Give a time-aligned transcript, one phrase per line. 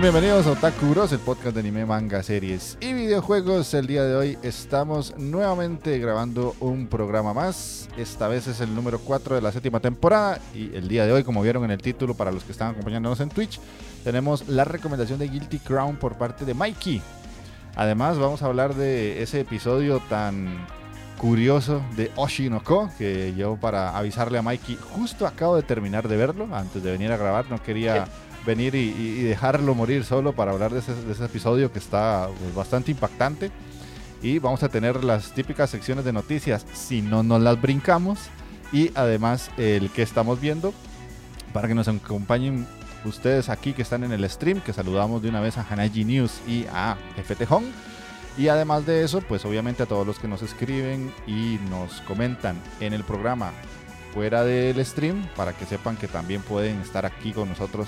[0.00, 3.72] Bienvenidos a Otaku Bros, el podcast de anime, manga, series y videojuegos.
[3.72, 7.88] El día de hoy estamos nuevamente grabando un programa más.
[7.96, 10.38] Esta vez es el número 4 de la séptima temporada.
[10.54, 13.20] Y el día de hoy, como vieron en el título, para los que están acompañándonos
[13.20, 13.58] en Twitch,
[14.04, 17.00] tenemos la recomendación de Guilty Crown por parte de Mikey.
[17.74, 20.66] Además, vamos a hablar de ese episodio tan
[21.16, 26.46] curioso de Oshinoko que yo para avisarle a Mikey justo acabo de terminar de verlo
[26.52, 28.06] antes de venir a grabar no quería
[28.46, 33.50] venir y, dejarlo morir solo para hablar de ese, episodio que está pues, bastante impactante.
[34.22, 38.18] Y vamos a tener las típicas secciones de noticias si no nos las brincamos.
[38.72, 40.72] Y además el que estamos viendo
[41.52, 42.66] para que nos acompañen
[43.04, 46.40] ustedes aquí que están en el stream, que saludamos de una vez a Hanaji News
[46.46, 47.64] y a FT Hong.
[48.38, 52.60] Y además de eso, pues obviamente a todos los que nos escriben y nos comentan
[52.80, 53.52] en el programa
[54.12, 57.86] fuera del stream, para que sepan que también pueden estar aquí con nosotros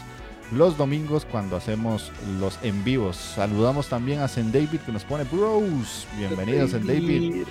[0.52, 3.16] los domingos cuando hacemos los en vivos.
[3.16, 6.06] Saludamos también a Zen David que nos pone bros.
[6.16, 7.46] Bienvenidos Zen David.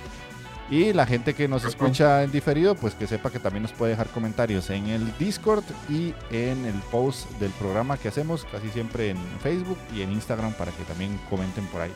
[0.70, 3.92] Y la gente que nos escucha en diferido, pues que sepa que también nos puede
[3.92, 9.10] dejar comentarios en el Discord y en el post del programa que hacemos, casi siempre
[9.10, 11.92] en Facebook y en Instagram para que también comenten por ahí.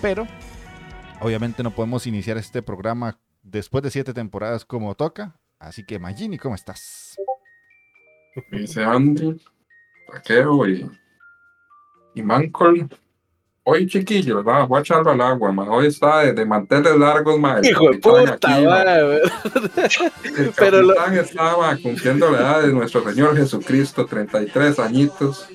[0.00, 0.26] Pero,
[1.20, 5.38] obviamente no podemos iniciar este programa después de siete temporadas como toca.
[5.58, 7.18] Así que Magini, ¿cómo estás?
[8.50, 9.42] Dice Andy,
[10.10, 10.90] Taqueo y,
[12.14, 12.88] y Mancol.
[13.62, 15.68] Hoy, chiquillos, va, voy a echarlo al agua, man.
[15.68, 17.62] Hoy está de, de manteles largos, man.
[17.62, 18.64] Hijo de puta, aquí,
[20.34, 20.94] El Pero lo...
[21.06, 25.46] estaba cumpliendo la edad de nuestro Señor Jesucristo, 33 añitos.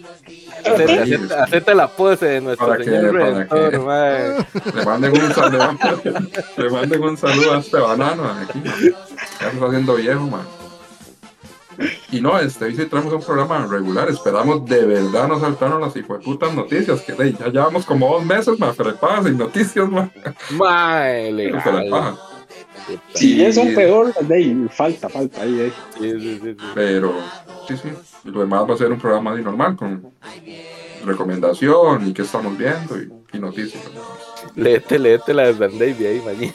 [0.64, 5.78] Hacete la pose de nuestro para Señor que, Redentor, le, manden un saludo,
[6.58, 8.62] le manden un saludo a este banano aquí.
[9.42, 10.46] Ya está haciendo viejo, man.
[12.12, 14.10] Y no, este, hoy sí traemos un programa regular.
[14.10, 15.94] Esperamos de verdad no saltaron las
[16.24, 17.02] putas noticias.
[17.02, 20.10] Que ya llevamos como dos meses más frepadas sin noticias, más.
[23.16, 25.60] Si es un peor, de falta, falta ahí,
[26.00, 26.56] ahí.
[26.76, 27.16] Pero,
[27.68, 27.90] sí, sí.
[28.26, 30.12] Lo demás va a ser un programa así normal con
[31.04, 33.84] recomendación y qué estamos viendo y, noticias.
[34.56, 36.54] Léete, léete la de David ahí, mañana.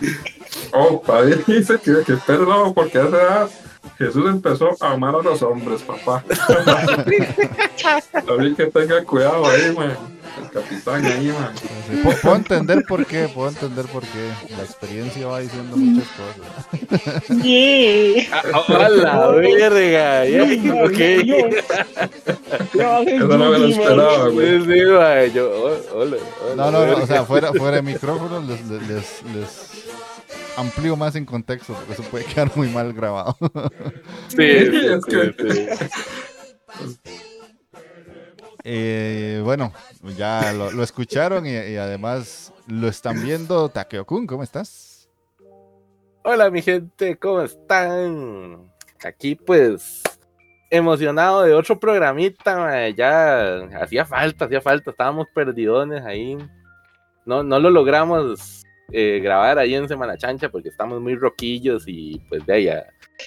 [0.72, 3.48] Oh, padre dice que, que perdón, porque a esa edad
[3.98, 6.24] Jesús empezó a amar a los hombres, papá.
[8.26, 9.96] También que tenga cuidado ahí, man.
[10.42, 11.52] El capitán ahí, man.
[12.22, 14.30] puedo entender por qué, puedo entender por qué.
[14.56, 17.42] La experiencia va diciendo muchas cosas.
[17.42, 18.32] Yeah.
[18.32, 20.98] A la verga, yeah, ok.
[23.06, 24.60] Eso no me lo esperaba, güey.
[24.60, 24.78] Sí, sí,
[25.34, 26.16] Yo, hola,
[26.56, 29.71] no, no, no, o sea, fuera, fuera de micrófono les, les, les
[30.56, 33.36] amplío más en contexto, porque eso puede quedar muy mal grabado.
[34.28, 35.34] Sí, es que...
[38.64, 39.72] Eh, bueno,
[40.16, 43.68] ya lo, escucharon y, además lo están viendo.
[43.68, 45.10] Takeo-kun, ¿cómo estás?
[46.24, 48.72] Hola, mi gente, ¿cómo están?
[49.04, 50.02] Aquí, pues,
[50.70, 52.88] emocionado de otro programita.
[52.90, 54.92] Ya hacía falta, hacía falta.
[54.92, 56.38] Estábamos perdidones ahí.
[57.26, 62.20] No, no lo logramos eh, grabar ahí en Semana Chancha porque estamos muy roquillos y
[62.28, 62.68] pues de ahí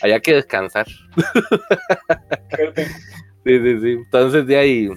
[0.02, 0.88] había que descansar.
[3.46, 3.92] sí, sí, sí.
[3.92, 4.90] Entonces de ahí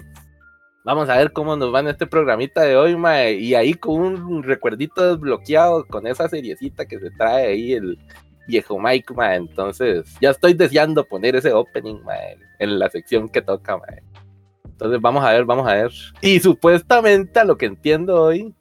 [0.84, 3.34] vamos a ver cómo nos va en este programita de hoy, mae.
[3.34, 7.98] Y ahí con un recuerdito desbloqueado con esa seriecita que se trae ahí el
[8.46, 9.36] viejo Mike, mae.
[9.36, 14.02] Entonces ya estoy deseando poner ese opening, mae, en la sección que toca, mae.
[14.64, 15.92] Entonces vamos a ver, vamos a ver.
[16.20, 18.54] Y supuestamente a lo que entiendo hoy,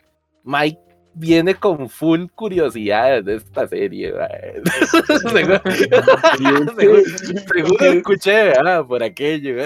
[0.43, 0.86] Mike
[1.17, 4.13] viene con full curiosidades de esta serie.
[5.31, 5.61] seguro,
[6.77, 7.03] seguro-
[7.53, 8.53] seguro escuché
[8.87, 9.63] por aquello.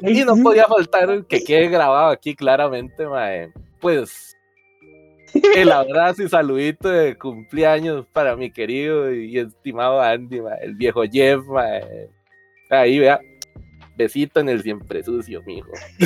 [0.00, 3.52] y no podía faltar que quede grabado aquí claramente, mae.
[3.80, 4.36] pues
[5.56, 11.02] el abrazo y saludito de cumpleaños para mi querido y estimado Andy, mae, el viejo
[11.10, 11.40] Jeff.
[11.46, 12.08] mae.
[12.70, 13.20] Ahí vea.
[13.96, 15.70] Besito en el siempre sucio, mijo.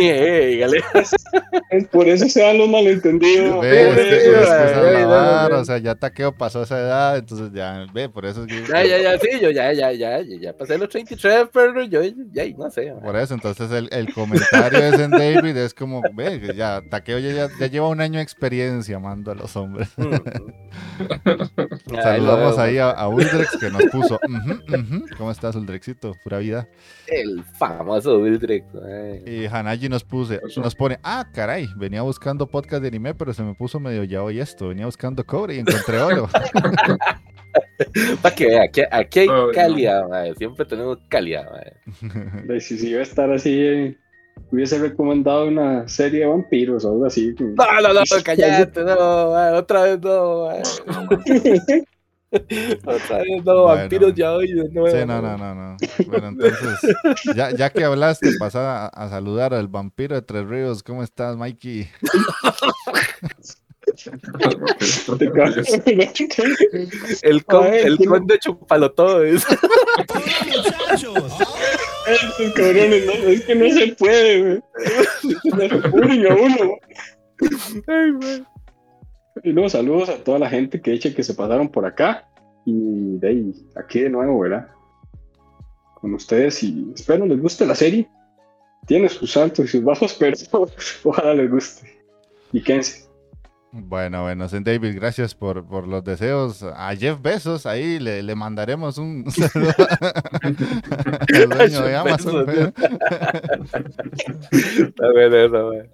[0.00, 0.82] Eh, Eh.
[1.70, 3.60] Es por eso se dan los malentendidos.
[3.60, 5.78] ve, es que- es que sí, esa es güey, la no, vara, no, o sea,
[5.78, 8.62] ya Taqueo pasó esa edad, entonces ya, ve, por eso es que...
[8.68, 12.02] Ya, ya, ya, sí, yo ya, ya, ya, ya, ya pasé los 33, pero yo
[12.32, 12.92] ya, no sé.
[13.02, 17.32] Por eso, entonces el, el comentario es en David, es como, ve, ya, Taqueo ya,
[17.32, 19.88] ya, ya lleva un año de experiencia amando a los hombres.
[19.96, 20.14] Mm.
[21.90, 26.14] Ay, Saludamos ahí a, a Uldrex que nos puso, "Ujú, ujú, ¿cómo estás Uldrexito?
[26.22, 26.68] Pura vida.
[27.06, 28.66] El famoso Wildrex.
[28.74, 29.22] ay.
[29.26, 33.42] Y Hanaji nos puse, nos pone, ah, caray, venía buscando podcast de anime, pero se
[33.42, 36.28] me puso medio ya hoy esto, venía buscando cobre y encontré oro.
[38.22, 39.50] Para que vea, aquí, aquí hay Ay, no.
[39.50, 41.46] calidad, mae, siempre tenemos calidad.
[42.60, 43.96] Si si iba a estar así, eh,
[44.52, 47.34] hubiese recomendado una serie de vampiros o algo así.
[47.38, 50.50] No, no, no, cállate, no, otra vez no,
[52.32, 53.64] otra vez no, Bueno.
[53.64, 54.88] vampiros ya hoy de nuevo.
[54.90, 55.76] Sí, no, no, no, no.
[56.06, 56.96] Bueno, entonces,
[57.34, 60.82] ya, ya que hablaste, pasa a, a saludar al vampiro de Tres Ríos.
[60.82, 61.88] ¿Cómo estás, Mikey?
[67.22, 69.22] El, con, el conde chupalo todo.
[69.24, 69.44] es-
[72.06, 74.62] Estos cabrones, no, es que no se puede, güey.
[75.92, 76.76] Uno.
[77.86, 78.44] Ay, mae.
[79.42, 82.28] Y luego saludos a toda la gente que eche que se pasaron por acá.
[82.64, 84.68] Y de ahí, aquí de nuevo, ¿verdad?
[85.94, 88.08] Con ustedes y espero les guste la serie.
[88.86, 90.36] Tiene sus altos y sus bajos, pero
[91.04, 92.02] ojalá les guste.
[92.52, 93.10] Y quédense.
[93.72, 96.64] Bueno, bueno, Zen David, gracias por, por los deseos.
[96.64, 99.72] A Jeff Bezos, ahí le, le mandaremos un saludo
[101.34, 102.74] al dueño de Amazon.
[104.50, 105.90] Está bueno mae.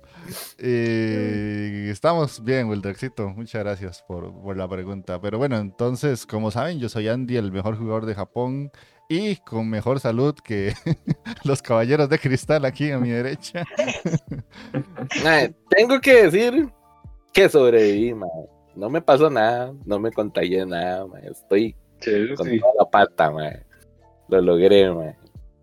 [0.58, 3.28] Y estamos bien, Wildrexito.
[3.30, 5.20] Muchas gracias por, por la pregunta.
[5.20, 8.70] Pero bueno, entonces, como saben, yo soy Andy, el mejor jugador de Japón
[9.08, 10.72] y con mejor salud que
[11.44, 13.64] los caballeros de cristal aquí a mi derecha.
[15.70, 16.68] Tengo que decir
[17.32, 18.30] que sobreviví, mae.
[18.74, 21.28] No me pasó nada, no me contagié nada, mae.
[21.30, 22.60] Estoy Sí, con sí.
[22.60, 23.64] toda la pata, mae.
[24.28, 24.86] Lo logré.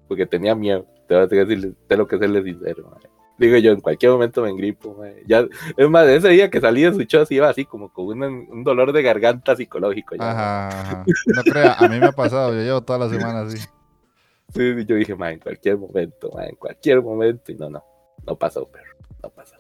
[0.07, 0.85] Porque tenía miedo.
[1.07, 3.12] Te voy a decir, tengo que serle sincero, mae.
[3.37, 5.23] Digo yo, en cualquier momento me engripo, mae.
[5.25, 5.45] Ya,
[5.75, 8.63] es más, ese día que salí de su show iba así, como con un, un
[8.63, 10.15] dolor de garganta psicológico.
[10.15, 10.31] Ya.
[10.31, 11.05] Ajá, ajá.
[11.25, 13.57] No crea, a mí me ha pasado, yo llevo toda la semana así.
[13.57, 17.51] Sí, sí, yo dije, mae, en cualquier momento, mae, en cualquier momento.
[17.51, 17.83] Y no, no,
[18.25, 18.85] no pasó, pero
[19.23, 19.55] no pasó.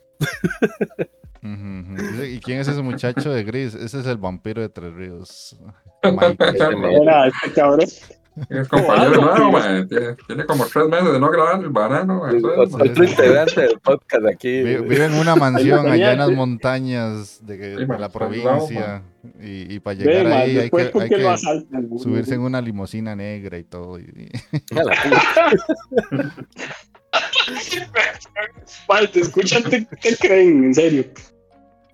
[1.41, 1.95] Ujú.
[1.97, 3.73] Dice, ¿Y quién es ese muchacho de gris?
[3.73, 5.57] Ese es el vampiro de Tres Ríos.
[6.03, 6.37] Mike.
[7.01, 7.87] Era este cabrón.
[8.49, 9.87] Es compañero nuevo, man.
[9.87, 12.41] Tiene, tiene como tres meses de no grabar el banano, man.
[12.43, 14.61] Otro integrante del podcast aquí.
[14.63, 19.03] Vi- Vive en una mansión allá en las montañas de, man, la lado, provincia.
[19.41, 21.89] Y, y para llegar ahí hay que, ¿por hay que asaltan?
[21.97, 23.99] subirse en una limusina negra y todo.
[23.99, 24.29] y-.
[28.87, 31.05] Vale, te escuchan, te, te creen, en serio.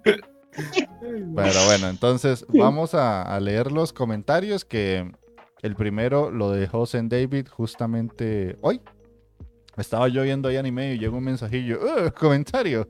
[0.04, 5.10] Pero bueno, entonces vamos a, a leer los comentarios que
[5.62, 8.82] el primero lo dejó Zen David justamente hoy.
[9.78, 12.89] Estaba yo viendo ahí anime y llegó un mensajillo, "Uh, comentario,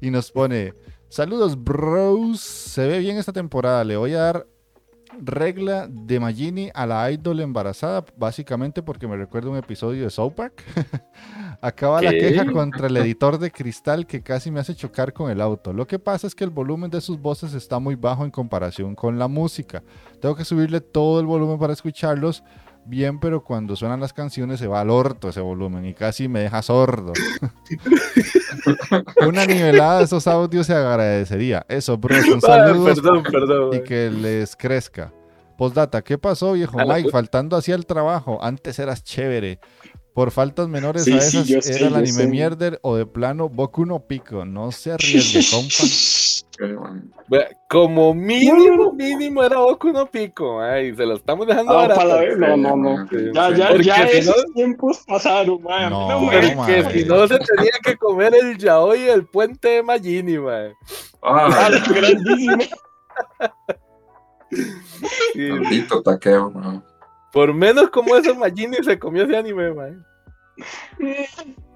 [0.00, 0.74] y nos pone,
[1.08, 4.46] saludos bros, se ve bien esta temporada, le voy a dar
[5.20, 10.32] regla de Magini a la idol embarazada, básicamente porque me recuerda un episodio de South
[10.32, 10.62] Park.
[11.60, 15.40] Acaba la queja contra el editor de cristal que casi me hace chocar con el
[15.40, 15.72] auto.
[15.72, 18.94] Lo que pasa es que el volumen de sus voces está muy bajo en comparación
[18.94, 19.82] con la música.
[20.20, 22.44] Tengo que subirle todo el volumen para escucharlos
[22.88, 26.40] bien, pero cuando suenan las canciones se va al orto ese volumen y casi me
[26.40, 27.12] deja sordo.
[29.26, 31.64] Una nivelada de esos audios se agradecería.
[31.68, 33.76] Eso, bros, un saludo perdón, perdón.
[33.76, 35.12] y que les crezca.
[35.56, 37.08] Postdata, ¿qué pasó, viejo Mike?
[37.08, 38.38] pu- Faltando hacia el trabajo.
[38.42, 39.58] Antes eras chévere.
[40.14, 43.48] Por faltas menores Sí, a sí, esas sé, era el anime mierder o de plano
[43.48, 44.44] Boku no Pico.
[44.44, 45.84] No se arriesgue, compa.
[46.60, 47.12] Man.
[47.70, 52.00] Como mínimo, mínimo era Boku no Pico, ay, se lo estamos dejando Ah, barato.
[52.00, 53.06] para la vez, no, no, no.
[53.08, 55.90] Sí, Ya, ya, Porque ya si esos no- tiempos pasaron, man.
[55.90, 59.82] No, no Porque si no se tenía que comer el yaoi y el puente de
[59.84, 60.72] Magini, man.
[61.22, 62.64] Ah, Ah, grandísimo.
[65.32, 66.82] Sí, maldito taqueo, man.
[67.32, 70.04] Por menos como ese Magini se comió ese anime, man.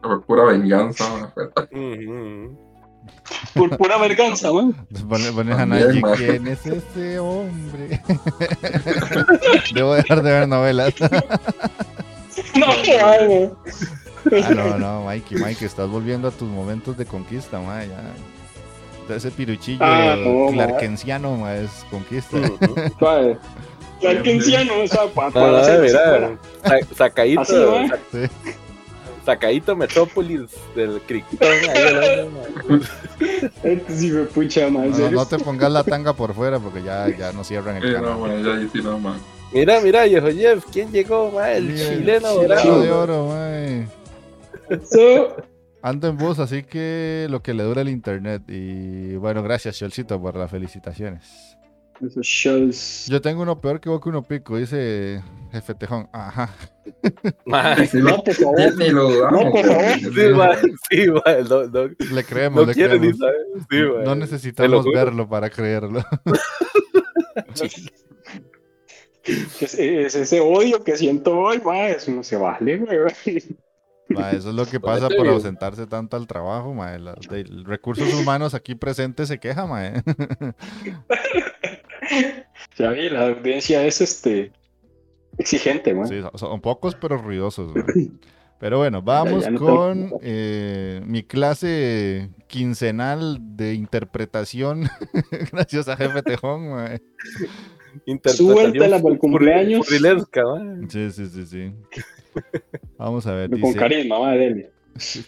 [0.02, 1.32] Por pura venganza, ma.
[1.70, 2.71] Ujú.
[3.54, 4.74] Por pura vergüenza, man.
[5.08, 5.78] Pone, pone a ma.
[6.16, 8.00] ¿quién es ese hombre?
[9.74, 10.94] Debo dejar de ver novelas.
[12.54, 13.52] No, man.
[14.32, 19.14] Ah, no, no, Mikey, Mikey, estás volviendo a tus momentos de conquista, ma, ya.
[19.14, 20.16] Ese piruchillo Ah,
[21.18, 22.38] no, ma, es conquista.
[22.98, 23.36] Suave.
[24.00, 25.62] Clarkenciano, o sea, pa- No, para
[29.24, 31.00] sacadito, Metrópolis del
[32.30, 32.80] ma.
[33.62, 34.92] Este sí me pucha, man.
[35.12, 38.20] No, te pongas la tanga por fuera porque ya, ya no cierran el Sí, no,
[38.22, 38.44] canal.
[38.44, 39.00] ya sí, no.
[39.52, 41.30] Mira, mira, viejo Jeff, ¿quién llegó?
[41.30, 41.52] ma?
[41.52, 42.80] El chileno chileno dorado.
[42.82, 43.86] de oro, mae.
[44.90, 45.36] So,
[45.82, 48.42] Ando en bus, así que lo que le dura el internet.
[48.48, 51.51] Y bueno, gracias, Cholcito, por las felicitaciones.
[52.06, 53.06] Esos shows.
[53.08, 56.08] Yo tengo uno peor que Boku no Pico, dice Jefe Tejón.
[56.12, 56.50] Ajá.
[57.46, 57.84] Ma, no,
[58.16, 58.76] No, por favor.
[58.78, 59.44] ni lo dudamos.
[59.44, 59.98] No, por favor.
[59.98, 60.56] Sí, ma,
[60.90, 63.18] sí, ma, no, no, Le creemos, no le quiere ni creemos.
[63.18, 63.46] saber.
[63.70, 64.04] Sí, ma.
[64.04, 66.02] No necesitamos verlo para creerlo.
[69.24, 71.76] Es, es ese odio que siento hoy, man.
[71.76, 72.98] Eso no se vale, güey.
[74.08, 76.98] Ma, eso es lo que pasa por ausentarse tanto al trabajo, ma.
[76.98, 79.92] La- de- recursos humanos aquí presentes se queja, ma.
[82.82, 84.50] Ya vi, la audiencia es este
[85.38, 86.08] exigente, man.
[86.08, 87.72] Sí, son- pocos pero ruidosos.
[87.74, 87.84] ma.
[88.58, 94.88] Pero bueno, vamos ya no te- con eh, mi clase quincenal de interpretación.
[95.52, 96.90] Gracias a Jefe Tejón, ma.
[98.26, 99.84] Suéltala por el cumpleaños.
[99.84, 100.44] furrilesca.
[100.88, 101.72] Sí, sí, sí, sí.
[102.98, 103.76] Vamos a ver, Con dice.
[103.78, 104.70] carisma, man, dele.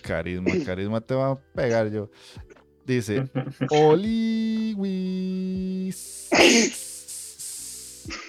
[0.02, 2.08] Carisma, carisma te va a pegar yo.
[2.86, 3.28] Dice,
[3.70, 4.70] Oliwis.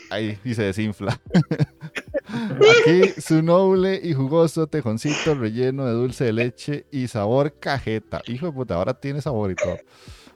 [0.09, 1.19] Ahí, y se desinfla.
[2.27, 8.21] Aquí su noble y jugoso tejoncito relleno de dulce de leche y sabor cajeta.
[8.27, 9.77] Hijo de puta, ahora tiene sabor y todo.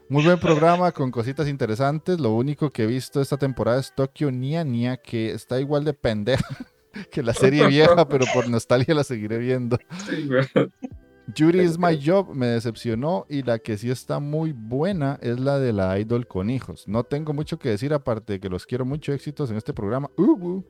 [0.08, 2.18] Muy buen programa con cositas interesantes.
[2.18, 5.94] Lo único que he visto esta temporada es Tokyo Nia Nia, que está igual de
[5.94, 6.44] pendeja
[7.12, 9.78] que la serie vieja, pero por nostalgia la seguiré viendo.
[10.08, 10.28] Sí,
[11.34, 15.58] Yuri is my job me decepcionó y la que sí está muy buena es la
[15.58, 16.86] de la idol con hijos.
[16.88, 20.10] No tengo mucho que decir aparte de que los quiero mucho éxitos en este programa.
[20.16, 20.64] Uh, uh.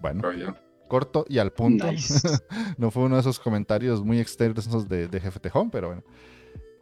[0.00, 0.22] Bueno,
[0.88, 1.90] corto y al punto.
[1.90, 2.28] Nice.
[2.78, 6.02] no fue uno de esos comentarios muy extensos de, de Jefe Tejón, pero bueno.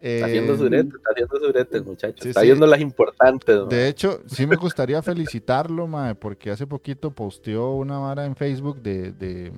[0.01, 2.21] Está Eh, haciendo su brete, está haciendo su brete, muchachos.
[2.23, 2.47] sí, está sí.
[2.49, 3.57] viendo las importantes.
[3.61, 3.67] ma.
[3.67, 8.83] De hecho, sí me gustaría felicitarlo, mae, porque hace poquito posteó una vara en Facebook
[8.83, 9.53] de, de-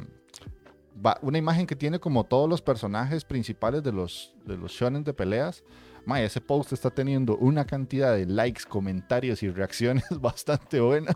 [0.94, 5.04] va- una imagen que tiene como todos los personajes principales de los, de los shonen
[5.04, 5.62] de peleas.
[6.06, 11.12] Mae, ese post está teniendo una cantidad de likes, comentarios y reacciones bastante buena.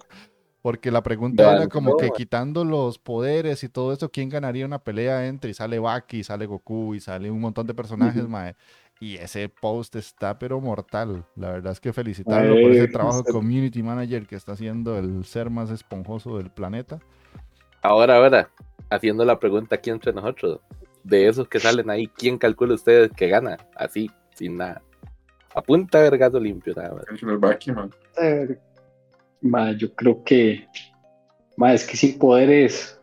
[0.63, 4.67] Porque la pregunta era como no, que quitando los poderes y todo eso, ¿quién ganaría
[4.67, 8.31] una pelea entre y sale Baki, sale Goku y sale un montón de personajes, Ujú.
[8.31, 8.57] mae?
[9.01, 11.25] Y ese post está pero mortal.
[11.37, 15.25] La verdad es que felicitarlo por ese trabajo usted- community manager que está haciendo el
[15.25, 16.99] ser más esponjoso del planeta.
[17.83, 18.51] Ahora, ahora,
[18.91, 20.61] haciendo la pregunta aquí entre nosotros.
[21.05, 23.57] De esos que salen ahí, ¿quién calcula ustedes que gana?
[23.75, 24.83] Así, sin nada.
[25.55, 27.05] A punta de vergazo limpio, nada más.
[28.21, 28.59] Eh,
[29.41, 30.67] ma, yo creo que.
[31.57, 33.01] Ma, es que sin poderes.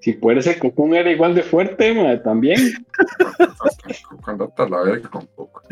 [0.00, 2.58] Sin poderes, el Cocoon era igual de fuerte, ma, también.
[4.24, 5.62] Cuando hasta la verga con poco.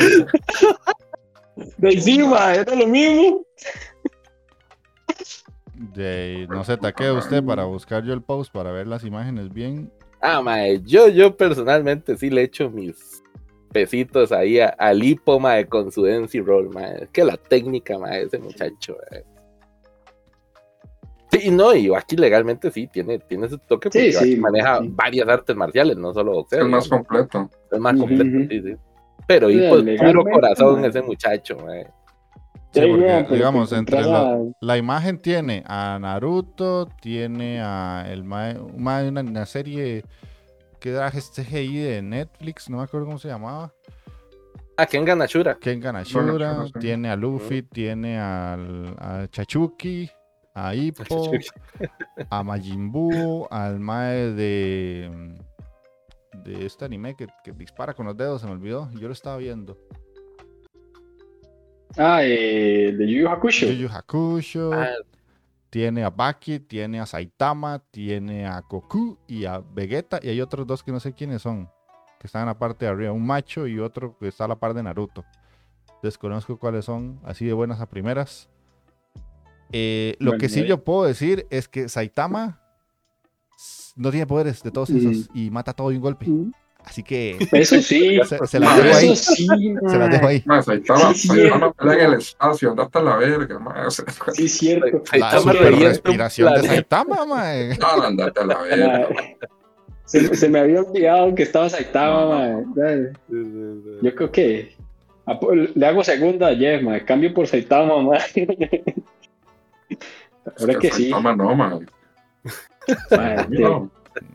[1.79, 3.47] De encima, era lo mismo.
[5.99, 9.91] De, no se taquee usted para buscar yo el post para ver las imágenes bien.
[10.21, 13.23] Ah, mae, yo, yo personalmente sí le echo mis
[13.73, 17.03] pesitos ahí a- al hipo, mae, con su Densi Roll, mae.
[17.03, 19.25] Es que la técnica, mae, ese muchacho, mae.
[21.31, 24.89] Sí, no, y aquí legalmente sí, tiene, tiene su toque porque sí, aquí maneja sí.
[24.93, 26.61] varias artes marciales, no solo Es boxeo.
[26.63, 27.51] el más completo.
[27.71, 28.77] Es más completo, sí, sí.
[29.27, 30.89] Pero hipo es puro corazón mae.
[30.91, 31.87] ese muchacho, mae.
[32.73, 34.03] Sí, porque, digamos, que entre
[34.61, 40.05] la imagen tiene a Naruto, tiene a el una, una serie
[40.79, 43.73] que era CGI de Netflix, no me acuerdo cómo se llamaba.
[44.77, 45.57] Ah, ¿quién gana Shura?
[45.57, 46.73] Kengan Ashura, Ashura, sí.
[46.79, 50.09] tiene a Luffy, tiene al, a Chachuki,
[50.55, 51.33] a Hippo,
[52.31, 55.35] a Majin Buu, al mae de
[56.45, 59.37] de este anime que, que dispara con los dedos, se me olvidó, yo lo estaba
[59.37, 59.77] viendo.
[61.97, 63.67] Ah, eh, de Yu Yu Hakusho.
[63.67, 64.89] Yu Yu Hakusho, Ah,
[65.71, 70.67] tiene a Baki, tiene a Saitama, tiene a Goku y a Vegeta y hay otros
[70.67, 71.69] dos que no sé quiénes son,
[72.21, 74.57] que están en la parte de arriba, un macho y otro que está a la
[74.57, 75.25] par de Naruto.
[76.03, 78.49] Desconozco cuáles son, así de buenas a primeras.
[79.73, 80.67] Eh, lo Bueno, que sí eh.
[80.67, 82.61] yo puedo decir es que Saitama
[83.97, 84.97] no tiene poderes de todos Mm.
[84.97, 86.27] esos y mata todo de un golpe.
[86.89, 88.19] Así que Eso sí.
[88.25, 89.11] se, se las dejo ahí.
[89.11, 89.47] Eso sí.
[89.47, 90.43] Se las dejo ahí.
[90.47, 93.59] Ma, Saitama, Sí, Saitama pelea en el espacio, anda hasta la verga,
[94.33, 95.03] Sí, cierto.
[95.13, 96.63] La Saitama super respiración de.
[96.69, 97.77] Saitama, mae.
[97.79, 99.09] no, andate a la verga.
[100.07, 102.63] Se, se me había olvidado que estaba Saitama.
[102.75, 103.13] Dale.
[103.29, 104.75] Yo creo que
[105.75, 107.05] le hago segunda a Jeff, mae.
[107.05, 108.19] Cambio por Saitama, mae.
[110.59, 111.03] Ahora que sí.
[111.11, 111.81] Saitama no, ma.
[113.11, 113.47] mae,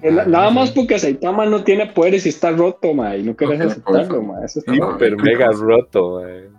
[0.03, 3.35] No, Na- Nada más porque Saitama no tiene poderes y está roto, mae, y no
[3.35, 4.45] quieres tiene aceptarlo, mae.
[4.45, 4.91] Eso está No.
[4.91, 6.49] Super mega roto, wey.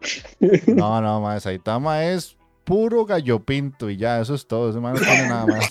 [0.66, 1.40] No, no, mae.
[1.40, 4.70] Saitama es puro gallo pinto y ya, eso es todo.
[4.70, 5.70] Ese mae no tiene nada más.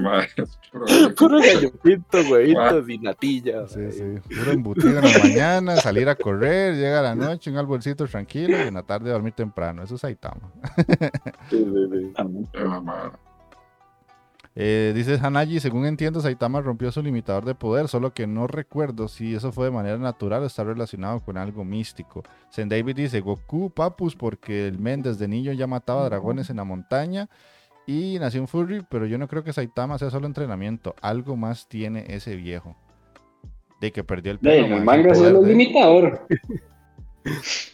[0.00, 0.22] ma,
[0.70, 3.66] puro- Puro gallo pinto, huevitos y natilla.
[3.66, 4.02] Sí, sí.
[4.36, 8.68] Puro embutido en la mañana, salir a correr, llega la noche, un albolcito tranquilo y
[8.68, 9.82] en la tarde dormir temprano.
[9.82, 10.52] Eso es Saitama.
[11.50, 12.12] Sí, sí, sí.
[14.60, 19.06] Eh, dice Hanaji, según entiendo, Saitama rompió su limitador de poder, solo que no recuerdo
[19.06, 22.24] si eso fue de manera natural o está relacionado con algo místico.
[22.52, 26.64] Zen David dice, Goku, Papus, porque el men desde niño ya mataba dragones en la
[26.64, 27.28] montaña
[27.86, 31.68] y nació un Furry, pero yo no creo que Saitama sea solo entrenamiento, algo más
[31.68, 32.74] tiene ese viejo.
[33.80, 34.74] De que perdió el pelo.
[34.76, 36.26] el manga poder solo es de- limitador.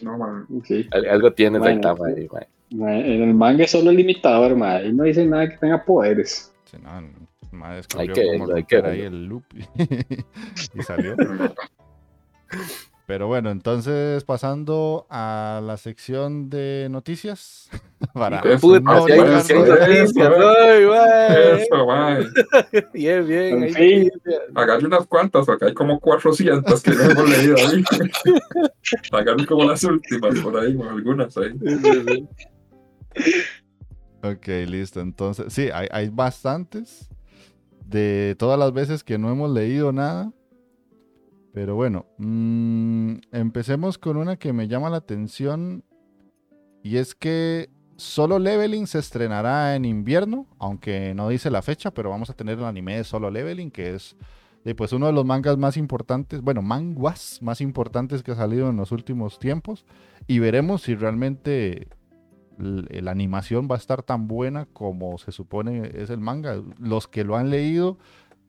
[0.03, 0.47] No, ma.
[0.65, 0.87] Sí.
[0.93, 2.29] Al- Algo tiene Bueno, Saitama ahí.
[2.73, 4.85] Mae, En el manga es solo limitador, mae.
[4.85, 6.51] Ahí no dice nada que tenga poderes.
[6.75, 9.45] Sí, no, Hay descubrió que cómo hay que ahí el loop
[10.75, 11.17] y salió.
[13.07, 17.69] Pero bueno, entonces pasando a la sección de noticias.
[18.15, 21.63] Para Puta, eso, ay, wey.
[21.63, 22.19] Eso, ma.
[22.95, 23.63] Bien, bien.
[23.63, 24.11] En hay fin.
[24.55, 27.85] Agarre unas cuantas, porque hay como 400 que no hemos leído ahí.
[29.13, 31.53] Agarre como las últimas por ahí, algunas ahí.
[34.25, 35.01] Ok, listo.
[35.01, 37.11] Entonces, sí, hay, bastantes
[37.85, 40.33] de todas las veces que no hemos leído nada.
[41.53, 45.85] Pero bueno, mm, empecemos con una que me llama la atención.
[46.83, 52.09] Y es que Solo Leveling se estrenará en invierno, aunque no dice la fecha, pero
[52.09, 54.17] vamos a tener el anime de Solo Leveling, que es
[54.65, 58.71] eh, pues uno de los mangas más importantes, bueno, manguas más importantes que ha salido
[58.71, 59.85] en los últimos tiempos.
[60.27, 61.89] Y veremos si realmente
[62.59, 66.63] la animación va a estar tan buena como se supone es el manga.
[66.79, 67.99] Los que lo han leído,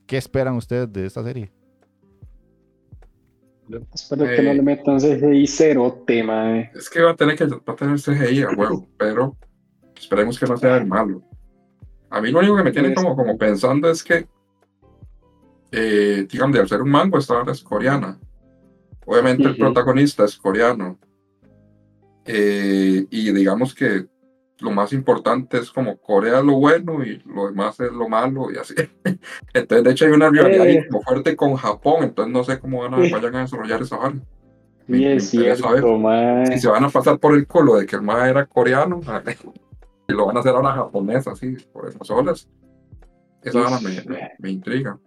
[0.07, 1.51] ¿qué esperan ustedes de esta serie?
[3.93, 4.55] Espero que no Eh.
[4.55, 6.71] le metan CGI cerote, mae.
[6.75, 9.35] Es que va a tener que va a tener CGI a huevo, pero
[9.97, 11.23] esperemos que no sea el malo.
[12.11, 14.27] A mí lo único que me tiene como, como pensando es que,
[15.71, 18.19] eh, digamos, de al ser un mango, esta hora es coreana.
[19.07, 20.97] Obviamente el protagonista es coreano.
[22.25, 24.05] Eh, y digamos que
[24.59, 28.51] lo más importante es como Corea es lo bueno y lo demás es lo malo
[28.51, 28.73] y así.
[29.53, 30.87] Entonces, de hecho, hay una rivalidad ahí Eh.
[30.89, 33.97] como fuerte con Japón, entonces no sé cómo van a, vayan a desarrollar esa.
[34.87, 35.67] Me- Y es cierto,
[36.51, 39.01] si se van a pasar por el culo de que el MAE era coreano
[40.07, 42.47] y lo van a hacer ahora japonés, así, por esas olas.
[43.43, 44.97] Esa vara me, me, me intriga.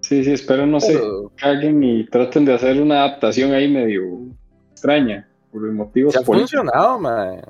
[0.00, 4.02] Sí, sí, espero no se Pero caguen y traten de hacer una adaptación ahí medio
[4.72, 6.50] extraña, por motivos Se ha políticos.
[6.60, 7.40] funcionado, man.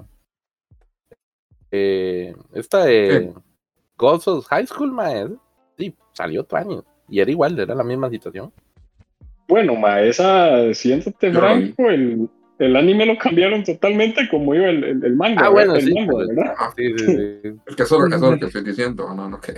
[1.70, 3.32] Eh, esta de
[3.96, 5.40] Ghosts of High School, man.
[5.78, 6.84] Sí, salió otro año.
[7.08, 8.52] Y era igual, era la misma situación.
[9.48, 11.36] Bueno, ma, esa, siéntate vi.
[11.36, 15.46] franco, el, el anime lo cambiaron totalmente como iba el, el, el manga.
[15.46, 15.94] Ah, bueno, el sí.
[15.94, 16.54] manga, pues, ¿verdad?
[16.76, 17.60] sí, sí, sí.
[17.66, 19.54] Es que eso, eso es lo que estoy diciendo, no, no, que,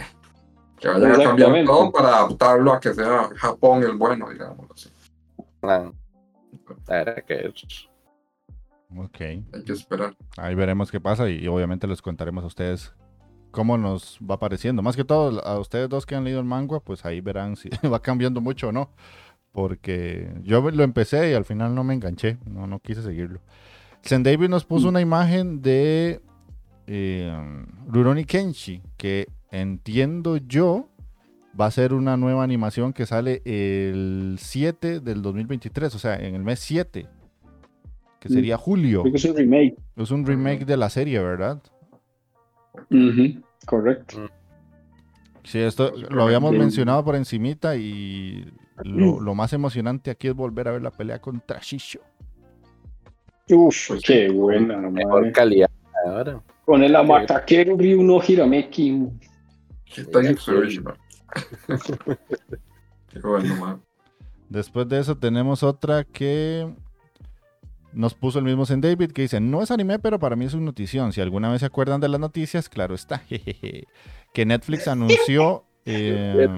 [0.80, 4.88] que vayan a cambiar todo para adaptarlo a que sea Japón el bueno, digamos así.
[5.62, 5.90] Ah,
[6.88, 7.88] la verdad que es-
[8.94, 10.16] Ok, Hay que esperar.
[10.36, 12.94] ahí veremos qué pasa y, y obviamente les contaremos a ustedes
[13.50, 14.82] cómo nos va pareciendo.
[14.82, 17.68] Más que todo, a ustedes dos que han leído el manga, pues ahí verán si
[17.90, 18.90] va cambiando mucho o no.
[19.52, 23.40] Porque yo lo empecé y al final no me enganché, no, no quise seguirlo.
[24.04, 26.20] Zen David nos puso una imagen de
[26.86, 30.90] eh, Rurouni Kenshi, que entiendo yo
[31.58, 36.34] va a ser una nueva animación que sale el 7 del 2023, o sea, en
[36.34, 37.06] el mes 7,
[38.20, 38.32] que Mm.
[38.32, 39.02] sería julio.
[39.02, 39.76] Creo que es un remake.
[39.96, 41.62] Es un remake de la serie, ¿verdad?
[43.66, 44.28] Correcto.
[45.44, 48.44] Sí, esto lo habíamos mencionado por encimita y
[48.82, 52.00] lo, lo más emocionante aquí es volver a ver la pelea contra Shisho.
[53.48, 55.32] Uf, Pues qué buena, mejor madre.
[55.32, 55.70] calidad
[56.04, 56.42] ahora.
[56.64, 59.08] Con el Amatakeru Ryu no Hirameki.
[59.96, 60.96] Está en Tsushima.
[63.08, 63.80] Qué bueno, man.
[64.48, 66.68] Después de eso tenemos otra que
[67.96, 70.52] nos puso el mismo Zen David que dice, no es anime, pero para mí es
[70.52, 71.12] una notición.
[71.14, 73.18] Si alguna vez se acuerdan de las noticias, claro está.
[73.28, 73.86] jejeje,
[74.32, 76.48] que Netflix anunció Eh,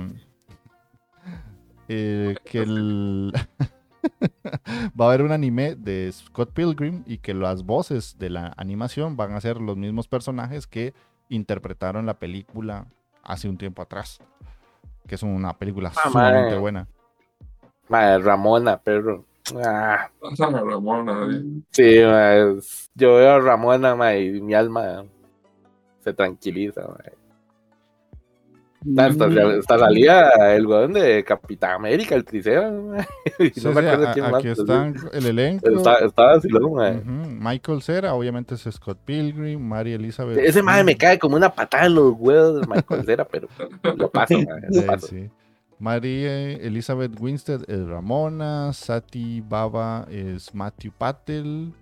[1.89, 3.31] eh, que el...
[4.99, 9.19] va a haber un anime de Scott Pilgrim y que las voces de la animación
[9.19, 10.95] van a ser los mismos personajes que
[11.29, 12.87] interpretaron la película
[13.23, 14.19] hace un tiempo atrás.
[15.07, 16.89] Que es una película Ah, sumamente buena.
[17.89, 19.27] Mae, Ramona, perro.
[19.65, 21.63] Ah, Pásame a Ramona, ahí.
[21.71, 21.97] sí,
[22.95, 25.05] yo veo a Ramona, y mi alma
[26.05, 27.13] se tranquiliza, mae.
[28.97, 32.71] Hasta, hasta salía el weón de Capitán América, el Tricera,
[33.39, 35.67] Sí, no me sí, acuerdo a- quién más, aquí están el elenco.
[35.69, 35.75] sí.
[35.77, 36.97] Está- Estaba así, luego, mae.
[36.99, 40.39] Ujú, Michael Cera, obviamente es Scott Pilgrim, Mary Elizabeth.
[40.39, 43.49] Ese mae me cae como una patada en los huevos de Michael Cera, pero
[43.97, 45.07] lo paso, lo Sí, paso.
[45.09, 45.29] sí.
[45.79, 51.73] María Elizabeth Winstead es Ramona, Sati Baba es Matthew Patel,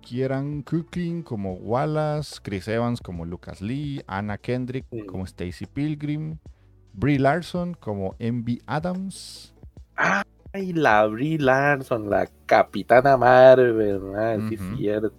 [0.00, 5.02] Kieran Cooking como Wallace, Chris Evans como Lucas Lee, Anna Kendrick Sí.
[5.06, 6.38] como Stacy Pilgrim,
[6.92, 9.52] Brie Larson como Envy Adams,
[10.52, 14.00] Ay, la Brie Larson, la Capitana Marvel,
[14.48, 15.12] sí es cierto.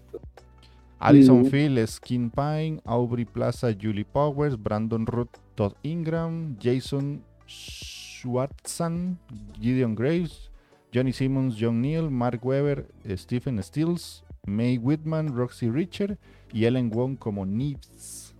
[0.99, 1.51] Alison Ujú.
[1.51, 9.17] Phil es Kim Pine, Aubrey Plaza, Julie Powers, Brandon Root, Todd Ingram, Jason Schwartzan,
[9.59, 10.51] Gideon Graves,
[10.93, 16.17] Johnny Simmons, John Neal, Mark Webber, Stephen Stills, May Whitman, Roxy Richard
[16.53, 18.35] y Ellen Wong como Neves.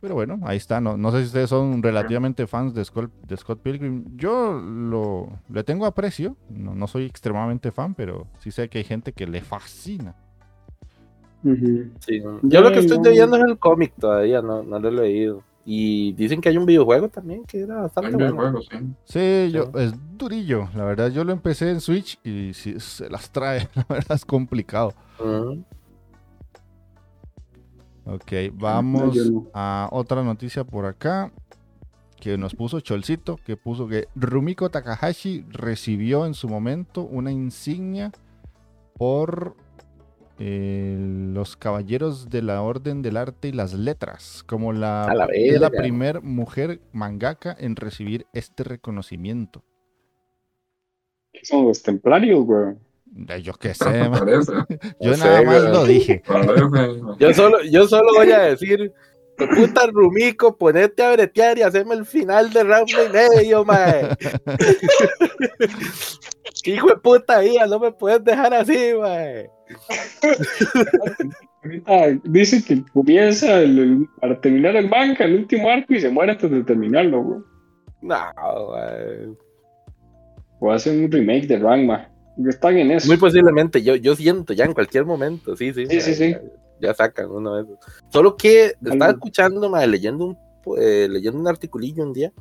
[0.00, 0.80] Pero bueno, ahí está.
[0.80, 4.16] No, no sé si ustedes son relativamente fans de Scott, de Scott Pilgrim.
[4.16, 6.36] Yo lo, le tengo aprecio.
[6.48, 10.16] No, no soy extremadamente fan, pero sí sé que hay gente que le fascina.
[11.42, 13.04] Sí, yo lo que estoy no.
[13.04, 15.42] leyendo es el cómic todavía, no, no lo he leído.
[15.64, 18.32] Y dicen que hay un videojuego también que era Hay bastante bueno.
[18.32, 18.78] videojuegos, sí.
[19.04, 20.68] Sí, yo, es durillo.
[20.74, 23.68] La verdad, yo lo empecé en Switch y si se las trae.
[23.74, 24.94] La verdad es complicado.
[25.18, 25.64] Ujú.
[28.06, 29.16] Ok, vamos
[29.52, 31.30] a otra noticia por acá.
[32.18, 38.12] Que nos puso Cholcito, que puso que Rumiko Takahashi recibió en su momento una insignia
[38.98, 39.56] por
[40.42, 45.60] eh, los Caballeros de la Orden del Arte y las Letras, como la, la es
[45.60, 49.62] la primer mujer mangaka en recibir este reconocimiento.
[51.32, 52.74] ¿Qué son los templarios, güey?
[53.42, 54.26] Yo qué sé, man.
[55.00, 55.72] Yo No sé, nada más güey.
[55.74, 56.22] lo dije.
[56.26, 57.00] parece.
[57.18, 58.92] Yo solo, yo solo voy a decir,
[59.36, 64.16] "Tu puta Rumico, ponete a bretear y haceme el final de round y medio, mae.
[66.62, 69.50] ¿Qué hijo de puta hija, no me puedes dejar así, mae.
[71.62, 76.08] Ahorita dice que comienza el- el- para terminar el manga, el último arco, y se
[76.10, 77.40] muere antes de terminarlo, güey.
[78.02, 78.16] No,
[78.70, 79.28] mae.
[80.58, 82.08] O hacen un remake de Ranma.
[82.48, 83.06] Están en eso.
[83.08, 85.86] Muy posiblemente, yo, yo siento ya en cualquier momento, sí, sí.
[85.86, 86.30] Sí, mae, sí, sí.
[86.30, 86.40] Ya,
[86.88, 87.78] ya sacan uno de esos.
[88.08, 90.38] Solo que estaba escuchando, mae, leyendo un,
[90.78, 92.32] eh, leyendo un articulillo un día,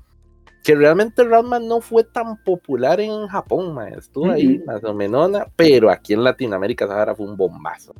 [0.63, 3.97] que realmente Ranma no fue tan popular en Japón, mae.
[3.97, 7.93] Estuvo ahí más o menos, pero aquí en Latinoamérica esa fue un bombazo.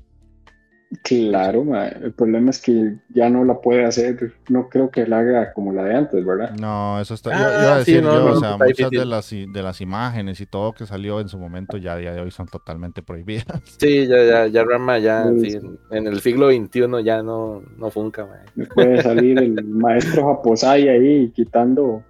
[1.03, 4.33] Claro, ma, el problema es que ya no la puede hacer.
[4.49, 6.55] No creo que la haga como la de antes, ¿verdad?
[6.59, 7.29] No, eso está.
[7.31, 9.63] Ah, yo- iba a sí, decir no, yo, no, o sea, muchas de las, de
[9.63, 12.47] las imágenes y todo que salió en su momento ya a día de hoy son
[12.47, 13.61] totalmente prohibidas.
[13.77, 15.59] Sí, ya, ya, ya Ranma ya, Sí, sí,
[15.91, 18.65] en, el siglo XXI ya no, no funca, mae.
[18.73, 22.03] Puede salir el maestro Japosai ahí quitando,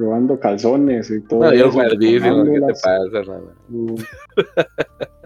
[0.00, 1.40] probando calzones y todo.
[1.44, 3.38] No, yo ¿qué te pasa?
[3.68, 3.94] Mm.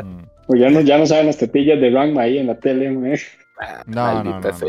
[0.03, 0.27] Mm.
[0.49, 3.09] O ya no, ya no saben las tetillas de Ranma ahí en la tele, ma.
[3.57, 4.53] Ah, No, no, no, no.
[4.53, 4.69] sea.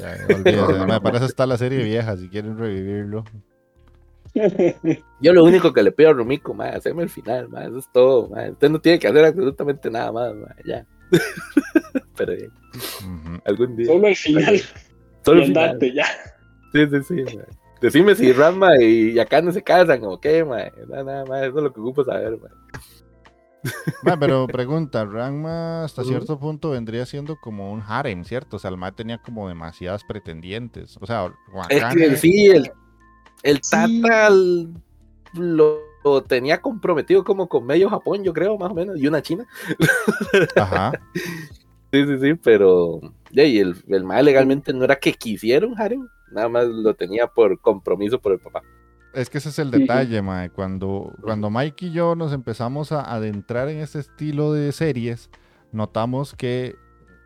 [0.00, 3.22] Ya, olvídese, me parece está la serie vieja, si quieren revivirlo.
[5.20, 7.88] Yo lo único que le pido a Rumiko, mae, hacerme el final, mae, eso es
[7.92, 8.50] todo, mae.
[8.50, 10.84] Usted no tiene que hacer absolutamente nada más, mae, ya.
[12.16, 13.40] Pero bien, Ujú.
[13.44, 13.86] algún día.
[13.86, 14.60] Solo el final.
[15.24, 15.64] Solo el final.
[15.68, 16.06] andate ya.
[16.72, 17.46] Sí, sí, sí, mae.
[17.80, 20.72] Decime si Ranma y acá no se casan o qué, mae.
[20.88, 22.50] Nada, nada más, eso es lo que ocupo saber, mae.
[24.02, 28.56] Ma, pero pregunta, Ranma hasta cierto punto vendría siendo como un harem, ¿cierto?
[28.56, 30.96] O sea, el ma tenía como demasiadas pretendientes.
[31.00, 31.26] O sea,
[31.68, 32.70] Es Wakane- que sí, el,
[33.42, 33.60] el.
[33.60, 34.30] Tata
[35.34, 39.22] lo, lo tenía comprometido como con medio Japón, yo creo, más o menos, y una
[39.22, 39.46] China.
[40.56, 40.92] Ajá.
[41.92, 46.06] Sí, sí, sí, pero y el, el mae legalmente no era que quisiera un harem,
[46.32, 48.62] nada más lo tenía por compromiso por el papá.
[49.14, 50.50] Es que ese es el detalle, mae.
[50.50, 55.30] Cuando, cuando Mike y yo nos empezamos a adentrar en este estilo de series,
[55.72, 56.76] notamos que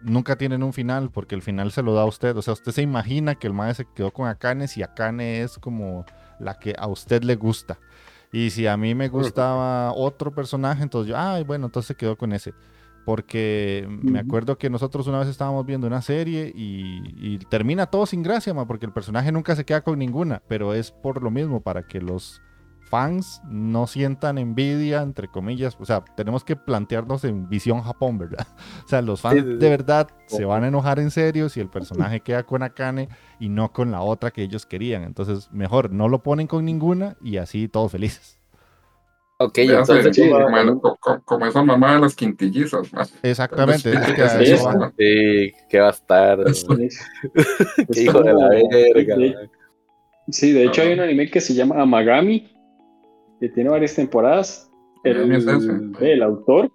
[0.02, 2.36] nunca tienen un final, porque el final se lo da a usted.
[2.36, 5.58] O sea, usted se imagina que el mae se quedó con Akane si Akane es
[5.58, 6.04] como
[6.38, 7.78] la que a usted le gusta.
[8.32, 12.16] Y si a mí me gustaba otro personaje, entonces yo, ay, bueno, entonces se quedó
[12.16, 12.54] con ese.
[13.04, 18.06] Porque me acuerdo que nosotros una vez estábamos viendo una serie y, y termina todo
[18.06, 21.30] sin gracia, ma, porque el personaje nunca se queda con ninguna, pero es por lo
[21.30, 22.40] mismo, para que los
[22.92, 25.78] fans no sientan envidia, entre comillas.
[25.80, 28.46] O sea, tenemos que plantearnos en visión Japón, ¿verdad?
[28.84, 32.20] O sea, los fans de verdad se van a enojar en serio si el personaje
[32.24, 33.08] queda con Akane
[33.40, 35.04] y no con la otra que ellos querían.
[35.04, 38.41] Entonces, mejor no lo ponen con ninguna y así todos felices.
[39.44, 40.16] Ok, Ya sé, entonces.
[40.16, 42.90] sí, ¿cómo- como, como esa mamá de las quintillizas.
[43.22, 44.92] Exactamente, Sí, es que eso
[45.68, 46.44] qué bastardo.
[46.44, 46.52] Qué
[47.88, 49.16] es hijo de la verga.
[49.16, 49.50] de-.
[50.28, 52.52] Sí, de hecho hay un anime que se llama Amagami,
[53.40, 54.70] que tiene varias temporadas.
[55.04, 56.12] El, Amagami es ese.
[56.12, 56.70] el autor,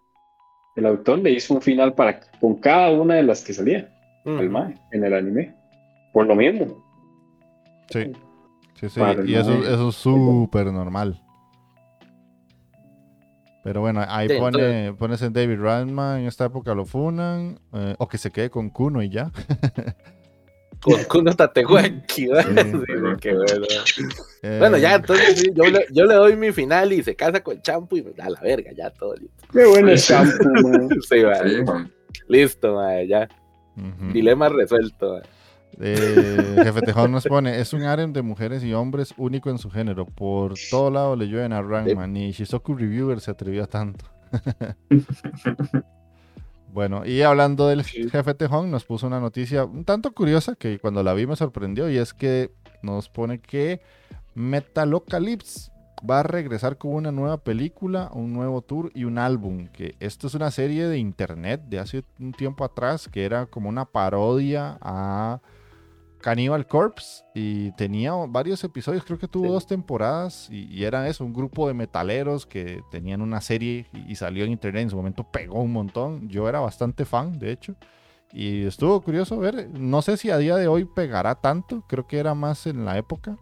[0.75, 3.89] el autor le hizo un final para con cada una de las que salía
[4.25, 4.51] el
[4.91, 5.55] en el anime.
[6.11, 6.83] Por lo mismo.
[7.89, 8.11] Sí,
[8.79, 8.99] sí, sí.
[8.99, 11.21] Para Y eso, eso es súper normal.
[13.67, 17.95] Pero bueno, ahí Sí, pone, pones en David Radman, en esta época lo funan, eh,
[17.97, 19.29] o que se quede con Kuno y ya.
[20.81, 23.17] Con Kuno Tatehuanqui, bueno.
[24.43, 27.43] Eh, Bueno, ya, entonces sí, yo le, yo le doy mi final y se casa
[27.43, 29.43] con Champo y me da la verga, ya todo listo.
[29.51, 30.87] Qué bueno shampoo, man.
[31.09, 31.49] Sí, man.
[31.49, 31.91] Sí, man.
[32.29, 33.27] Listo, man, ya.
[34.13, 35.15] Dilema resuelto.
[35.15, 35.23] man.
[35.79, 39.69] Eh, Jefe Tejón nos pone, es un harem de mujeres y hombres único en su
[39.69, 40.05] género.
[40.05, 44.05] Por todo lado le llueven a Rangman y Shizoku Reviewer se atrevió a tanto.
[46.73, 47.83] bueno, y hablando del.
[47.83, 51.89] Jefe Tejón, nos puso una noticia un tanto curiosa que cuando la vi me sorprendió
[51.89, 53.81] y es que nos pone que
[54.33, 55.71] Metalocalypse
[56.07, 59.67] va a regresar con una nueva película, un nuevo tour y un álbum.
[59.67, 63.69] Que esto es una serie de internet de hace un tiempo atrás que era como
[63.69, 65.39] una parodia a
[66.21, 69.51] Cannibal Corpse y tenía varios episodios, creo que tuvo Sí.
[69.51, 74.11] dos temporadas y, y era eso, un grupo de metaleros que tenían una serie y,
[74.11, 77.51] y salió en internet, en su momento pegó un montón, yo era bastante fan de
[77.51, 77.75] hecho
[78.33, 82.17] y estuvo curioso ver, no sé si a día de hoy pegará tanto, creo que
[82.19, 83.37] era más en la época,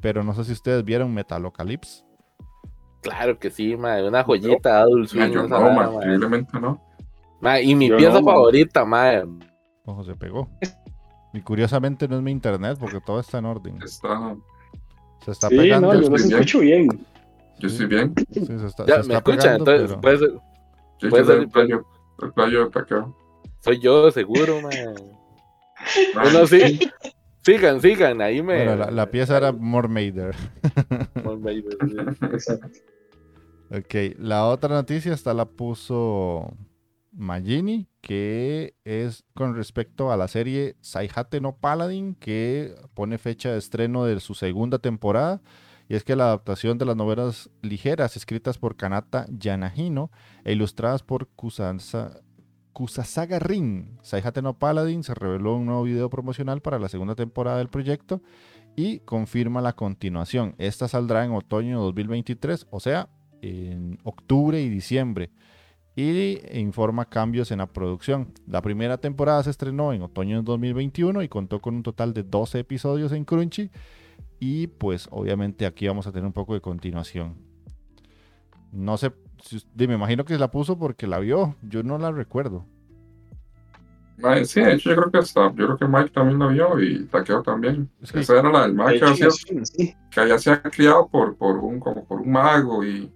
[0.00, 2.04] pero no sé si ustedes vieron Metalocalypse.
[3.00, 5.94] Claro que sí, man, una joyita no, man.
[5.94, 6.80] increíblemente no.
[7.40, 9.38] Ma, y mi Yo pieza no, favorita, man.
[9.84, 10.48] Ojo, se pegó.
[11.32, 13.82] Y curiosamente no es mi internet porque todo está en orden.
[13.82, 14.36] Está,
[15.24, 15.88] Se está Sí, pegando.
[15.92, 16.40] no, yo los estoy bien.
[16.40, 17.06] escucho bien.
[17.60, 18.14] yo estoy bien.
[18.32, 20.40] Sí, se está, Ya, se me está escuchan, pegando, entonces pero- puede ser-
[21.00, 21.86] Yo Puede ser- el playo,
[22.22, 23.16] el playo de taqueo.
[23.60, 24.72] soy yo, seguro, man.
[26.14, 26.80] Ma, Bueno, sí.
[27.42, 28.56] Sigan, sigan, ahí me.
[28.64, 30.34] Bueno, la, la pieza era Mormaider.
[32.32, 32.68] Exacto.
[33.70, 36.52] Ok, la otra noticia esta la puso
[37.18, 43.58] Magini, que es con respecto a la serie Saihate no Paladin, que pone fecha de
[43.58, 45.42] estreno de su segunda temporada.
[45.88, 50.10] Y es que la adaptación de las novelas ligeras escritas por Kanata Yanagino
[50.44, 52.20] e ilustradas por Kusasa-
[52.72, 57.58] Kusasaga Rin, Saihate no Paladin, se reveló un nuevo video promocional para la segunda temporada
[57.58, 58.22] del proyecto
[58.76, 60.54] y confirma la continuación.
[60.58, 63.08] Esta saldrá en otoño de 2023, o sea,
[63.42, 65.30] en octubre y diciembre.
[66.00, 68.32] Y informa cambios en la producción.
[68.46, 72.22] La primera temporada se estrenó en otoño de 2021 y contó con un total de
[72.22, 73.68] 12 episodios en Crunchy.
[74.38, 77.34] Y pues obviamente aquí vamos a tener un poco de continuación.
[78.70, 79.10] No sé,
[79.74, 81.56] me imagino que la puso porque la vio.
[81.62, 82.64] Yo no la recuerdo.
[84.44, 87.06] sí, de hecho yo creo que hasta, yo creo que Mike también la vio y
[87.06, 87.90] taqueo también.
[88.00, 89.96] Es que- Esa era la del De Mike que me suena, sí.
[90.12, 93.10] que allá se ha criado por, por un, como por un mago y,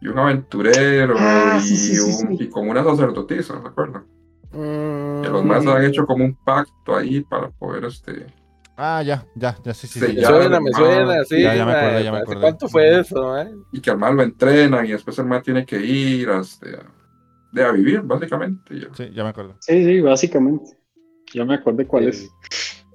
[0.00, 2.44] y un aventurero Ah, y, sí, sí, un- sí.
[2.44, 4.04] y como una sacerdotisa, ¿se acuerdan?
[4.52, 8.26] Mm, Que los más han hecho como un pacto ahí para poder este
[8.80, 9.98] Ah, ya, ya, ya, sí, sí.
[10.00, 10.20] Me ya.
[10.20, 11.42] ya, suena, me suena, sí.
[11.42, 12.40] ya, ya me acordé, ya me ¿hace acordé.
[12.42, 13.64] ¿Cuánto fue eso, man?
[13.72, 16.76] y que al mal lo entrenan y después el mal tiene que ir a, este,
[16.76, 16.82] a,
[17.52, 19.56] de a vivir básicamente y, Sí, ya me acuerdo.
[19.60, 20.78] Sí, sí, básicamente.
[21.34, 22.30] Ya me acordé cuál es.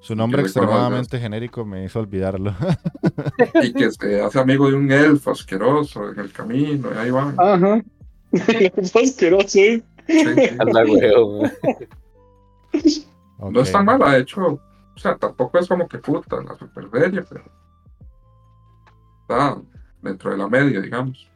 [0.03, 2.53] Su nombre extremadamente genérico me hizo olvidarlo.
[3.63, 7.35] y que se hace amigo de un elfo asqueroso en el camino y ahí van.
[7.39, 7.81] Ajá.
[8.75, 9.81] Es asqueroso, ¿eh?
[10.05, 10.49] Sí, sí.
[10.59, 11.51] Anda, huevo, man.
[13.53, 16.89] No es tan mala, de hecho, o sea, tampoco es como que puta la super
[16.91, 17.45] serie, pero
[19.21, 19.57] está
[20.01, 21.29] dentro de la media, digamos.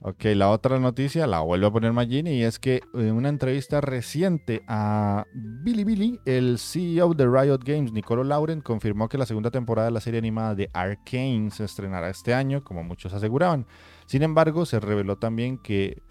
[0.00, 3.80] Ok, la otra noticia la vuelvo a poner Magini y es que en una entrevista
[3.80, 9.50] reciente a Billy Billy, el CEO de Riot Games, Nicolo Lauren, confirmó que la segunda
[9.50, 13.66] temporada de la serie animada de Arkane se estrenará este año, como muchos aseguraban.
[14.06, 16.02] Sin embargo, se reveló también que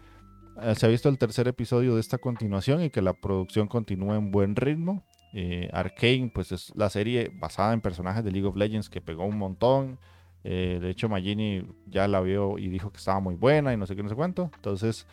[0.62, 4.15] eh, se ha visto el tercer episodio de esta continuación y que la producción continúa
[4.15, 5.06] en buen ritmo.
[5.34, 9.26] Eh, Arkane, pues es la serie basada en personajes de League of Legends que pegó
[9.26, 10.00] un montón.
[10.43, 13.86] Eh, de hecho, Magini ya la vio y dijo que estaba muy buena y no
[13.86, 14.51] sé qué, no sé cuánto.
[14.56, 15.06] Entonces,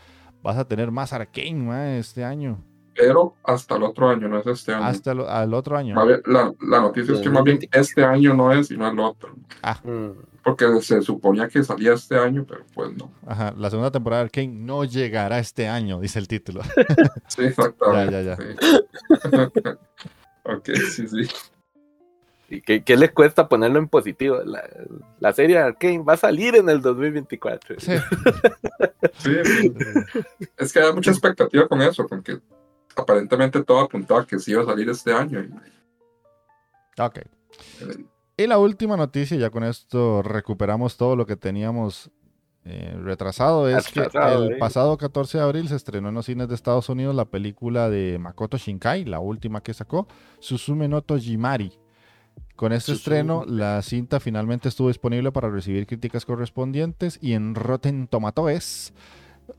[0.43, 2.63] vas a tener más Arcane mae, este año.
[2.95, 4.85] Pero hasta el otro año, no es este año.
[4.85, 5.95] Hasta el, al otro año.
[6.27, 9.37] La, la noticia es que más bien este año no es, sino el otro.
[9.85, 10.09] Mm.
[10.43, 13.13] Porque se suponía que salía este año, pero pues no.
[13.25, 16.63] Ajá, la segunda temporada de Arcane no llegará este año, dice el título.
[17.29, 17.89] Sí, exactamente.
[18.11, 18.37] Ya, ya, ya.
[18.37, 19.61] sí.
[20.45, 21.29] ok, sí, sí.
[22.51, 24.39] ¿Y qué, qué les cuesta ponerlo en positivo?
[24.45, 24.63] La,
[25.21, 27.77] la serie de Arkane va a salir en el 2024.
[27.79, 27.93] Sí.
[29.19, 29.33] Sí,
[30.57, 32.39] es que hay mucha expectativa con eso, con que
[32.95, 35.41] aparentemente todo apuntaba que sí iba a salir este año.
[35.41, 37.19] y- Ok.
[38.37, 42.11] Y la última noticia, ya con esto recuperamos todo lo que teníamos
[42.65, 44.57] eh, retrasado, es que el eh.
[44.59, 48.19] pasado 14 de abril se estrenó en los cines de Estados Unidos la película de
[48.21, 50.07] Makoto Shinkai, la última que sacó,
[50.39, 51.73] Susume no Tojimari.
[52.59, 58.09] Con este estreno, la cinta finalmente estuvo disponible para recibir críticas correspondientes y en Rotten
[58.09, 58.93] Tomatoes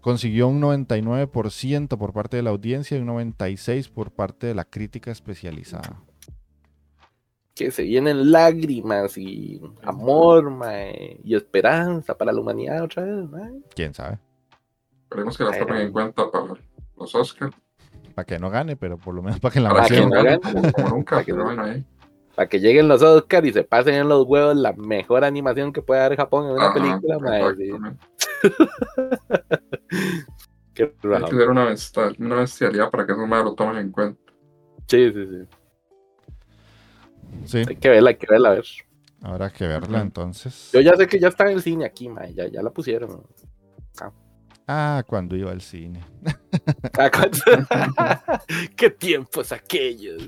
[0.02, 4.66] consiguió un 99% por parte de la audiencia y un 96% por parte de la
[4.66, 6.02] crítica especializada.
[7.56, 13.30] Que se vienen lágrimas y amor mae, y esperanza para la humanidad otra vez.
[13.30, 13.52] mae.
[13.76, 14.20] ¿Quién sabe?
[15.04, 16.54] esperemos que las Pero- tomen en cuenta para
[16.98, 17.56] los Oscars.
[18.14, 20.40] Para que no gane, pero por lo menos para que la Para que no gane.
[20.42, 21.86] como, como nunca, Para que pero no- bueno, ahí.
[22.40, 25.82] Para que lleguen los Oscars y se pasen en los huevos la mejor animación que
[25.82, 27.16] puede dar Japón en una Ajá, película.
[27.16, 27.70] exactamente.
[30.74, 31.28] Qué Hay que raro.
[31.28, 31.66] ser una,
[32.38, 34.22] bestialidad para que esos más lo tomen en cuenta.
[34.88, 35.48] Sí, sí, sí.
[37.44, 38.66] Sí, Hay que verla, hay que verla, a ver.
[39.22, 40.70] habrá que verla entonces.
[40.72, 43.22] Yo ya sé que ya está en el cine aquí, mae, ya, ya la pusieron.
[44.00, 44.14] Ah,
[45.08, 46.02] cuando iba al cine.
[46.98, 47.10] Ah.
[48.76, 50.24] Qué tiempos aquellos.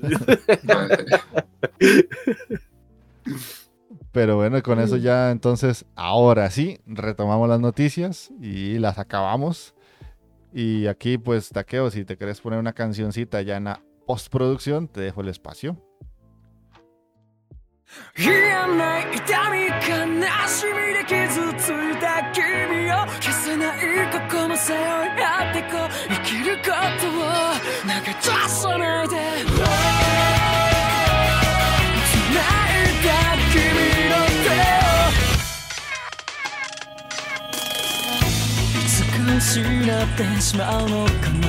[4.12, 9.74] Pero bueno, con eso ya entonces, ahora sí, retomamos las noticias y las acabamos.
[10.52, 15.00] Y aquí pues, Taqueo, si te querés poner una cancioncita ya en la postproducción, te
[15.00, 15.78] dejo el espacio.
[18.16, 19.16] 言えな痛
[19.50, 19.70] み悲
[20.48, 23.78] しみで傷ついた君を消せない
[24.10, 24.82] 過去も背負い
[25.22, 26.62] 合ってこう生きるこ
[27.00, 27.10] とを
[27.82, 29.54] 投げ出さないで繋
[32.32, 33.08] いだ
[33.52, 33.56] 君
[34.08, 34.92] の手を
[38.78, 41.42] いつか失ってしまうのかな。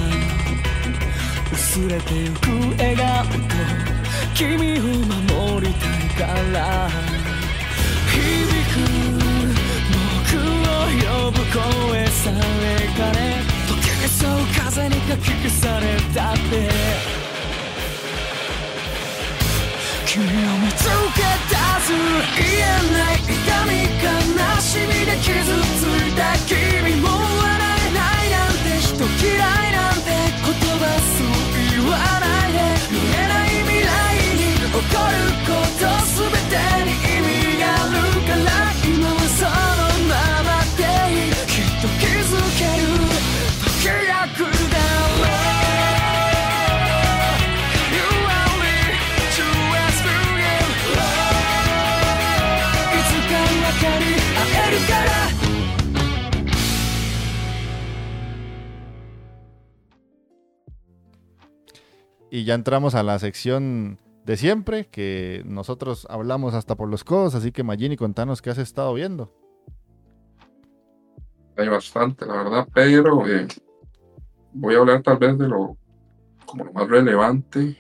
[1.52, 3.32] 薄れてゆく笑顔と
[4.34, 6.03] 君を守りたい。
[6.16, 6.90] から
[8.12, 8.20] 響
[8.70, 8.76] く
[9.90, 17.24] 僕を呼ぶ声さえかね溶けそう風にかき消されたって。
[20.06, 21.90] 君を見つけ出す
[22.38, 22.62] 言え
[22.94, 23.32] ない痛
[23.66, 24.06] み悲
[24.62, 25.34] しみで傷
[25.80, 27.23] ついた君も
[62.34, 67.36] Y ya entramos a la sección de siempre, que nosotros hablamos hasta por los codos,
[67.36, 69.32] así que Magini, contanos qué has estado viendo.
[71.56, 73.48] Hay bastante, la verdad, pero eh,
[74.52, 75.78] voy a hablar tal vez de lo
[76.48, 77.78] como lo más relevante.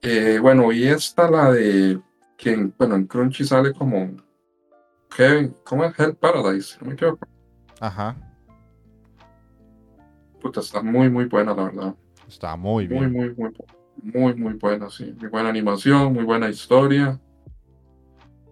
[0.00, 2.00] Eh, bueno, y esta la de
[2.38, 4.10] que en- bueno, en Crunchy sale como
[5.14, 6.78] Kevin, ¿cómo es Hell Paradise?
[6.80, 7.28] No me equivoco.
[7.78, 8.16] Ajá,
[10.40, 11.94] Puta, está muy muy buena, la verdad.
[12.32, 13.12] Está muy Muy, bien.
[13.12, 13.66] muy, muy, bu-
[14.02, 15.14] muy, muy buena, sí.
[15.18, 17.20] Muy buena animación, muy buena historia.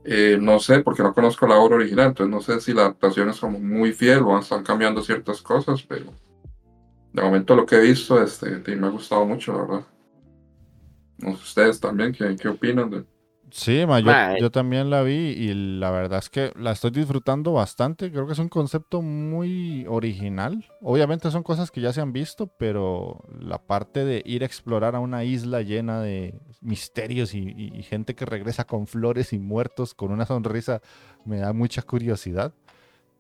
[0.05, 3.29] Eh, no sé, porque no conozco la obra original, entonces no sé si la adaptación
[3.29, 6.07] es como muy fiel o están cambiando ciertas cosas, pero
[7.13, 9.87] de momento lo que he visto este, me ha gustado mucho, la verdad.
[11.19, 12.89] No sé ustedes también, ¿qué, qué opinan?
[12.89, 13.05] De...
[13.53, 17.53] Sí, ma, yo, yo también la vi y la verdad es que la estoy disfrutando
[17.53, 18.11] bastante.
[18.11, 20.65] Creo que es un concepto muy original.
[20.81, 24.95] Obviamente son cosas que ya se han visto, pero la parte de ir a explorar
[24.95, 29.39] a una isla llena de misterios y, y- y gente que regresa con flores y
[29.39, 30.81] muertos con una sonrisa
[31.25, 32.53] me da mucha curiosidad.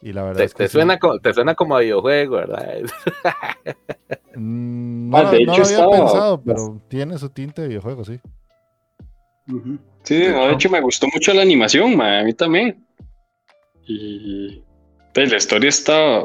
[0.03, 0.73] Y la verdad Te, es que te sí.
[0.73, 2.69] suena como, te suena como a videojuego, ¿verdad?
[4.37, 8.21] Mm, no, no lo había estaba- pensado, pero tiene su tinte de videojuego, sí.
[10.03, 12.87] Sí, no, de hecho me gustó mucho la animación, ma, a mí también.
[13.87, 14.63] Y
[15.13, 16.25] pues, la historia está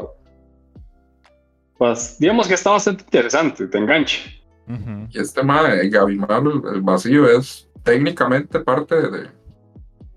[1.78, 4.42] Pues, digamos que está bastante interesante, te enganche.
[4.68, 5.08] Ujú.
[5.10, 9.28] Y este mae, Gabimal, el, el vacío, es técnicamente parte de,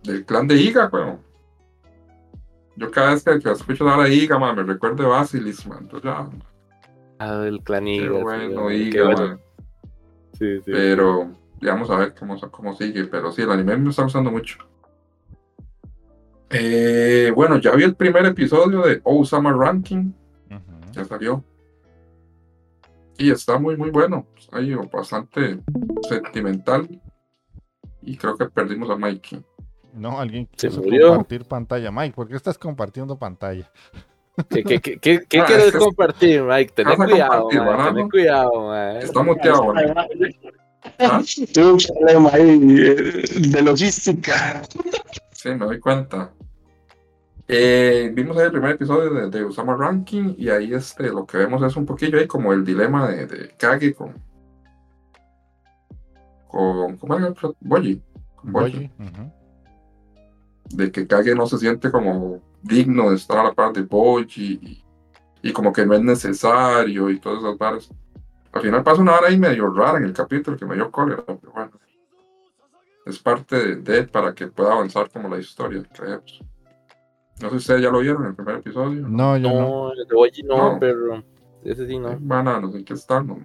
[0.03, 1.19] del clan de Iga, weón.
[2.77, 5.79] Yo cada vez que, que escucho hablar de Iga, man, me recuerdo de Basilis, man.
[5.81, 6.29] Entonces ya,
[7.19, 9.39] Ah, el clan qué Iga, bueno, bueno.
[10.37, 10.71] Sí, sí.
[10.71, 11.31] Pero
[11.61, 13.05] ya vamos a ver cómo, cómo sigue.
[13.05, 14.57] Pero sí, el anime me está gustando mucho.
[16.49, 20.11] Eh, bueno, ya vi el primer episodio de Osama Ranking,
[20.49, 20.91] Ujú.
[20.91, 21.43] ya salió.
[23.17, 24.25] Y está muy, muy bueno.
[24.51, 25.59] Ahí bastante
[26.07, 26.87] sentimental.
[28.01, 29.43] Y creo que perdimos a Mikey.
[29.93, 30.47] No, alguien
[30.77, 31.09] murió.
[31.09, 31.91] compartir pantalla.
[31.91, 33.69] Mike, ¿por qué estás compartiendo pantalla?
[34.49, 36.71] ¿Qué, qué, qué, qué, qué Ah, quieres compartir, Mike?
[36.73, 37.49] Ten cuidado,
[38.09, 38.97] cuidado, man.
[38.97, 39.93] Está muteado, man.
[40.99, 41.21] ¿Ah?
[41.53, 42.49] Tuve un problema ahí
[42.79, 44.61] eh, de logística.
[45.31, 46.31] Sí, me doy cuenta.
[47.47, 51.37] Eh, vimos ahí el primer episodio de, de Usama Ranking y ahí este, lo que
[51.37, 54.13] vemos es un poquillo ahí como el dilema de, de Kage con,
[56.47, 58.03] con ¿cómo era el Boji?
[58.35, 59.33] Con.
[60.69, 64.59] De que Kage no se siente como digno de estar a la par de Boji
[64.61, 64.83] y,
[65.41, 67.89] y como que no es necesario y todas esas.
[68.51, 71.23] Al final pasa una hora ahí medio rara en el capítulo que me dio cólera,
[71.25, 71.71] pero bueno.
[73.05, 76.41] Es parte de, para que pueda avanzar como la historia, creemos.
[77.41, 79.07] No sé si ustedes ya lo vieron en el primer episodio.
[79.07, 79.59] No, yo no.
[79.61, 80.79] No, el de no, No.
[80.79, 81.23] pero
[81.63, 82.17] ese sí no.
[82.19, 83.27] Bananos, ¿en qué están?
[83.27, 83.39] No?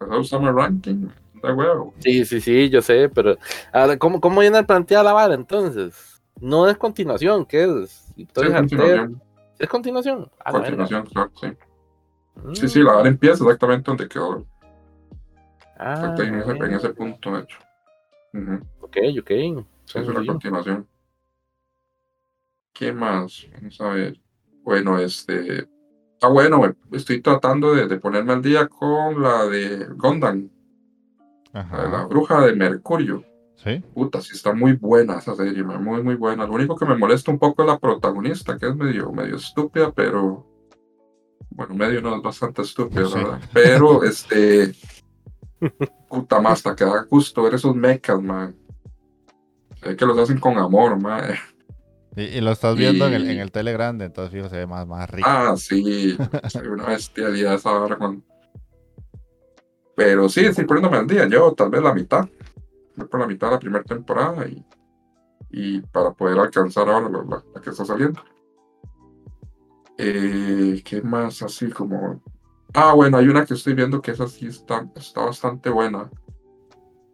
[0.00, 1.08] ¿Eso Summer Ranking?
[1.42, 1.94] Da huevo.
[1.98, 3.36] Sí, sí, sí, yo sé, pero
[3.72, 6.20] ahora, ¿cómo, cómo viene planteada la vara entonces?
[6.40, 8.12] No es continuación, ¿qué es?
[8.16, 9.22] Sí, Harter, continuación.
[9.58, 10.30] ¿Es continuación?
[10.50, 11.48] Continuación, claro, sí.
[12.52, 14.46] Sí, sí, la hora empieza exactamente donde quedó.
[15.78, 17.58] Ah, Exacto, en, ese, en ese punto, de hecho.
[18.32, 19.66] Ujú, Ok, ok.
[19.84, 20.86] sí, es una continuación.
[22.72, 23.46] ¿Qué más?
[23.54, 24.20] Vamos a ver.
[24.62, 25.68] Bueno, este.
[26.22, 30.50] Ah, bueno, estoy tratando de, de ponerme al día con la de Gondam,
[31.52, 32.06] la de la Ajá.
[32.06, 33.24] bruja de Mercurio.
[33.56, 33.82] Sí.
[33.94, 36.46] Puta, sí está muy buena esa serie, muy, muy buena.
[36.46, 39.92] Lo único que me molesta un poco es la protagonista, que es medio, medio estúpida,
[39.92, 40.46] pero.
[41.60, 42.74] Bueno, medio no es bastante Sí.
[42.78, 43.40] la verdad.
[43.52, 44.72] Pero, este.
[46.08, 48.56] Puta más, hasta que da gusto ver esos mechas, man.
[49.78, 51.34] Se ve que los hacen con amor, man.
[52.16, 54.66] Y, y lo estás viendo en, el, en el tele grande, entonces fijo, se ve
[54.66, 55.28] más, más rico.
[55.30, 56.16] Ah, sí.
[56.66, 58.24] Una bestialidad esa hora con.
[59.94, 61.26] Pero sí, estoy poniéndome al día.
[61.26, 62.26] Llevo tal vez la mitad.
[62.96, 64.64] Voy por la mitad de la primera temporada y,
[65.50, 68.24] y para poder alcanzar ahora la, la- la que está saliendo.
[70.02, 72.22] Eh, ¿Qué más así como?
[72.72, 76.10] Ah, bueno, hay una que estoy viendo que esa sí está, está bastante buena.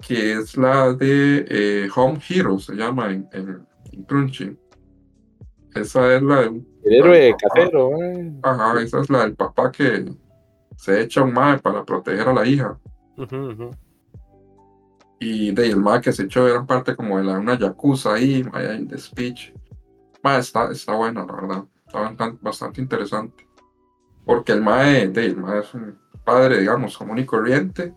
[0.06, 4.56] Que es la de eh, Home Hero, se llama en, en, en Crunchy.
[5.74, 7.36] Esa es la de un El héroe Ajá.
[7.54, 8.32] casero, eh.
[8.42, 10.04] Ajá, esa es la del papá que
[10.76, 12.78] se echa un mae para proteger a la hija.
[13.16, 13.70] Ujú, ujú.
[15.18, 18.44] Y de el mae que se echó era parte como de la, una yakuza ahí,
[18.44, 19.52] mae, ahí de speech.
[20.22, 21.64] Mae, está, está buena, la verdad.
[21.86, 23.46] Está bastante, interesante.
[24.24, 27.94] Porque el mae, de el mae es un padre, digamos, común y corriente.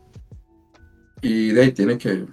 [1.22, 2.26] Y de tiene que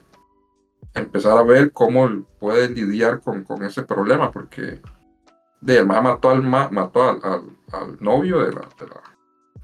[0.94, 4.80] empezar a ver cómo puede lidiar con, con ese problema, porque
[5.61, 7.20] de el mae mató al, ma- mató al,
[7.72, 9.02] al- novio de la, de la,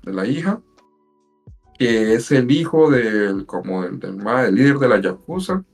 [0.03, 0.61] de la hija,
[1.79, 5.65] que es el hijo del, como del, del, del líder de la Yakuza.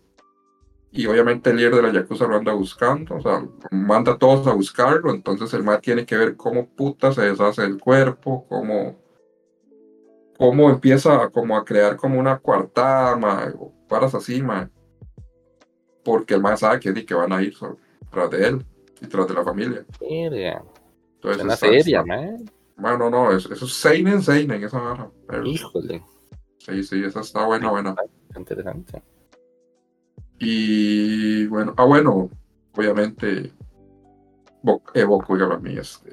[0.91, 4.47] Y obviamente el líder de la Yakuza lo anda buscando, o sea, manda a todos
[4.47, 8.97] a buscarlo, entonces el mae tiene que ver cómo puta se deshace el cuerpo, cómo,
[10.39, 14.68] cómo empieza a, como a crear como una coartada, mae, o varas así, mae.
[16.05, 17.55] Porque el mae sabe que, que van a ir
[18.11, 18.66] tras de él
[19.03, 19.84] y tras de la familia.
[20.01, 20.62] Verga.
[21.16, 22.51] Entonces, está- seria, man.
[22.76, 26.03] Bueno, no, eso, eso es Seinen Seinen, esa pero- Híjole.
[26.59, 27.95] Sí, sí, esa está buena, buena.
[28.36, 29.03] Interesante.
[30.39, 32.30] Y bueno, ah, bueno,
[32.76, 33.53] obviamente,
[34.62, 35.05] Bo- eh,
[35.49, 35.80] la mía.
[35.80, 36.12] Este,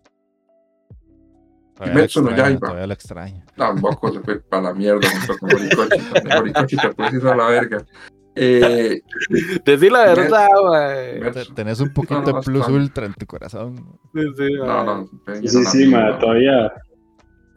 [1.76, 2.59] Todavía lo no extraño, Yaiba.
[2.67, 3.43] todavía lo extraño.
[3.57, 5.99] no, Boku se fue para la mierda junto con Horikoshi.
[6.13, 6.38] también.
[6.38, 7.86] Horikoshi te puedes ir a la verga.
[8.38, 9.01] Eh,
[9.65, 10.47] Decir la verdad,
[11.34, 13.97] Te- Tenés un poquito no, de plus ultra en tu corazón.
[14.13, 16.71] Sí, sí, no, no, Sí, no, sí, no, ma, no, todavía.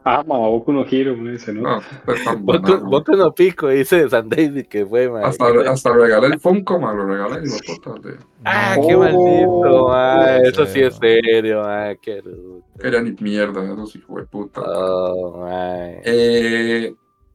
[0.05, 1.61] Ah, ma, Boku no Hero, me dice, ¿no?
[1.61, 1.77] No,
[2.13, 5.25] es tan Boku, banal, Boku no pico, dice San David que fue, man.
[5.25, 8.95] hasta, hasta regalé el Funko, man, lo regalé y lo puta, de- Ah, No, qué
[8.95, 10.45] maldito, man.
[10.45, 11.97] Eso sí es serio, man.
[12.01, 12.63] Qué rudo.
[12.81, 14.61] Era ni mierda, esos hijos de puta.
[14.61, 15.95] Oh, man.
[16.05, 16.93] Eh,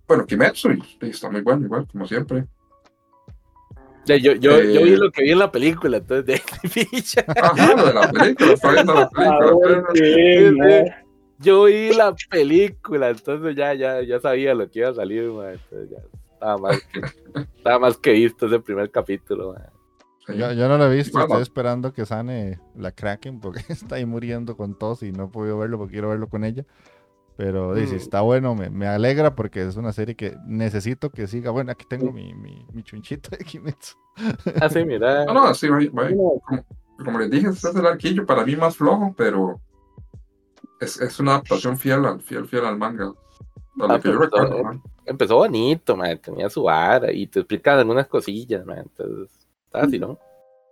[0.09, 0.71] bueno, Kimetsu,
[1.03, 2.47] está muy bueno, igual, como siempre.
[4.07, 6.25] Ya, Yo, yo, yo vi eh, lo que vi en la película, entonces
[6.63, 7.25] de picha.
[7.43, 10.97] Ajá, lo de la película, está viendo la película.
[11.39, 15.55] Yo vi la película, entonces ya, ya, ya sabía lo que iba a salir, mae,
[15.55, 15.99] entonces ya
[16.33, 17.01] estaba más que,
[17.57, 19.55] estaba más que visto ese primer capítulo.
[20.27, 20.35] Sí.
[20.39, 24.07] Yo, yo no lo he visto, estoy esperando que sane la Kraken porque está ahí
[24.07, 26.65] muriendo con tos y no he podido verlo porque quiero verlo con ella.
[27.37, 27.99] Pero dice, Mm.
[27.99, 31.51] está bueno, me, me alegra porque es una serie que necesito que siga.
[31.51, 33.97] Bueno, aquí tengo mi, mi, mi chunchito de Kimetsu.
[34.63, 35.25] Ah, sí, mira.
[35.25, 36.09] No, no, sí, va, va.
[36.11, 36.41] Como,
[37.05, 39.61] como les dije, este es el arquillo para mí más flojo, pero
[40.85, 43.07] es, es una adaptación fiel al, fiel, fiel al manga.
[43.07, 44.83] A lo Ah, que yo está- recuerdo, man.
[45.07, 49.31] Empezó bonito, mae, tenía su vara y te explican algunas cosillas, mae, entonces
[49.67, 50.19] estaba así, ¿no?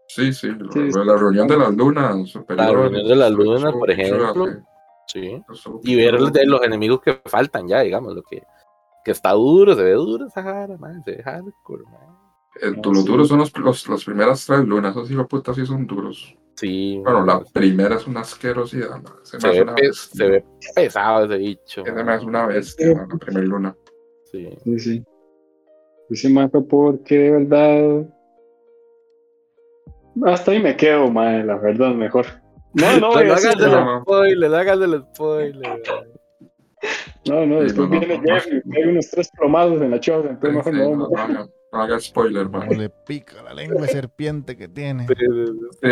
[0.08, 2.74] Sí, sí, Sí, la reunión de las lunas superiores.
[2.74, 4.46] reunión de las lunas, eso- por ejemplo.
[5.06, 5.42] Sí.
[5.52, 8.42] eso- Y ver de los enemigos que faltan ya, digamos, lo que,
[9.04, 12.11] que está duro, se ve duro esa jara, mae, se ve hardcore, mae.
[12.60, 13.06] El, Ah, los sí.
[13.08, 16.36] duros son los, los- las primeras tres lunas, esos hijos de puta sí son duros.
[16.54, 19.14] Sí, Bueno, la primera es una asquerosidad, man.
[19.22, 20.16] Se me se, hace ve una pe- bestia.
[20.26, 20.44] se ve
[20.74, 21.82] pesado ese bicho.
[21.84, 23.76] Ese me hace una bestia, la primera luna.
[24.30, 24.48] Sí.
[24.64, 25.04] Sí, sí.
[26.10, 28.06] Ese mae fue porque de verdad.
[30.26, 32.26] Hasta ahí me quedo, mae, la verdad, mejor.
[32.74, 33.94] No, no, No, no hagas no.
[33.96, 35.82] el spoiler, no hagas el spoiler.
[37.28, 38.34] no, no, después no, no, viene no.
[38.34, 40.78] Jeff y hay unos tres plomados en la choza, Sí, entonces mejor sí,
[41.32, 42.66] no, no, haga, spoiler, man.
[42.68, 45.06] Como le pica la lengua de serpiente que tiene.
[45.08, 45.14] Sí,
[45.80, 45.88] sí.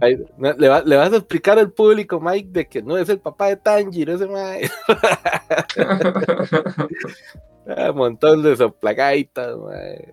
[0.00, 0.24] Ay,
[0.58, 3.48] le, va- le vas a explicar al público, Mike, de que no es el papá
[3.48, 4.70] de Tanjiro, ese mae.
[7.66, 10.12] Un montón de soplagaitas, mae.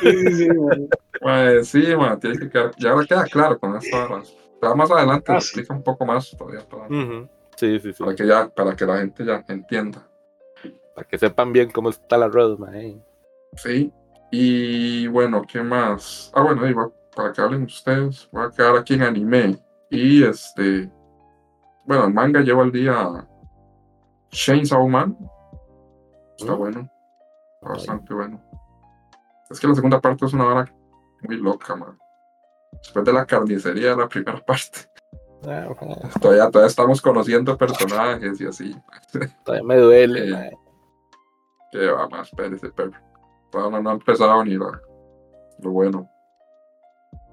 [0.00, 0.88] Sí, sí, sí, mae.
[1.22, 4.22] Mae, sí, man, tiene que quedar, ya ahora queda claro con esta hora.
[4.60, 6.88] Ya más adelante Ah, explica un poco más todavía para.
[7.56, 8.02] Sí, sí, sí.
[8.02, 10.06] para que ya, para que la gente ya entienda.
[10.94, 13.00] Para que sepan bien cómo está la road, mae.
[13.56, 13.92] Sí.
[14.30, 16.30] Y bueno, ¿qué más?
[16.34, 19.58] Ah, bueno, para que hablen ustedes, voy a quedar aquí en anime.
[19.90, 20.90] Y este,
[21.86, 23.26] bueno, el manga lleva al día
[24.30, 25.16] Chainsaw Man.
[26.36, 26.58] Está Mm.
[26.58, 26.90] bueno,
[27.54, 28.42] está bastante bueno.
[29.50, 30.74] Es que la segunda parte es una hora
[31.22, 31.98] muy loca, man.
[32.72, 34.80] Después de la carnicería de la primera parte.
[35.46, 35.68] Ah,
[36.20, 38.76] Todavía, todavía estamos conociendo personajes y así.
[39.44, 40.58] Todavía me duele, mae.
[41.72, 42.92] Que va más, espérese, pero
[43.50, 44.72] todavía no, ha empezado ni lo,
[45.60, 46.08] lo bueno.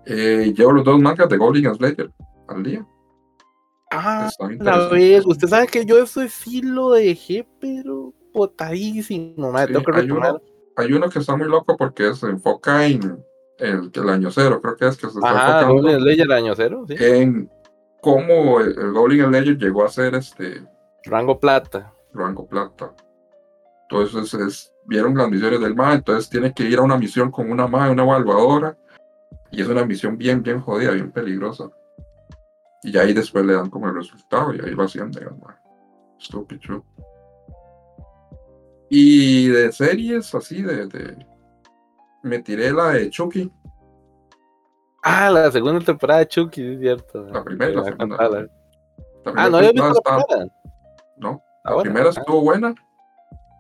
[0.06, 2.12] Eh, llevo los dos mangas de Goblin Slayer
[2.48, 2.86] al día.
[3.92, 5.26] Ah, la vez.
[5.26, 9.58] Usted sabe que yo eso sí lo dejé, pero botadísimo.
[9.58, 10.42] Sí, Tengo que hay, uno,
[10.76, 13.24] hay uno que está muy loco porque se enfoca en
[13.60, 16.54] el, el año cero, creo que es que se está Ajá, enfocando Golden Slayer año
[16.56, 16.96] cero, sí.
[17.00, 17.50] en
[18.02, 20.62] cómo el, el Goblin Slayer llegó a ser este
[21.06, 21.94] Rango plata.
[22.14, 22.94] rango plata.
[23.90, 27.50] Entonces es- vieron las misiones del MA, entonces tiene que ir a una misión con
[27.52, 28.78] una MA, una evaluadora,
[29.52, 31.70] y es una misión bien, bien jodida, bien peligrosa.
[32.84, 35.54] Y ahí después le dan como el resultado y ahí lo haciendo, digamos.
[36.30, 36.82] True.
[38.90, 41.26] Y de series así, de, de-
[42.24, 43.52] me tiré la de Chucky,
[45.08, 47.28] Ah, la segunda temporada de Chucky, es cierto.
[47.28, 48.18] La primera y la Me segunda.
[48.30, 48.48] La
[49.36, 50.52] Ah, no había visto la primera.
[51.18, 51.92] no, Ah, La bueno.
[51.92, 52.74] primera estuvo buena.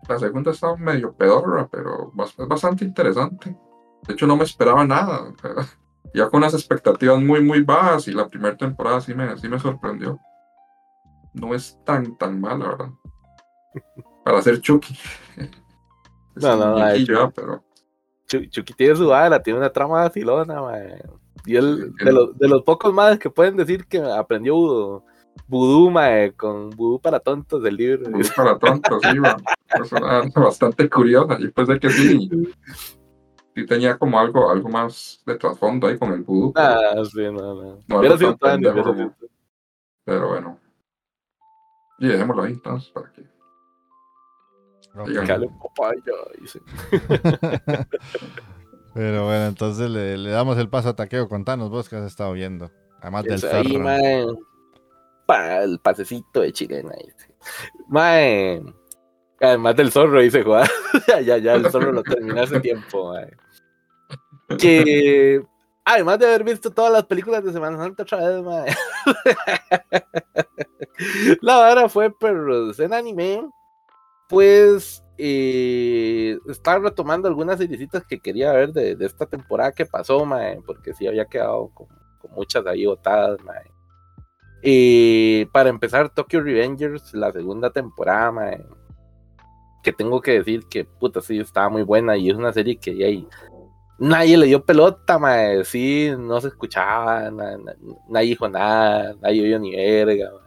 [0.07, 3.55] La segunda estaba medio pedorra, pero es bastante interesante.
[4.07, 5.33] De hecho, no me esperaba nada.
[6.13, 9.59] Ya con unas expectativas muy, muy bajas y la primera temporada sí me, sí me
[9.59, 10.17] sorprendió.
[11.33, 12.89] No es tan, tan mala, ¿verdad?
[14.23, 14.97] Para ser Chucky.
[15.35, 17.33] Es No, no, muñequillo, Chucky.
[17.35, 17.63] pero
[18.29, 21.03] Chu- Chucky tiene su vara, tiene una trama vacilona, mae.
[21.45, 25.03] Y él, de, los, de los pocos más que pueden decir que aprendió
[25.47, 28.09] vudú, vudú, mae, con vudú para tontos del libro.
[28.09, 29.36] muy para tontos, sí, va.
[29.81, 31.38] Es una- bastante curiosa.
[31.39, 32.29] Yo pensé que sí,
[33.55, 36.53] sí tenía como algo, algo más de trasfondo ahí con el vudú.
[36.53, 37.79] pero- Ah, sí, no, no.
[37.88, 38.38] No, sido-
[40.05, 40.59] Pero bueno.
[41.99, 43.23] Y dejémoslo ahí entonces para que.
[45.25, 46.61] Cale papaya, dice.
[48.93, 51.27] Pero bueno, entonces le, le damos el paso a Taqueo.
[51.27, 52.71] Contanos vos que has estado viendo.
[53.01, 53.63] Además del Eso ahí.
[55.28, 56.93] El pasecito de chilena.
[57.03, 57.34] Dice.
[57.88, 58.61] Mae.
[59.41, 60.67] Además del zorro, dice Juan.
[61.26, 63.36] ya, ya, el zorro lo terminé hace tiempo, mae.
[64.57, 65.43] Que.
[65.84, 68.76] Además de haber visto todas las películas de Semana Santa otra vez, mae.
[71.41, 73.47] La vara fue perros en anime.
[74.28, 80.26] Pues eh, estaba retomando algunas seriecitas que quería ver de, de esta temporada que pasó,
[80.26, 81.88] mae, porque sí había quedado con,
[82.19, 83.74] con muchas ahí botadas, mae.
[84.68, 88.66] Y para empezar, Tokyo Revengers, la segunda temporada, mae,
[89.84, 92.91] que tengo que decir que puta sí estaba muy buena y es una serie que
[93.05, 93.28] ahí
[93.99, 97.76] nadie le dio pelota, mae, sí, no se escuchaba, na- na-
[98.09, 100.41] nadie dijo nada, nadie oyó ni verga, mae.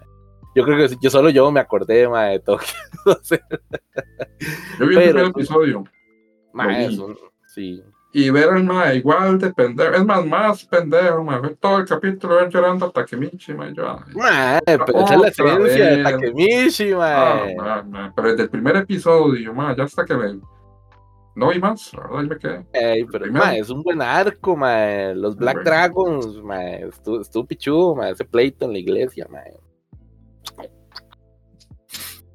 [0.57, 2.67] Yo creo que yo solo yo me acordé, mae, de Tokio.
[3.07, 3.41] No sé,
[4.81, 5.85] Yo vi el Pero- primer episodio
[6.53, 6.91] mae,
[7.47, 7.83] sí.
[8.13, 11.87] Y ver al mae igual de pendejo, es más, más pendejo, mae, ver todo el
[11.87, 16.03] capítulo ver llorando a Takemichi, mae, yo, ay, Mae, pero esa es la esencia de.
[16.03, 16.97] Takemichi, ah,
[17.45, 17.57] mae.
[17.57, 20.41] mae, mae, pero desde el primer episodio, mae, ya hasta que me...
[21.35, 22.67] No vi más, la verdad, ahí me quedé.
[22.73, 25.15] Ey, pero mae, es un buen arco, mae.
[25.15, 25.71] Los Black Bueno.
[25.71, 26.89] Dragons, mae.
[26.89, 28.11] Estuvo, estuvo pichudo, mae.
[28.11, 29.55] Ese pleito en la iglesia, mae.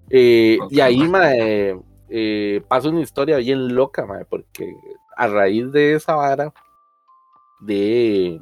[0.09, 4.73] Eh, y ahí, mae, eh, pasa una historia bien loca, mae, porque
[5.15, 6.53] a raíz de esa vara
[7.61, 8.41] de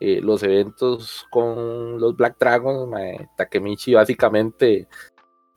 [0.00, 2.90] eh, los eventos con los Black Dragons,
[3.36, 4.88] Takemichi básicamente,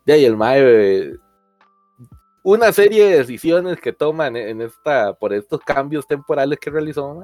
[0.05, 1.15] de ahí el mae, eh,
[2.43, 7.22] una serie de decisiones que toman en esta, por estos cambios temporales que realizó,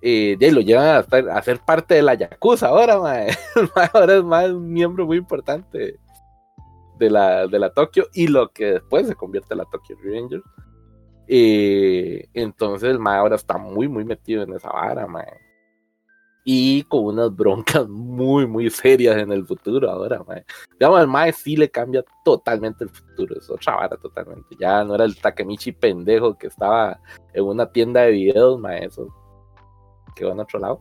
[0.00, 2.94] eh, de ahí lo llevan a, estar- ser parte de la Yakuza ahora,
[3.94, 5.98] ahora es más un miembro muy importante
[6.98, 10.44] de la, de la Tokio y lo que después se convierte en la Tokyo Revengers.
[11.28, 15.40] Eh, entonces el mae ahora está muy, muy metido en esa vara, mae.
[16.44, 20.44] Y con unas broncas muy, muy serias en el futuro ahora, mae.
[20.78, 24.56] Digamos, al mae sí le cambia totalmente el futuro, es otra vara totalmente.
[24.58, 27.00] Ya no era el Takemichi pendejo que estaba
[27.32, 29.08] en una tienda de videos, mae, eso
[30.14, 30.80] quedó en otro lado.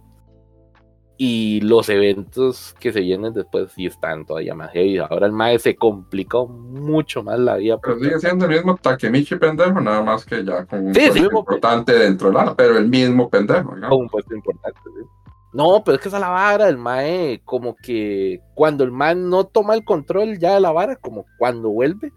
[1.17, 4.97] Y los eventos que se vienen después sí están todavía más heavy.
[4.97, 7.79] Ahora el mae se complicó mucho más la vida.
[7.81, 11.07] Pero sigue siendo el mismo Takemichi pendejo, nada más que ya con un Sí, sí,
[11.07, 13.97] puesto mismo- importante dentro de la, pero el mismo pendejo, con digamos.
[13.99, 14.79] un puesto importante.
[14.83, 15.05] ¿sí?
[15.53, 19.15] No, pero es que esa es la vara, el mae, como que cuando el mae
[19.15, 22.11] no toma el control ya de la vara, como cuando vuelve,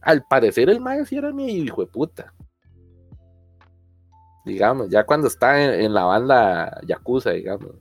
[0.00, 2.32] al parecer el mae sí era mi hijo de puta.
[4.46, 7.72] Digamos, ya cuando está en, en la banda Yakuza, digamos,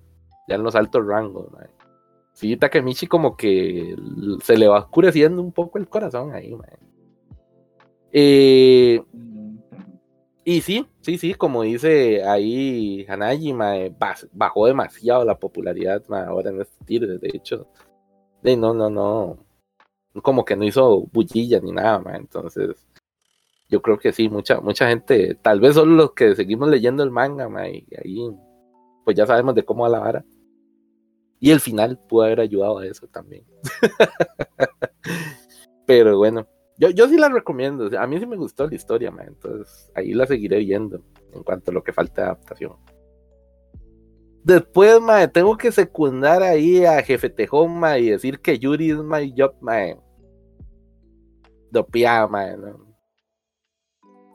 [0.49, 1.67] ya en los altos rangos, mae.
[2.33, 3.95] Sí, Takemichi como que
[4.43, 6.77] se le va oscureciendo un poco el corazón ahí, mae.
[8.11, 9.01] Eh,
[10.45, 16.49] y sí, sí, sí, como dice ahí Hanayi, mae, baj- bajó demasiado la popularidad ahora
[16.49, 17.67] en este tiro, de hecho.
[18.41, 19.37] No, no, no.
[20.23, 22.87] Como que no hizo bullilla ni nada, entonces.
[23.69, 27.11] Yo creo que sí, mucha, mucha gente, tal vez solo los que seguimos leyendo el
[27.11, 28.31] manga, mae, y ahí,
[29.05, 30.25] pues ya sabemos de cómo va la vara.
[31.39, 33.45] Y el final pudo haber ayudado a eso también.
[35.85, 37.89] Pero bueno, yo, yo sí la recomiendo.
[37.99, 41.01] A mí sí me gustó la historia, man, entonces ahí la seguiré viendo
[41.33, 42.75] en cuanto a lo que falta de adaptación.
[44.43, 48.97] Después, mae, tengo que secundar ahí a Jefe Tejón, mae, y decir que Yuri es
[48.97, 49.97] my job, mae.
[51.71, 52.89] Dopia, mae, no.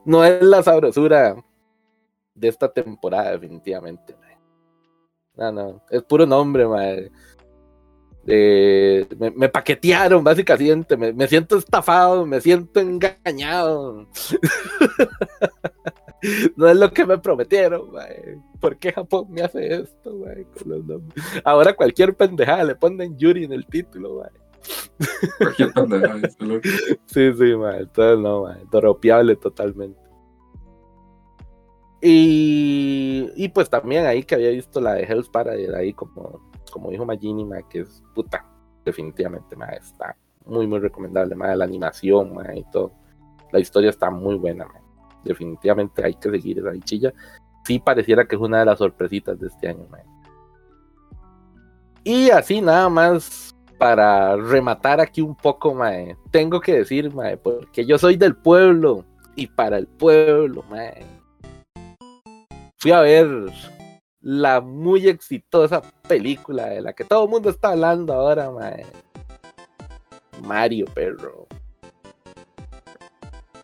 [0.05, 1.35] No es la sabrosura
[2.35, 4.15] de esta temporada, definitivamente.
[5.37, 7.11] No, no, es puro nombre, mae.
[8.27, 10.97] Eh, me, me paquetearon, básicamente.
[10.97, 14.07] Me, me siento estafado, me siento engañado.
[16.55, 18.39] no es lo que me prometieron, mae.
[18.59, 21.23] ¿Por qué Japón me hace esto, mae, con los nombres?
[21.43, 24.31] Ahora cualquier pendejada le ponen Yuri en el título, mae.
[25.37, 26.71] Cualquier pendeja, dice el otro.
[27.05, 27.79] Sí, sí, mae.
[27.81, 28.57] Entonces no, mae.
[28.71, 30.04] Dropeable totalmente.
[32.07, 36.39] Y, pues también ahí que había visto la de Hell's Paradise, ahí como,
[36.71, 38.45] como dijo Magini, mae, que es puta.
[38.85, 41.55] Definitivamente, mae, está muy, muy recomendable, mae.
[41.55, 42.91] La animación, mae, y todo.
[43.51, 44.83] La historia está muy buena, mae.
[45.23, 47.11] Definitivamente hay que seguir esa bichilla.
[47.65, 50.03] Sí pareciera que es una de las sorpresitas de este año, mae.
[52.03, 57.83] Y así nada más para rematar aquí un poco, mae, tengo que decir, mae, porque
[57.83, 59.03] yo soy del pueblo
[59.35, 61.14] y para el pueblo, mae.
[62.85, 63.27] Fui a ver
[64.21, 68.85] la muy exitosa película de la que todo el mundo está hablando ahora, mae.
[70.43, 71.47] Mario, perro.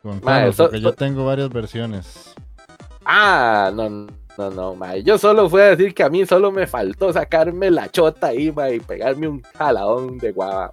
[0.02, 2.34] Contanos, Mae, so- porque yo tengo varias versiones.
[3.06, 4.08] Ah, no,
[4.40, 5.04] no, no, mae.
[5.04, 8.52] Yo solo fui a decir que a mí solo me faltó sacarme la chota ahí,
[8.52, 10.72] mae, y pegarme un jaladón de guava.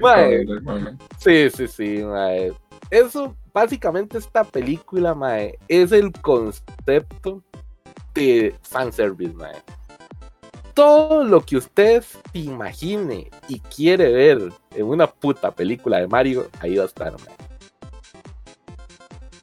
[0.00, 0.46] Mae.
[0.64, 0.96] Mae.
[1.18, 2.54] Sí, sí, sí, mae.
[2.92, 7.42] Eso, básicamente, esta película, mae, es el concepto
[8.12, 9.54] de fanservice, mae.
[10.74, 16.50] Todo lo que usted se imagine y quiere ver en una puta película de Mario,
[16.60, 17.34] ahí va a estar, mae.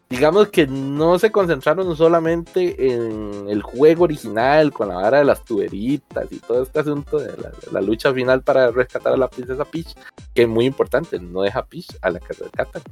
[0.09, 5.43] Digamos que no se concentraron solamente en el juego original con la vara de las
[5.43, 7.33] tuberitas y todo este asunto de
[7.71, 9.95] la, lucha final para rescatar a la princesa Peach,
[10.35, 12.83] que es muy importante, no deja Peach a la que rescatan.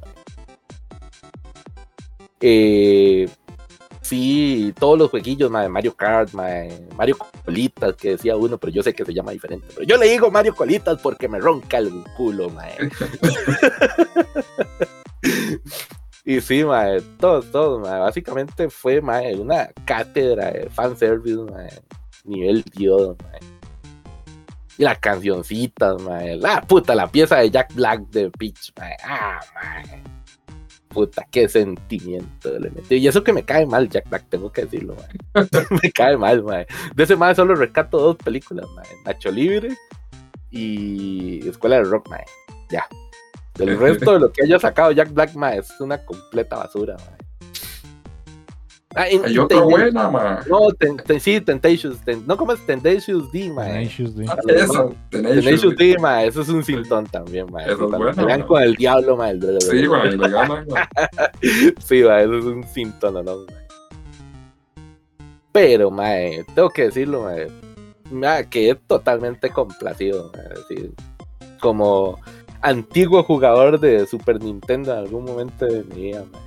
[2.40, 3.28] Eh,
[4.08, 8.82] Sí, todos los jueguillos, mae, Mario Kart, mae, Mario Colitas, que decía uno, pero yo
[8.82, 9.66] sé que se llama diferente.
[9.74, 12.72] Pero yo le digo Mario Colitas porque me ronca el culo, mae.
[16.24, 18.00] y sí, mae, todo, todo, mae.
[18.00, 21.68] Básicamente fue, mae, una cátedra de fanservice, mae,
[22.24, 23.40] nivel Dios, mae.
[24.78, 26.38] Y las cancioncitas, mae.
[26.38, 28.96] La puta, la pieza de Jack Black de Peach, mae.
[29.04, 30.17] Ah, mae.
[30.88, 32.96] Puta, qué sentimiento le metí.
[32.96, 34.96] Y eso que me cae mal, Jack Black, tengo que decirlo,
[35.82, 36.66] me cae mal, mae.
[36.94, 38.86] De ese mae solo rescato dos películas, mae.
[39.04, 39.76] Nacho Libre
[40.50, 42.24] y Escuela de Rock, mae.
[42.70, 42.86] Ya.
[43.54, 47.17] Del resto de lo que haya sacado Jack Black, es una completa basura, mae.
[49.00, 50.40] Ah, y- Hay otra Ten- buena, ma.
[50.50, 51.98] No, ten- ten- sí, Temptations.
[52.04, 53.70] ten- no como es Temptations D, mae.
[53.72, 54.26] Tenacious D.
[54.28, 55.96] Ah, Tenacious Tenacious D.
[56.00, 57.62] Mae, eso es un sintón también, mae.
[57.64, 59.30] Eso es Cuando bueno, pelean con el diablo, mae.
[59.30, 60.88] el- Sí, ma, y le ganan, ma.
[61.78, 63.22] Sí, mae, eso es un sintón, ¿no?
[63.22, 63.36] mae.
[65.52, 67.46] Pero, mae, tengo que decirlo, mae.
[68.10, 70.90] mae, que es totalmente complacido, mae, así,
[71.60, 72.18] como
[72.62, 76.42] antiguo jugador de Super Nintendo en algún momento de mi vida, mae.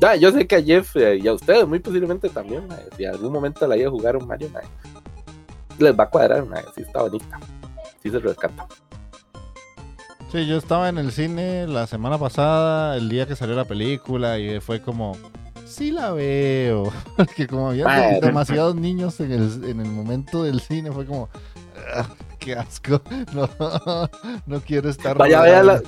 [0.00, 3.04] Ya, yo sé que a Jeff eh, y a ustedes muy posiblemente también, mae, si
[3.04, 4.64] en algún momento la iba a jugar un Mario, mae,
[5.78, 7.38] les va a cuadrar, mae, sí está bonita,
[8.02, 8.66] sí se rescata.
[10.32, 14.38] Sí, yo estaba en el cine la semana pasada, el día que salió la película,
[14.38, 15.16] y fue como,
[15.66, 16.90] sí la veo.
[17.16, 21.28] Porque como había demasiados niños en el, en el momento del cine, fue como,
[21.94, 22.06] "Ah,
[22.38, 23.02] qué asco.
[23.34, 23.48] No,
[24.46, 25.18] no quiero estar.
[25.18, 25.82] Vaya, vea la,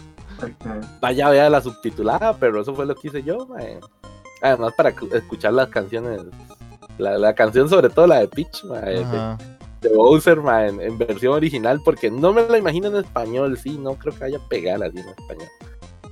[1.01, 3.79] vaya, vea la subtitulada, pero eso fue lo que hice yo, mae.
[4.43, 6.21] Además, para cu- escuchar las canciones,
[6.99, 9.39] la, la canción sobre todo la de Peach, de, Ajá.
[9.81, 13.79] de Bowser, mae, en, en versión original, porque no me la imagino en español, sí,
[13.79, 15.49] no creo que vaya a pegar así en español.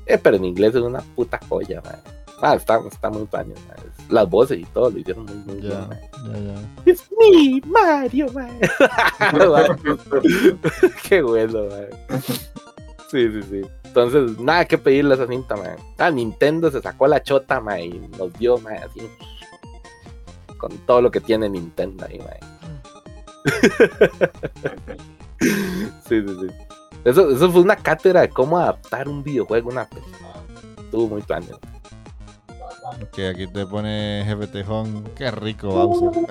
[0.07, 1.97] Eh, pero en inglés es una puta joya, mae.
[2.43, 3.55] Ah, está, está muy paño.
[4.09, 6.91] Las voces y todo lo hicieron muy, muy bien, ya, ya.
[6.91, 8.61] Es mi Mario, mae.
[11.09, 11.89] Qué bueno, mae.
[13.11, 13.63] Sí, sí, sí.
[13.91, 15.75] Entonces, nada que pedirle a esa cinta, mae.
[15.99, 19.01] Ah, Nintendo se sacó la chota, mae, y nos dio, mae, así.
[20.59, 22.41] Con todo lo que tiene Nintendo ahí, mae.
[26.07, 26.47] Sí, sí, sí.
[27.05, 30.35] Eso, eso fue una cátedra de cómo adaptar un videojuego a una película.
[30.85, 31.59] Estuvo muy planeado.
[33.13, 36.23] Que aquí te pone Jefe Tejón, qué rico Bowser.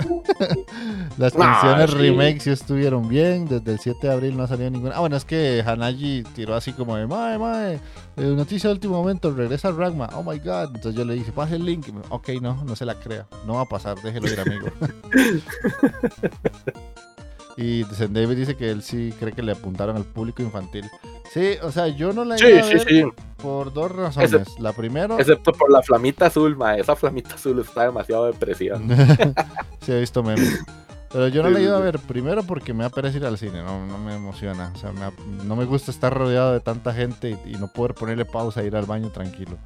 [1.17, 1.97] Las canciones sí.
[1.97, 4.95] remake sí estuvieron bien, desde el 7 de abril no ha salido ninguna.
[4.95, 8.97] Ah, bueno, es que Hanaji tiró así como de, mae, mae, eh, noticia de último
[8.97, 10.75] momento, regresa Ragma, oh my god.
[10.75, 11.87] Entonces yo le dije, pase el link.
[11.89, 14.67] Me, ok, no, no se la crea, no va a pasar, déjelo ir, amigo.
[17.57, 20.85] y Zen David dice que él sí cree que le apuntaron al público infantil.
[21.33, 23.03] Sí, o sea, yo no la Sí, iba a sí, ver sí.
[23.37, 24.47] por dos razones.
[24.59, 26.79] La primera, Excepto por la flamita azul, mae.
[26.79, 28.79] Esa flamita azul está demasiado depresiva.
[29.81, 30.63] sí, he visto memes.
[31.11, 33.37] Pero yo no la he ido a ver primero porque me da pereza ir al
[33.37, 34.71] cine, no, no me emociona.
[34.75, 35.11] O sea, me
[35.43, 38.67] no me gusta estar rodeado de tanta gente y, y no poder ponerle pausa e
[38.67, 39.57] ir al baño tranquilo.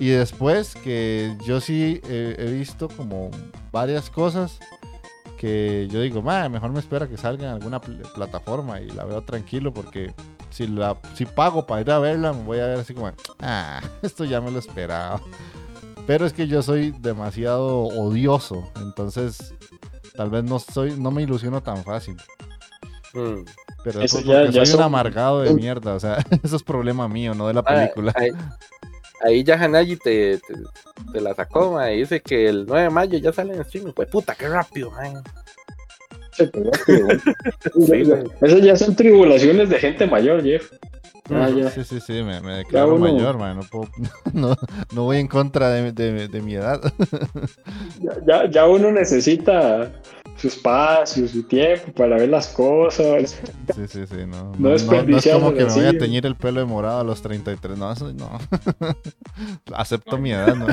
[0.00, 3.30] Y después que yo sí eh, he visto como
[3.72, 4.58] varias cosas
[5.38, 9.04] que yo digo, "Ma, mejor me espera que salga en alguna pl- plataforma y la
[9.04, 10.12] veo tranquilo porque
[10.50, 13.10] si, la, si pago para ir a verla me voy a ver así como,
[13.40, 15.20] ah, esto ya me lo esperaba.
[16.06, 19.54] Pero es que yo soy demasiado odioso, entonces
[20.16, 22.16] tal vez no soy, no me ilusiono tan fácil.
[23.14, 23.44] Mm.
[23.84, 26.62] Pero Eso eso ya- porque ya soy un amargado de mierda, o sea, eso es
[26.62, 28.12] problema mío, no de la Ah, película.
[28.16, 28.30] Ahí,
[29.22, 30.54] ahí ya Hanayi te, te,
[31.12, 31.96] te la sacó, mae.
[31.96, 33.92] Dice que el 9 de mayo ya sale en streaming.
[33.92, 35.14] Pues puta, qué rápido, mae.
[36.32, 36.44] Sí.
[38.40, 40.70] Esas ya son tribulaciones de gente mayor, Jeff.
[41.30, 41.70] Ah, ya.
[41.70, 43.90] Sí, sí, sí, me, me declaro uno- mayor, man, no, puedo-
[44.32, 44.56] no,
[44.94, 46.80] no voy en contra de, de- de mi edad.
[48.00, 49.92] Ya, ya, ya uno necesita
[50.40, 53.40] su espacio, su tiempo para ver las cosas.
[53.74, 54.52] Sí, sí, sí, no.
[54.58, 57.00] No, No no- no es como que me voy a teñir el pelo de morado
[57.00, 58.38] a los 33, no, eso no.
[59.74, 60.66] Acepto mi edad, ¿no?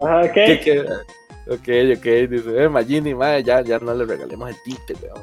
[0.00, 0.84] Ajá, ¿Qué, ¿qué?
[0.84, 0.84] qué?
[1.46, 5.22] Ok, ok, dice, eh, Magini, mae, ya, ya no le regalemos el tite, weón.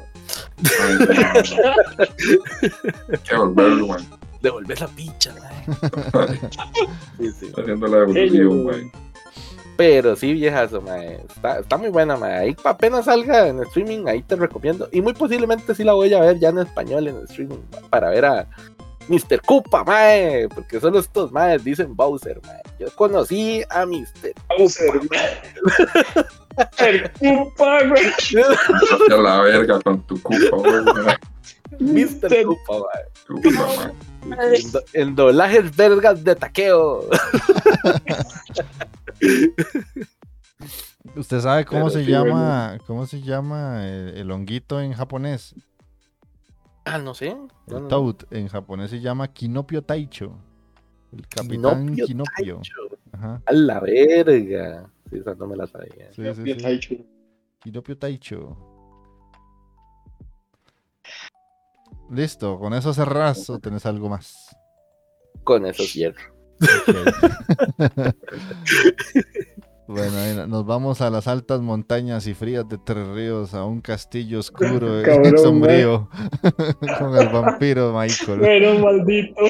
[3.10, 4.06] Hay que volverlo, man.
[4.40, 4.88] Devolver la.
[4.88, 5.10] Sí,
[7.40, 7.52] sí.
[7.56, 8.92] Haciendo la evolución, man.
[9.82, 11.16] Pero sí, viejazo, mae.
[11.28, 12.34] Está, está muy buena, mae.
[12.36, 14.88] Ahí apenas salga en streaming, ahí te recomiendo.
[14.92, 18.10] Y muy posiblemente sí la voy a ver ya en español en streaming, mae, para
[18.10, 18.46] ver a
[19.08, 19.40] Mr.
[19.44, 20.48] Koopa, mae.
[20.54, 22.62] Porque solo estos maes dicen Bowser, mae.
[22.78, 24.32] Yo conocí a Mr.
[24.56, 25.20] Bowser, güey.
[26.78, 28.04] El Koopa, güey.
[28.12, 30.84] Hacia la verga con tu cupa, güey.
[31.80, 32.44] Mr.
[32.44, 33.02] Koopa, mae.
[33.42, 33.92] Cupa, man.
[34.54, 37.08] En, do- en doblajes vergas de taqueo.
[41.16, 45.54] ¿Usted sabe cómo Pero se sí, llama, cómo se llama el, el honguito en japonés?
[46.84, 47.34] Ah, no sé.
[47.66, 50.36] No, El no, Toad en japonés se llama Kinopio Taicho.
[51.12, 52.54] El capitán Kinopio Kinopio.
[52.56, 52.74] Taicho.
[53.12, 53.42] Ajá.
[53.46, 54.90] A la verga.
[55.10, 56.12] Sí, esa no me la sabía.
[56.12, 56.66] Sí, sí, Bien sí.
[56.66, 56.94] hecho.
[57.60, 58.56] Kinopio Taicho.
[62.10, 64.54] Listo, con eso cerrás o tenés algo más.
[65.44, 66.31] Con eso cierro.
[69.86, 74.38] Bueno, nos vamos a las altas montañas y frías de Tres Ríos, a un castillo
[74.38, 76.08] oscuro y Cabrón, sombrío,
[76.98, 78.38] con el vampiro Michael.
[78.38, 79.42] Bueno, maldito.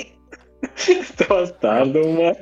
[0.88, 2.36] Está bastardo, man.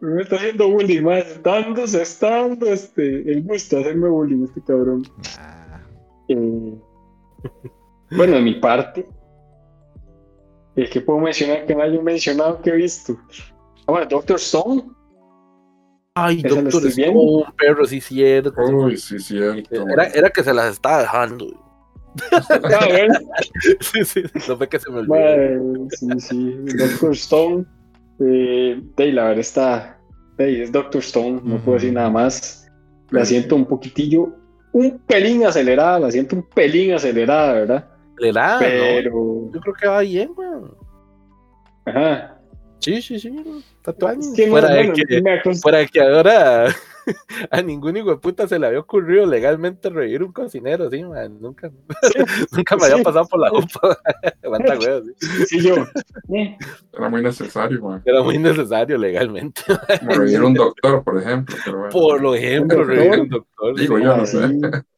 [0.00, 1.26] Me está haciendo bullying, más.
[1.26, 5.02] Estando, se está dando este, el gusto de hacerme bullying, este cabrón.
[5.38, 5.80] Ah,
[6.28, 6.74] Eh,
[8.12, 9.06] bueno, de mi parte,
[10.76, 13.18] el que puedo mencionar que no haya mencionado que he visto.
[13.90, 14.84] Bueno, Doctor Stone.
[16.14, 16.84] Ay, doctor,
[17.14, 18.52] un perro, sí, cierto.
[18.62, 19.88] Uy, sí, cierto.
[19.88, 21.46] Era, era que se las estaba dejando.
[23.80, 25.88] Sí, sí, no fue que se me olvidó.
[25.90, 26.56] Sí, sí.
[26.76, 27.64] Doctor Stone.
[28.20, 29.98] Eh, de, la verdad está.
[30.36, 32.68] de, es Doctor Stone, no puedo decir nada más.
[33.10, 34.34] La siento un poquitillo,
[34.72, 37.88] un pelín acelerada, la siento un pelín acelerada, ¿verdad?
[38.18, 39.10] Le da, Pero.
[39.14, 39.52] ¿no?
[39.52, 40.76] Yo creo que va bien, weón.
[41.86, 42.38] Ajá.
[42.78, 43.34] Sí, sí, sí.
[43.80, 46.66] Está todo Es que no, fuera, de que, me acost- fuera de que ahora
[47.50, 51.40] a ningún hijo de puta se le había ocurrido legalmente revivir un cocinero, sí, man.
[51.40, 51.70] Nunca,
[52.52, 53.02] nunca me había Sí.
[53.02, 53.98] pasado por la UPA.
[54.44, 55.46] Aguanta, sí.
[55.46, 55.76] Sí, yo.
[56.34, 56.58] eh,
[56.92, 58.02] Era muy necesario, man.
[58.04, 59.62] Era muy necesario legalmente.
[60.00, 61.56] Como revivir un doctor, por ejemplo.
[61.64, 61.90] Pero bueno.
[61.92, 63.78] Por lo ejemplo, revivir un doctor.
[63.80, 64.26] Digo sí, yo, no man.
[64.26, 64.48] sé.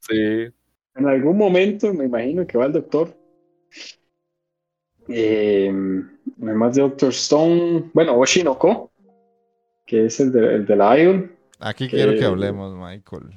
[0.01, 0.17] sí.
[0.49, 0.55] Sí.
[0.97, 3.17] En algún momento me imagino que va el doctor.
[5.09, 5.73] Eh,
[6.43, 8.91] además de Doctor Stone, bueno, Oshinoko,
[9.87, 11.33] que es el de, el de la Ion.
[11.61, 13.31] aquí quiero que Eh, hablemos, Michael.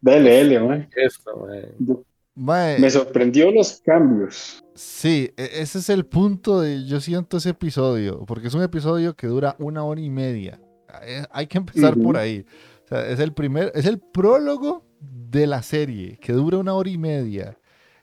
[0.00, 0.88] DLL, man.
[0.94, 1.98] Esto, man.
[2.38, 4.62] Mae, Me sorprendió los cambios.
[4.74, 9.14] Sí, e- ese es el punto de, yo siento ese episodio, porque es un episodio
[9.16, 10.60] que dura una hora y media.
[11.02, 12.44] Eh, Hay que empezar por ahí.
[12.84, 16.90] O sea, es el primer, es el prólogo de la serie, que dura una hora
[16.90, 17.58] y media.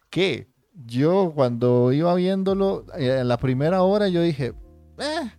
[0.10, 4.54] Que yo cuando iba viéndolo, eh, en la primera hora yo dije,
[4.98, 5.32] eh,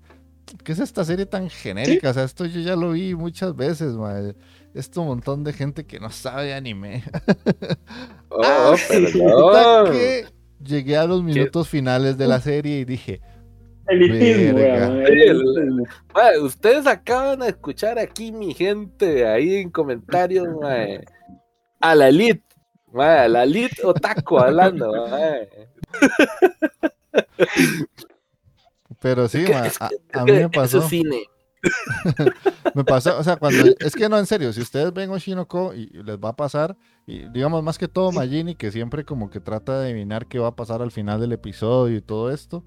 [0.63, 2.11] ¿qué es esta serie tan genérica?
[2.11, 4.35] O sea, esto yo ya lo vi muchas veces, mae.
[4.75, 7.05] Esto un montón de gente que no sabe de anime.
[8.37, 9.93] Oh, Hasta perdón.
[9.93, 10.27] que
[10.61, 13.21] llegué a los minutos finales de la serie y dije,
[13.87, 14.59] Elitismo,
[16.43, 21.05] ustedes acaban de escuchar aquí, mi gente, ahí en comentarios, mae,
[21.81, 22.43] a la elite,
[23.03, 25.49] a la elite otaku hablando, mae.
[29.01, 31.23] pero sí, ma, a, a mí me pasó, Eso es cine.
[32.75, 35.87] me pasó, o sea, cuando, es que no, en serio, si ustedes ven Oshinoko y
[36.03, 36.77] les va a pasar,
[37.07, 40.49] y digamos más que todo Majini, que siempre como que trata de adivinar qué va
[40.49, 42.65] a pasar al final del episodio y todo esto,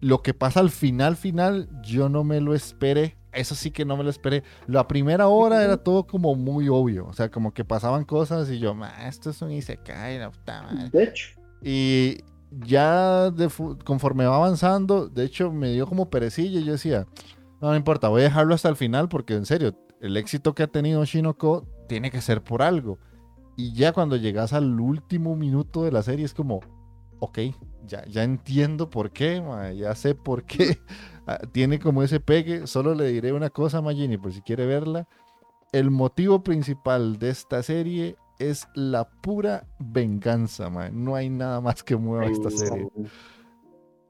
[0.00, 3.96] lo que pasa al final, final, yo no me lo esperé, eso sí que no
[3.96, 7.64] me lo esperé, la primera hora era todo como muy obvio, o sea, como que
[7.64, 10.90] pasaban cosas y yo, "Ma, esto es un Isekai, la puta madre".
[10.90, 12.18] De hecho, Y
[12.50, 13.50] ya de
[13.84, 17.06] conforme va avanzando, de hecho me dio como perecilla y yo decía,
[17.60, 20.62] no, no importa, voy a dejarlo hasta el final porque en serio, el éxito que
[20.62, 22.98] ha tenido Shinoko tiene que ser por algo.
[23.56, 26.60] Y ya cuando llegas al último minuto de la serie es como,
[27.18, 27.38] ok,
[27.86, 30.78] ya, ya entiendo por qué, ma, ya sé por qué.
[31.26, 32.66] Ah, tiene como ese pegue.
[32.66, 35.08] Solo le diré una cosa a Magini por si quiere verla.
[35.72, 40.90] El motivo principal de esta serie es la pura venganza, ma.
[40.90, 42.86] No hay nada más que mueva esta serie.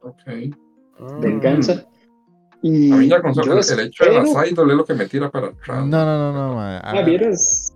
[0.03, 0.55] Ok.
[0.99, 1.21] Mm.
[1.21, 1.87] venganza.
[2.63, 5.07] Y A mí ya con solo el hecho de las idol es lo que me
[5.07, 5.87] tira para atrás.
[5.87, 6.79] No, no, no, no, ma.
[6.79, 7.73] Ah, vieras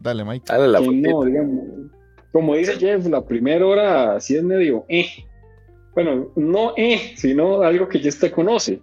[0.00, 0.46] Dale, Mike.
[0.48, 1.64] Dale la no, digamos,
[2.32, 5.06] como dice Jeff, la primera hora sí es medio eh.
[5.94, 8.80] Bueno, no eh, sino algo que ya usted conoce.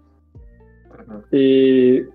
[1.31, 2.07] Eh,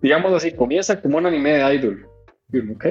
[0.00, 2.08] digamos así, comienza como un anime de idol.
[2.52, 2.86] Y uno, ¿ok?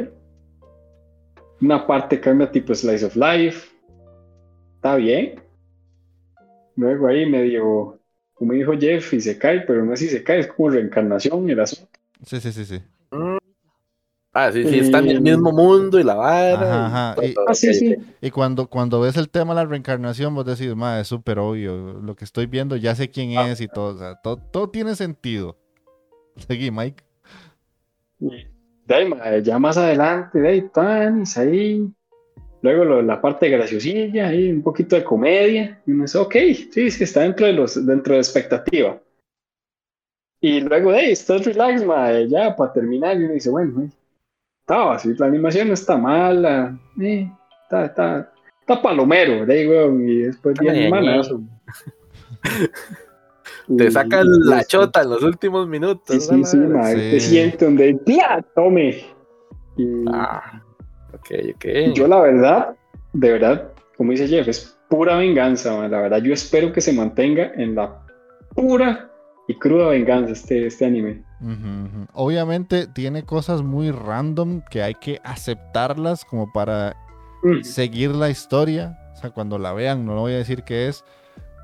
[1.62, 3.70] Una parte cambia tipo Slice of Life.
[4.76, 5.42] Está bien.
[6.76, 8.00] Luego ahí medio,
[8.34, 11.50] como dijo Jeff, y se cae, pero no es si se cae, es como reencarnación
[11.50, 11.92] el asunto.
[12.26, 12.82] Sí, sí, sí, sí.
[14.34, 16.86] Ah, sí, sí, está en el Eh, mismo mundo y la vara.
[16.86, 17.96] Ajá, ajá, y- Ah, sí, sí.
[18.22, 22.00] Y cuando, cuando ves el tema de la reencarnación, vos decís, ma, es súper obvio.
[22.02, 23.50] Lo que estoy viendo, ya sé quién Ah.
[23.52, 23.96] es y todo.
[23.96, 25.58] O sea, todo, todo tiene sentido.
[26.48, 27.04] Seguí, Mike.
[29.22, 31.90] Ahí, ya más adelante, de ahí, tanis, ahí.
[32.62, 35.82] Luego lo- la parte graciosilla, ahí un poquito de comedia.
[35.86, 36.34] Y uno dice, ok,
[36.72, 38.98] sí, sí, está dentro de, los, dentro de expectativa.
[40.40, 43.20] Y luego de ahí, estás relax, ma, ya para terminar.
[43.20, 43.90] Y uno dice, bueno,
[44.72, 47.30] eh, gustaba, sí, la animación no está mala, eh,
[47.64, 50.90] está, está, está palomero, de ahí, weón, y después ñe.
[50.90, 51.42] manazo.
[53.78, 56.04] Te sacan y la chota en los últimos minutos.
[56.16, 56.96] Sí, sí, sí, ma, Sí.
[56.96, 58.44] te siente donde, ¡pia!
[58.56, 59.06] Tome.
[59.78, 60.62] Y Ah,
[61.14, 61.66] ok, ok.
[61.94, 62.76] yo la verdad,
[63.14, 66.92] de verdad, como dice Jeff, es pura venganza, ma, la verdad, yo espero que se
[66.92, 67.98] mantenga en la
[68.56, 69.10] pura
[69.48, 71.24] y cruda venganza este, este anime.
[72.14, 76.96] Obviamente tiene cosas muy random que hay que aceptarlas como para
[77.44, 77.64] Mm.
[77.64, 78.98] seguir la historia.
[79.14, 81.04] O sea, cuando la vean, no lo voy a decir qué es,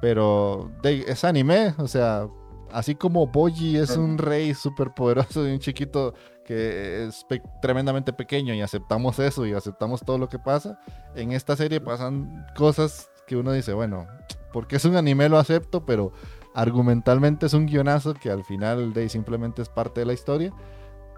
[0.02, 1.74] pero de- es anime.
[1.78, 2.28] O sea,
[2.72, 6.14] así como Boji es un rey súper poderoso y un chiquito
[6.46, 10.80] que es pe- tremendamente pequeño y aceptamos eso y aceptamos todo lo que pasa,
[11.16, 14.08] en esta serie pasan cosas que uno dice, bueno,
[14.54, 16.14] porque es un anime lo acepto, pero
[16.58, 20.52] argumentalmente es un guionazo que al final de simplemente es parte de la historia.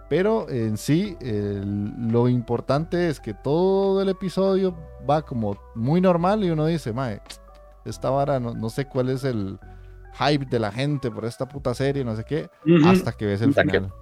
[0.09, 4.75] Pero en sí, lo importante es que todo el episodio
[5.09, 7.21] va como muy normal y uno dice, mae,
[7.85, 9.59] esta vara, no, no sé cuál es el
[10.19, 12.49] hype de la gente por esta puta serie, no sé qué,
[12.85, 13.93] hasta que ves el Hasta que- final.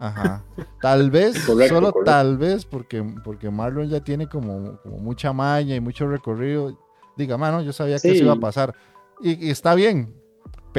[0.00, 0.44] Ajá.
[0.80, 2.10] Tal vez, Correcto, solo correcto.
[2.10, 6.78] tal vez, porque, porque Marlon ya tiene como, como mucha maña y mucho recorrido.
[7.16, 8.74] Diga, mano, yo sabía que eso iba a pasar.
[9.20, 10.14] Y, y está bien,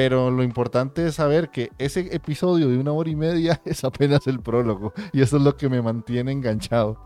[0.00, 4.26] pero lo importante es saber que ese episodio de una hora y media es apenas
[4.26, 4.94] el prólogo.
[5.12, 6.96] Y eso es lo que me mantiene enganchado.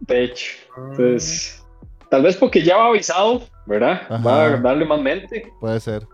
[0.00, 1.64] De hecho, entonces,
[2.10, 4.00] tal vez porque ya va avisado, ¿verdad?
[4.10, 4.18] Ajá.
[4.18, 6.08] Va a darle más mente, Puede ser.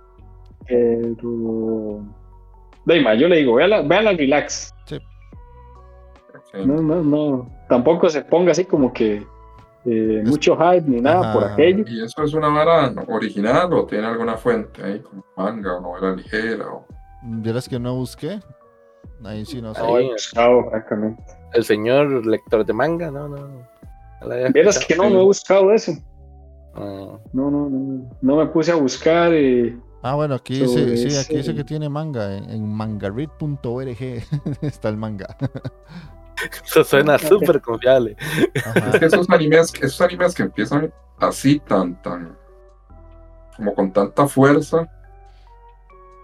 [0.66, 2.04] pero...
[2.84, 4.74] Deima, yo le digo, véala, véala relax.
[4.84, 4.98] Sí.
[6.52, 7.50] No, no, no.
[7.70, 9.26] Tampoco se ponga así como que
[9.90, 11.32] eh, Es- mucho hype ni nada Ajá.
[11.32, 11.84] por aquello.
[11.86, 16.14] ¿Y eso es una vara original o tiene alguna fuente ahí, como manga o novela
[16.14, 16.66] ligera?
[16.72, 16.86] O...
[17.22, 18.40] Vieras que no busqué.
[19.24, 19.82] Ahí sí no sé.
[19.82, 21.22] No he buscado, francamente.
[21.52, 23.66] El señor lector de manga, no, no.
[24.52, 25.92] Vieras que no, no he buscado eso.
[26.74, 28.10] Ah, No, no, no.
[28.20, 29.32] No me puse a buscar.
[29.32, 32.36] eh, Ah, bueno, aquí dice, sí, aquí dice que tiene manga.
[32.36, 33.96] En, en mangaread.org
[34.62, 35.36] está el manga.
[36.64, 38.16] Eso suena súper confiable.
[38.64, 38.90] Ajá.
[38.90, 42.36] Es que esos animes, esos animes que empiezan así, tan, tan,
[43.56, 44.86] como con tanta fuerza,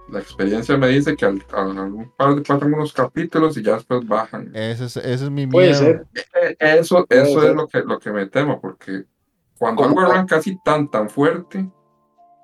[0.08, 3.74] la experiencia me dice que al, a un par de pasan unos capítulos y ya
[3.74, 4.50] después bajan.
[4.54, 5.80] Ese es, ese es mi puede miedo.
[5.80, 6.06] ser.
[6.42, 7.50] Eh, Eso, Puede eso ser.
[7.50, 9.04] es lo que, lo que me temo, porque
[9.58, 11.66] cuando algo arranca así tan, tan fuerte,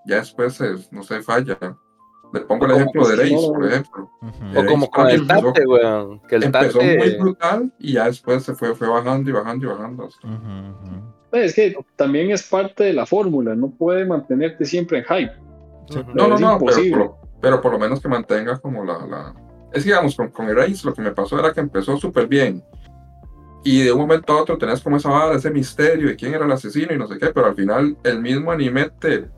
[0.07, 1.59] ya después, se- no se falla.
[2.33, 4.11] Le pongo el ejemplo de Reis, por ejemplo.
[4.57, 6.21] O como con el Empezó- Tate, weón.
[6.29, 6.99] Que el Empezó Tate.
[6.99, 10.05] muy brutal y ya después se fue, fue bajando y bajando y bajando.
[10.07, 11.37] hasta- ujú.
[11.37, 13.55] Es que también es parte de la fórmula.
[13.55, 15.33] No puede mantenerte siempre en hype.
[16.15, 17.11] No, no, Es no, pero, imposible.
[17.41, 19.07] pero, por lo menos que mantenga como la...
[19.07, 19.35] la...
[19.73, 22.63] Es que, digamos, con, con Erase lo que me pasó era que empezó súper bien.
[23.65, 26.45] Y de un momento a otro tenés como esa vara, ese misterio de quién era
[26.47, 29.29] el asesino y no sé qué, pero al final el mismo anime te,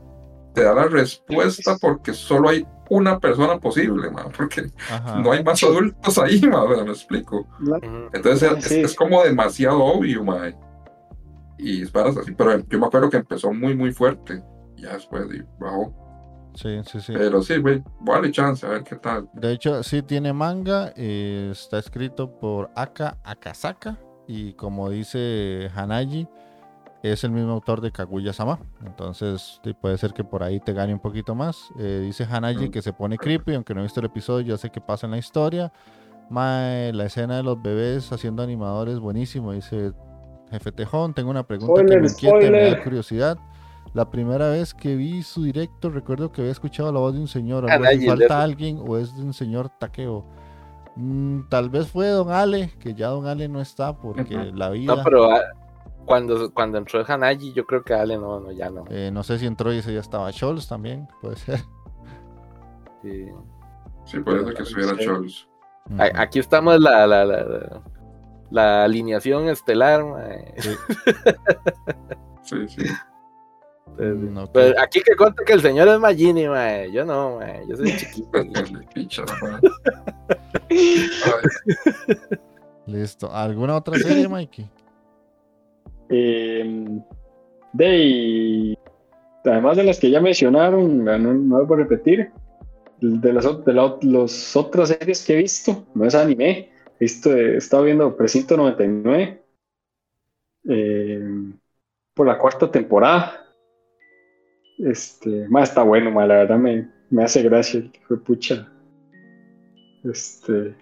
[0.53, 5.19] te da la respuesta porque solo hay una persona posible, man, porque Ajá.
[5.19, 7.47] no hay más adultos ahí, man, me explico.
[8.13, 8.81] Entonces es, Sí.
[8.81, 10.55] es como demasiado obvio, man.
[11.57, 14.43] Y es varas así, pero yo me acuerdo que empezó muy, muy fuerte.
[14.75, 15.93] Ya después di- bajó.
[16.55, 17.13] Sí, sí, sí.
[17.15, 19.27] Pero sí, güey, vale chance, a ver qué tal.
[19.33, 20.93] De hecho, sí tiene manga.
[20.95, 23.97] eh, está escrito por Aka Akasaka.
[24.27, 26.27] Y como dice Hanaji,
[27.03, 28.59] es el mismo autor de Kaguya-sama.
[28.85, 31.69] Entonces, puede ser que por ahí te gane un poquito más.
[31.77, 32.71] Eh, dice Hanaji Mm.
[32.71, 35.11] que se pone creepy, aunque no he visto el episodio, ya sé qué pasa en
[35.11, 35.71] la historia.
[36.29, 39.51] Mae, la escena de los bebés haciendo animadores, buenísimo.
[39.51, 39.91] Dice
[40.49, 42.83] Jefe Tejón, tengo una pregunta que me Spoiler, inquieta y me da spoiler.
[42.83, 43.37] curiosidad.
[43.93, 47.27] La primera vez que vi su directo, recuerdo que había escuchado la voz de un
[47.27, 47.69] señor.
[47.69, 50.25] Hanaji, ¿Falta de- alguien o es de un señor taqueo?
[50.95, 54.95] Mm, tal vez fue Don Ale, que ya Don Ale no está porque la vida.
[54.95, 55.41] No, pero ah,
[56.05, 58.85] cuando, cuando entró Hanaji, yo creo que Ale no, no, ya no.
[58.89, 61.59] eh, no sé si entró y ese ya estaba Scholz también, puede ser.
[63.01, 63.27] Sí.
[64.05, 65.27] Sí, por eso que estuviera Ujú.
[66.15, 67.81] Aquí estamos la, la, la, la,
[68.51, 70.53] la alineación estelar, mae.
[72.43, 72.67] Sí.
[72.67, 72.89] Sí, sí.
[73.97, 74.45] Mm.
[74.51, 76.91] Pues aquí que conta que el señor es Magini, mae.
[76.91, 77.63] Yo no, mae.
[77.67, 78.39] Yo soy chiquito.
[82.85, 83.33] Listo.
[83.33, 84.69] ¿Alguna otra serie, Mikey?
[86.09, 86.99] Eh,
[87.73, 88.77] de y-
[89.45, 92.31] además de las que ya mencionaron, no, no voy a repetir,
[93.01, 97.57] de las, de los otras series que he visto, no es anime, he, visto, he
[97.57, 99.43] estado viendo Precinto 99
[100.69, 101.53] eh,
[102.13, 103.39] por la cuarta temporada.
[104.79, 108.67] Este, está bueno, ma, la verdad me, me hace gracia, fue pucha.
[110.03, 110.75] Este,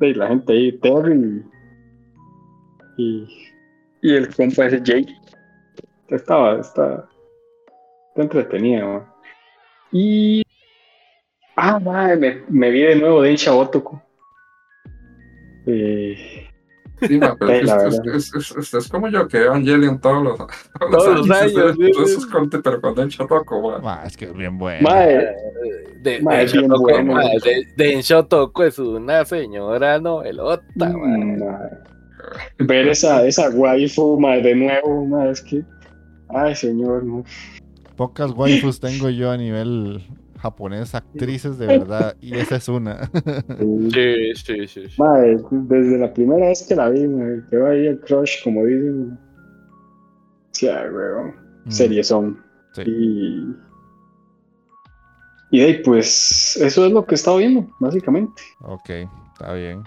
[0.00, 1.42] de la gente ahí, Terry
[2.96, 3.26] y
[4.12, 5.14] el compa ese Jake.
[6.08, 7.08] Estaba, está,
[8.08, 9.06] está entretenida, man.
[9.92, 10.42] Y.
[11.56, 14.02] Ah, madre, me, me vi de nuevo Densha Otoko.
[15.66, 16.40] Eh,
[17.06, 18.14] Sí, ma, pero es, la es- verdad.
[18.16, 20.38] es- es- es- es como yo que veo Evangelion todos los,
[20.78, 23.76] todos Todos los años, sí, todos esos cortes, pero con Dencho Toco,
[24.06, 24.88] es que es bien bueno.
[24.88, 25.34] madre,
[25.96, 27.14] De, Ma, de bueno.
[27.14, 31.78] ma, de, de Shotoko es una señora novelota, mm, madre.
[32.58, 35.64] Ver esa, esa waifu, madre, de nuevo, madre, es que.
[36.28, 37.24] Ay, señor, no.
[37.96, 40.02] Pocas waifus tengo yo a nivel
[40.44, 43.10] japonés, actrices de verdad, y esa es una.
[43.92, 44.88] Sí, sí, sí.
[44.88, 45.00] sí.
[45.00, 49.18] Madre, desde la primera vez que la vi, me quedó ahí el crush, como dicen.
[50.50, 51.34] Sí, weón.
[51.64, 52.42] Mm, Series son.
[52.74, 52.82] Sí.
[52.86, 53.56] Y.
[55.50, 58.42] Y de ahí, pues, eso es lo que he estado viendo, básicamente.
[58.60, 58.90] Ok,
[59.32, 59.84] está bien.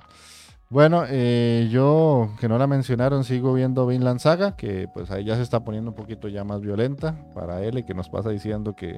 [0.69, 5.35] Bueno, eh, yo, que no la mencionaron, sigo viendo Vinland Saga, que pues ahí ya
[5.37, 8.75] se está poniendo un poquito ya más violenta para él y que nos pasa diciendo
[8.75, 8.97] que,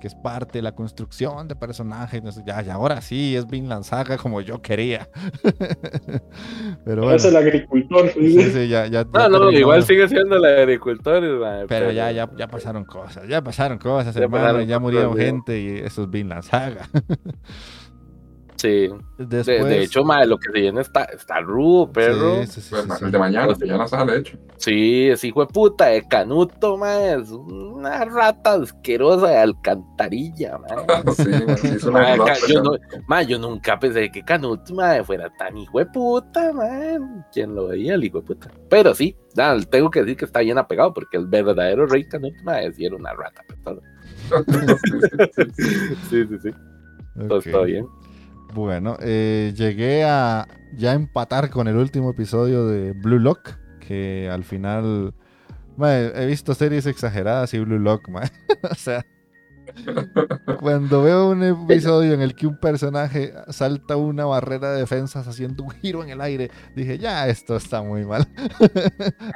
[0.00, 2.22] que es parte de la construcción de personajes.
[2.22, 5.08] no sé, Ya, ya, ahora sí, es Vinland Saga como yo quería.
[6.84, 8.10] Pero bueno, Es el agricultor.
[8.12, 9.58] sí, sí, ya, ya, ya No, no, terminó.
[9.58, 14.22] igual sigue siendo el agricultor, Pero ya, ya, ya pasaron cosas, ya pasaron cosas, Ya
[14.22, 16.88] hermano, pasaron ya murieron gente y eso es Vinland Saga.
[18.58, 18.88] Sí.
[19.16, 22.42] Después, De, de hecho, ma, lo que se viene está, está rudo, perro.
[22.44, 24.36] Sí, sí, sí, Pues, sí, el de mañana, que ya no sale hecho.
[24.56, 30.66] Sí, ese hijo de puta de Canuto, ma, es una rata asquerosa de alcantarilla, ma.
[31.14, 34.24] sí, ma, sí, es una Ma, rata, ca- yo, no- ma, yo nunca pensé que
[34.24, 37.24] Canuto, ma, fuera tan hijo de puta, man.
[37.32, 38.50] ¿Quién lo veía, el hijo de puta?
[38.68, 42.42] Pero sí, nada, tengo que decir que está bien apegado, porque el verdadero rey Canuto,
[42.42, 43.44] ma, sí era una rata.
[46.10, 46.50] Sí, sí, sí,
[47.28, 47.86] todo está bien.
[48.58, 54.42] Bueno, eh, llegué a ya empatar con el último episodio de Blue Lock, que al
[54.42, 55.14] final
[55.76, 58.28] mae, he visto series exageradas y Blue Lock, mae.
[58.68, 59.06] o sea,
[60.58, 65.62] cuando veo un episodio en el que un personaje salta una barrera de defensas haciendo
[65.62, 68.26] un giro en el aire, dije, ya, esto está muy mal.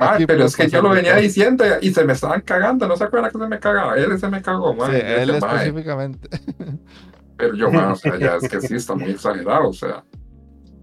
[0.01, 1.23] Ma, Aquí pero es que yo lo venía todo.
[1.23, 4.29] diciendo y se me estaban cagando, no se acuerdan que se me cagaba, él se
[4.29, 6.29] me cagó, ma, Sí, él específicamente.
[7.37, 10.05] pero yo, ma, o sea, ya es que sí, está muy exagerado, o sea,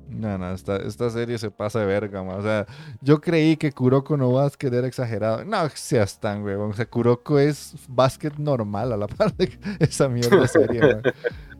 [0.09, 2.35] No, no, esta, esta serie se pasa de verga, ma.
[2.35, 2.65] O sea,
[3.01, 5.45] yo creí que Kuroko no básquet era exagerado.
[5.45, 6.71] No seas tan, weón.
[6.71, 11.01] O sea, Kuroko es básquet normal a la par de esa mierda de serie, ma.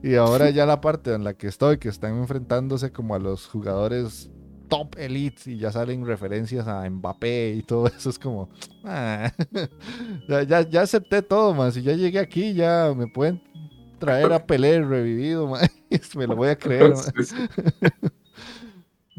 [0.01, 3.47] Y ahora ya la parte en la que estoy, que están enfrentándose como a los
[3.47, 4.31] jugadores
[4.69, 8.49] top elites y ya salen referencias a Mbappé y todo eso, es como...
[8.85, 9.33] ah.
[10.29, 11.73] ya, ya, ya acepté todo, más.
[11.73, 13.41] Si ya llegué aquí, ya me pueden
[13.99, 15.59] traer a Pelé revivido, ma.
[16.15, 17.35] Me lo voy a creer, sí, sí.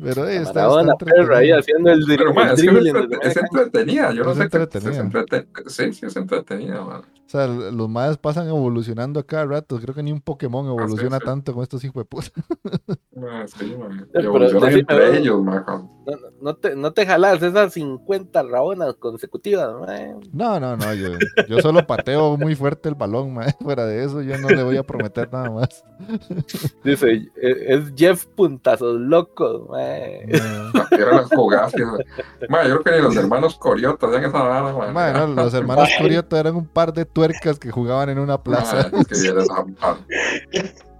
[0.02, 0.96] Pero eh, está, Maradona,
[1.36, 4.56] ahí haciendo el, Pero, el es que es, es entretenida, yo no Es sé qué
[4.56, 5.00] es entretenida.
[5.02, 5.48] entretenida.
[5.66, 6.82] Sí, sí, es entretenida.
[6.82, 9.78] O sea, los madres pasan evolucionando a cada rato.
[9.78, 11.24] Creo que ni un Pokémon evoluciona sí.
[11.24, 12.30] tanto con estos hijos de puta.
[13.46, 13.76] Sí,
[14.12, 15.12] pero decime, entre ¿no?
[15.14, 15.42] ellos,
[16.56, 20.20] te, no te jalas esas 50 rabonas consecutivas, man.
[20.32, 20.94] No, no, no.
[20.94, 21.10] Yo,
[21.48, 23.44] yo solo pateo muy fuerte el balón, ma.
[23.60, 25.84] Fuera de eso, yo no le voy a prometer nada más.
[26.84, 29.80] Dice, "E- es Jeff Puntazos Locos, man.
[29.90, 31.28] Eran las
[32.48, 34.88] Ma, yo creo que ni los hermanos Coriotas hacían esa vara, ma.
[34.92, 38.90] Ma, no, los hermanos Curioto eran un par de tuercas que jugaban en una plaza.
[38.92, 39.98] es que eres a- a-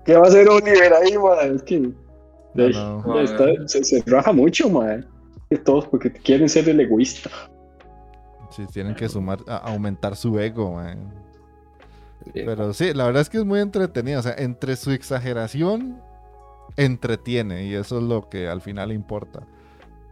[0.05, 1.55] ¿Qué va a hacer Oliver ahí, madre?
[1.57, 1.91] Es que.
[2.55, 3.21] De- no.
[3.21, 5.05] está- se, se raja mucho, madre.
[5.51, 7.31] De todos porque quieren ser el egoísta.
[8.51, 10.95] Sí, tienen que sumar, a- aumentar su ego, ma.
[12.35, 14.21] Pero sí, la verdad es que es muy entretenido.
[14.21, 16.01] O sea, entre su exageración,
[16.77, 17.65] entretiene.
[17.67, 19.41] Y eso es lo que al final importa.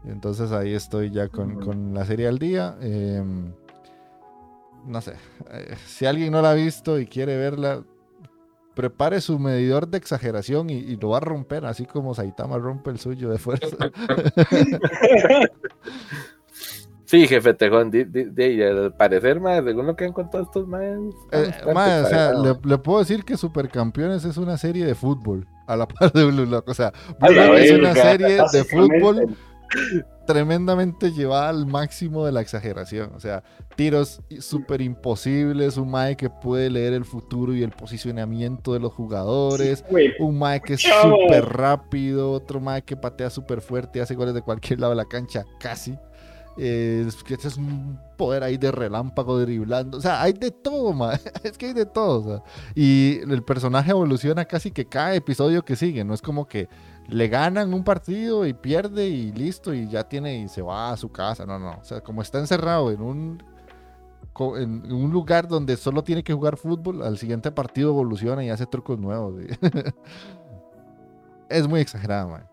[0.05, 2.77] Entonces ahí estoy ya con, con la serie al día.
[2.81, 3.53] Em,
[4.87, 5.15] no sé.
[5.53, 7.83] eh, si alguien no la ha visto y quiere verla,
[8.79, 12.91] prepare su medidor de exageración y, y lo va a romper, así como Saitama rompe
[12.91, 13.67] el suyo de fuerza.
[17.05, 18.03] Sí, jefe Tejón, di-
[18.63, 20.83] al parecer, más según lo que han contado estos más.
[21.33, 21.73] Eh, o
[22.07, 26.13] sea, le, le puedo decir que Supercampeones es una serie de fútbol, a la par
[26.13, 26.69] de Blue Lock.
[26.69, 29.35] O sea, Blue Lock es una serie de fútbol
[30.27, 33.13] tremendamente llevada al máximo de la exageración.
[33.15, 33.43] O sea,
[33.77, 38.93] tiros súper imposibles, un Mae que puede leer el futuro y el posicionamiento de los
[38.93, 39.85] jugadores.
[40.19, 44.35] Un Mae que es súper rápido, otro Mae que patea súper fuerte y hace goles
[44.35, 45.99] de cualquier lado de la cancha, casi.
[46.61, 49.97] eh, es que ese es un poder ahí de relámpago driblando.
[49.99, 50.93] O sea, hay de todo.
[51.45, 52.19] Es que hay de todo.
[52.19, 52.43] o sea.
[52.75, 56.05] Y el personaje evoluciona casi que cada episodio que sigue.
[56.05, 56.69] No es como que
[57.09, 60.97] le ganan un partido y pierde y listo y ya tiene y se va a
[60.97, 61.47] su casa.
[61.47, 61.79] No, no.
[61.81, 63.43] O sea, como está encerrado en un
[64.57, 68.67] en un lugar donde solo tiene que jugar fútbol, al siguiente partido evoluciona y hace
[68.67, 69.35] trucos nuevos.
[69.41, 69.49] ¿sí?
[71.49, 72.45] es muy exagerado, man.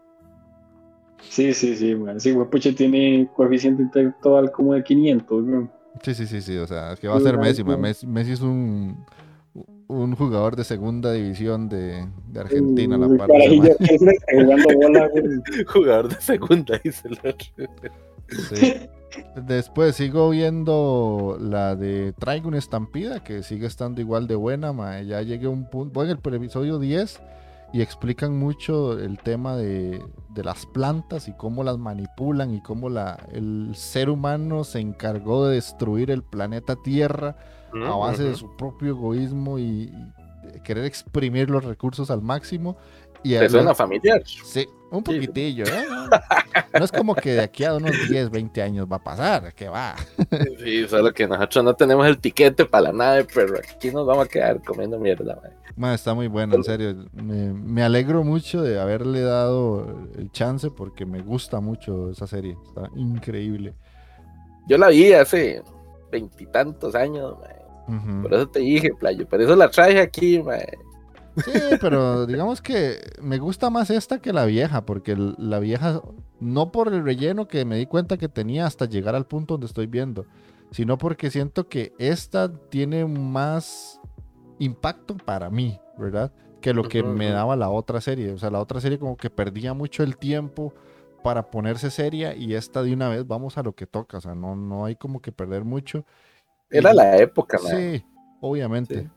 [1.29, 2.19] Sí, sí, sí, man.
[2.19, 5.71] Sí, Pucha tiene coeficiente intelectual como de 500, ¿no?
[6.01, 6.57] Sí, sí, sí, sí.
[6.57, 7.79] O sea, es que va a ser Messi, man.
[7.79, 9.05] Messi, Messi es un,
[9.87, 15.23] un jugador de segunda división de, de Argentina, la Un par jugando bola, güey.
[15.67, 17.47] Jugador de segunda, dice el otro.
[18.49, 18.89] Sí.
[19.35, 25.01] Después sigo viendo la de Traigo una estampida, que sigue estando igual de buena, ma.
[25.01, 27.21] Ya llegué a un punto, voy en el episodio 10
[27.73, 32.89] y explican mucho el tema de, de las plantas y cómo las manipulan y cómo
[32.89, 37.37] la, el ser humano se encargó de destruir el planeta Tierra
[37.83, 39.91] a base de su propio egoísmo y,
[40.53, 42.77] y querer exprimir los recursos al máximo.
[43.23, 44.21] Y ¿Te suena familiar?
[44.25, 45.85] Sí, un poquitillo, ¿eh?
[46.77, 49.67] No es como que de aquí a unos 10, 20 años va a pasar, que
[49.67, 49.95] va.
[50.63, 54.25] Sí, solo que nosotros no tenemos el tiquete para la nave, pero aquí nos vamos
[54.25, 55.51] a quedar comiendo mierda, man.
[55.75, 56.95] Ma, está muy bueno, en serio.
[57.13, 62.55] Me, me alegro mucho de haberle dado el chance porque me gusta mucho esa serie.
[62.67, 63.73] Está increíble.
[64.67, 65.63] Yo la vi hace
[66.11, 67.64] veintitantos años, man.
[68.21, 69.27] Por eso te dije, playo.
[69.27, 70.59] Por eso la traje aquí, man.
[71.37, 71.51] Sí,
[71.81, 76.01] pero digamos que me gusta más esta que la vieja, porque la vieja,
[76.39, 79.67] no por el relleno que me di cuenta que tenía hasta llegar al punto donde
[79.67, 80.25] estoy viendo,
[80.71, 83.99] sino porque siento que esta tiene más
[84.59, 86.31] impacto para mí, ¿verdad?
[86.61, 88.31] Que lo que me daba la otra serie.
[88.31, 90.73] O sea, la otra serie como que perdía mucho el tiempo
[91.23, 94.17] para ponerse seria y esta de una vez vamos a lo que toca.
[94.17, 96.05] O sea, no, no hay como que perder mucho.
[96.77, 97.71] Era Y- la época, man.
[97.75, 98.03] Sí,
[98.41, 99.01] obviamente.
[99.03, 99.09] Sí.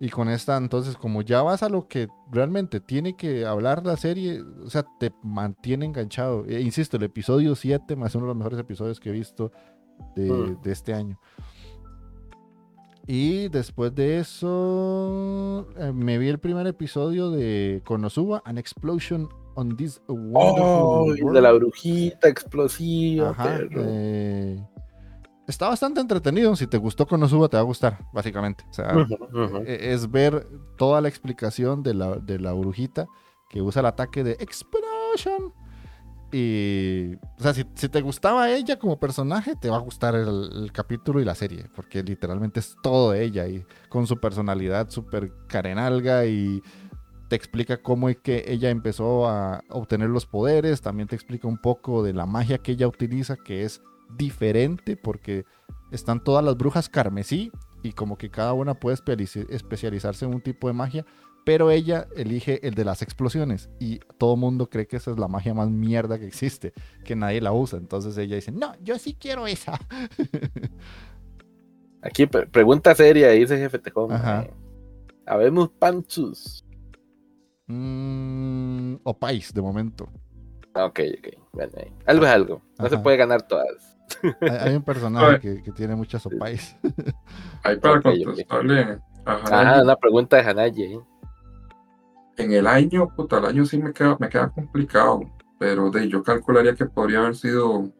[0.00, 3.96] Y con esta, entonces, como ya vas a lo que realmente tiene que hablar la
[3.96, 6.44] serie, o sea, te mantiene enganchado.
[6.46, 9.52] E insisto, el episodio 7 más uno de los mejores episodios que he visto
[10.16, 10.60] de, Mm.
[10.62, 11.20] de este año.
[13.06, 19.76] Y después de eso, eh, me vi el primer episodio de Konosuba, An Explosion on
[19.76, 21.32] This Wonderful Oh, World.
[21.34, 24.64] de la brujita explosiva, Ajá, eh,
[25.46, 26.54] está bastante entretenido.
[26.56, 28.64] Si te gustó Konosuba, te va a gustar, básicamente.
[28.70, 29.58] O sea, ujú.
[29.66, 30.46] e- es ver
[30.76, 33.06] toda la explicación de la, de la brujita
[33.48, 35.52] que usa el ataque de Explosion.
[36.34, 40.50] Y, o sea, si, si te gustaba ella como personaje, te va a gustar el,
[40.54, 44.88] el capítulo y la serie, porque literalmente es todo de ella y con su personalidad
[44.88, 46.62] súper carenalga y
[47.28, 51.58] te explica cómo es que ella empezó a obtener los poderes, también te explica un
[51.58, 53.82] poco de la magia que ella utiliza, que es
[54.16, 55.44] diferente porque
[55.90, 57.50] están todas las brujas carmesí
[57.82, 61.04] y como que cada una puede especializ- especializarse en un tipo de magia,
[61.44, 65.26] pero ella elige el de las explosiones y todo mundo cree que esa es la
[65.26, 66.72] magia más mierda que existe,
[67.04, 67.78] que nadie la usa.
[67.78, 69.78] Entonces ella dice, no, yo sí quiero esa.
[72.02, 74.10] Aquí, pre- pregunta seria, dice jefe Tejón.
[74.10, 74.50] Mae.
[75.26, 76.64] Habemos panchos.
[77.68, 80.08] Mm, o Pais, de momento.
[80.74, 81.28] Ah, Ok, ok.
[81.52, 81.72] Bueno,
[82.06, 82.62] algo es algo.
[82.78, 83.91] No se puede ganar todas.
[84.40, 86.76] Hay, hay un personaje que, que tiene muchas opais.
[87.62, 88.24] Ahí para Ok, ok.
[88.24, 90.82] contestarle a Ajá, Hanayi, una pregunta de Hanayi.
[90.84, 91.00] ¿eh?
[92.36, 95.20] en el año, puta, el año sí me queda, me queda complicado,
[95.58, 97.92] pero de, yo calcularía que podría haber sido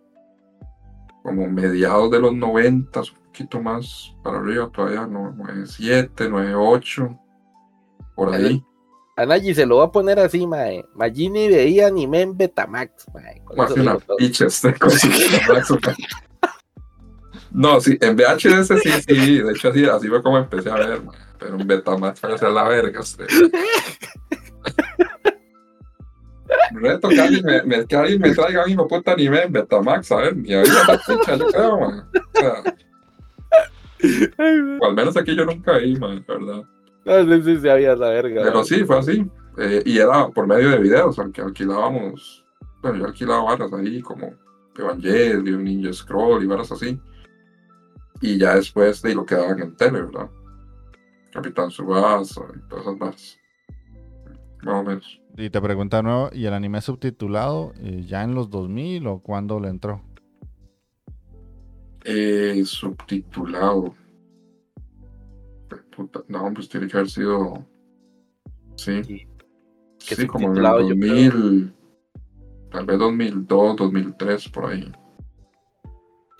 [1.23, 7.19] como mediados de los 90, un poquito más para arriba todavía, no, 97, 98,
[8.17, 8.65] por ahí.
[9.17, 10.85] Hanayi se lo va a poner así, mae.
[10.95, 13.43] Magini veía anime en Betamax, mae.
[13.81, 14.75] Una picha este
[17.51, 21.03] No, sí, en VHS sí, sí, de hecho así, así fue como empecé a ver,
[21.03, 23.01] man, pero en Betamax para hacer la verga.
[23.01, 23.27] Usted.
[26.75, 29.53] Reto que alguien me, me- que alguien me traiga un hijo de puta anime en
[29.53, 32.09] Betamax, a ver, ni había esa picha, yo creo, man.
[32.35, 32.75] O, sea,
[34.81, 36.63] o al menos aquí yo nunca vi, man, la ¿verdad?
[37.05, 38.43] No sé si sabía la verga.
[38.45, 39.27] Pero sí, fue así.
[39.59, 42.45] eh, y era por medio de videos, aunque alquilábamos,
[42.83, 44.33] bueno, yo alquilaba varas ahí como
[44.77, 46.99] Evangelion, Ninja Scroll y varas así.
[48.21, 50.31] Y ya después de lo que daban en tele, ¿verdad?
[51.33, 53.39] Capitán Subasa y todas esas varas.
[54.63, 55.21] Más o menos.
[55.37, 59.19] Y te pregunta de nuevo, ¿y el anime subtitulado eh, ya en los 2000 o
[59.21, 60.03] cuándo le entró?
[62.05, 63.95] Eh, subtitulado.
[65.95, 67.67] Puta, no, pues tiene que haber sido.
[68.77, 69.03] Sí.
[69.05, 69.29] Sí.
[69.99, 71.15] Que Sí, como en el subtitulado, yo creo.
[71.33, 71.75] 2000.
[72.71, 74.93] Tal vez 2002, 2003, por ahí.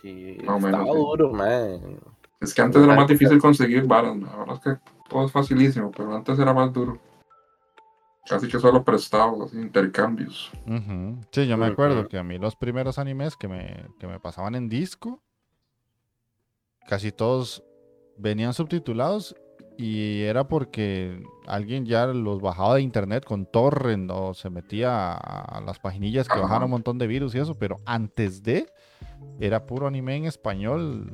[0.03, 0.97] Y Más o menos, estaba sí.
[0.97, 1.79] duro, mae.
[2.41, 4.77] Es que antes era más difícil conseguir varas, ahora es que
[5.09, 6.99] todo es facilísimo, pero antes era más duro.
[8.27, 10.51] Casi que solo prestados, intercambios.
[10.65, 11.17] Ujú.
[11.31, 14.55] Sí, yo me acuerdo que a mí los primeros animes que me, que me pasaban
[14.55, 15.21] en disco,
[16.87, 17.63] casi todos
[18.17, 19.35] venían subtitulados
[19.77, 25.61] y era porque alguien ya los bajaba de internet con torrent o se metía a,
[25.61, 26.43] las paginillas que Ajá.
[26.43, 28.67] bajaban un montón de virus y eso, pero antes de
[29.39, 31.11] era puro anime en español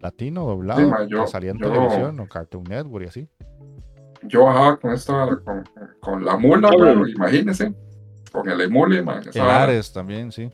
[0.00, 3.28] latino doblado ma, yo- que salía en yo- televisión o Cartoon Network y así.
[4.24, 5.64] Yo bajaba con esta con,
[6.00, 7.08] con la mula, mano, bueno.
[7.08, 7.74] imagínese.
[8.30, 9.22] Con el emule, man.
[9.34, 9.40] El.
[9.42, 10.50] Ares también, sí.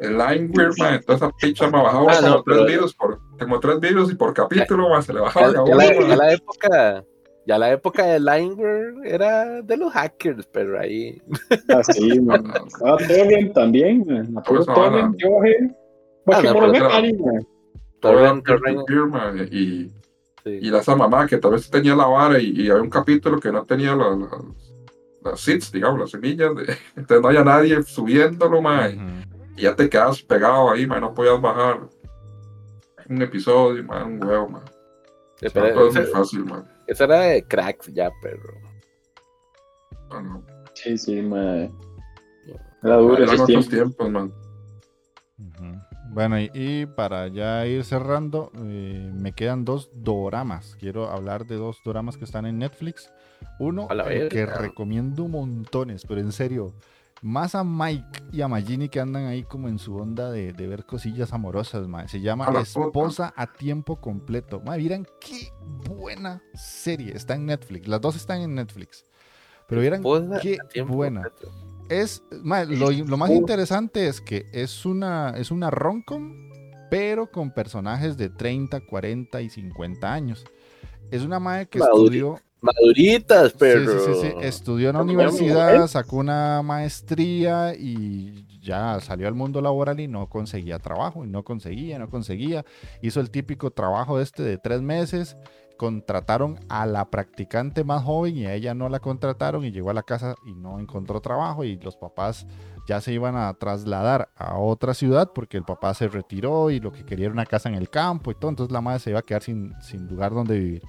[0.00, 1.00] El Lineware, man.
[1.06, 4.88] Me bajaba Ah, como no, tres pero- virus por, como tres virus y por capítulo,
[4.88, 6.08] man, se le Ya, bajaban a ya la, man.
[6.08, 7.04] ya la época,
[7.46, 11.20] ya la época de Lineware era de los hackers, pero ahí.
[11.68, 12.44] Así, man.
[12.84, 14.38] Ah, Torrent también, man.
[14.38, 14.90] A puro esa vara.
[14.90, 15.56] Torrent, yo bajé.
[16.26, 16.40] Ah,
[18.00, 19.90] Torrent, Torrent, peer-to-peer, man, y,
[20.44, 20.58] sí.
[20.62, 23.38] y la esa mamá que tal vez tenía la vara y, y había un capítulo
[23.40, 24.16] que no tenía las,
[25.24, 26.54] las seeds, digamos, las semillas.
[26.54, 28.60] de- entonces no había nadie subiéndolo.
[28.60, 28.68] Ujú.
[29.56, 31.00] Y ya te quedas pegado ahí, man.
[31.00, 31.80] No podías bajar
[33.08, 34.62] un episodio, man, un huevo, man.
[35.36, 36.64] Sí, todo es muy fácil, man.
[36.86, 38.42] Eso era de cracks ya, pero.
[40.08, 40.44] Bueno,
[40.74, 41.72] Sí, sí, man.
[42.82, 43.68] Era duro esos otros tiempos.
[43.68, 44.32] tiempos, man.
[46.10, 50.76] Bueno, y, y para ya ir cerrando, eh, me quedan dos doramas.
[50.78, 53.10] Quiero hablar de dos doramas que están en Netflix.
[53.58, 56.74] Uno A la el que recomiendo montones, pero en serio,
[57.22, 60.66] más a Mike y a Magini que andan ahí como en su onda de, de
[60.66, 61.86] ver cosillas amorosas.
[62.10, 64.60] Se llama la Esposa a tiempo completo.
[64.60, 65.52] Mae, miren qué
[65.88, 67.12] buena serie.
[67.14, 67.88] Está en Netflix.
[67.88, 69.04] Las dos están en Netflix.
[69.66, 71.22] Pero vieran Esposa qué buena.
[71.22, 71.52] completo.
[71.88, 76.44] es lo, lo más interesante es que es una es una romcom
[76.90, 80.44] pero con personajes de 30, 40 y 50 años.
[81.10, 82.04] Es una madre que Madurita.
[82.04, 84.00] estudió Maduritas, sí, pero.
[84.00, 89.60] sí, sí, sí, estudió en la universidad, sacó una maestría y ya salió al mundo
[89.60, 92.64] laboral y no conseguía trabajo, y no conseguía, no conseguía.
[93.02, 95.36] Hizo el típico trabajo este de tres meses,
[95.76, 99.94] contrataron a la practicante más joven y a ella no la contrataron y llegó a
[99.94, 102.46] la casa y no encontró trabajo y los papás
[102.88, 106.92] ya se iban a trasladar a otra ciudad porque el papá se retiró y lo
[106.92, 109.18] que quería era una casa en el campo y todo, entonces la madre se iba
[109.18, 110.82] a quedar sin, sin lugar donde vivir.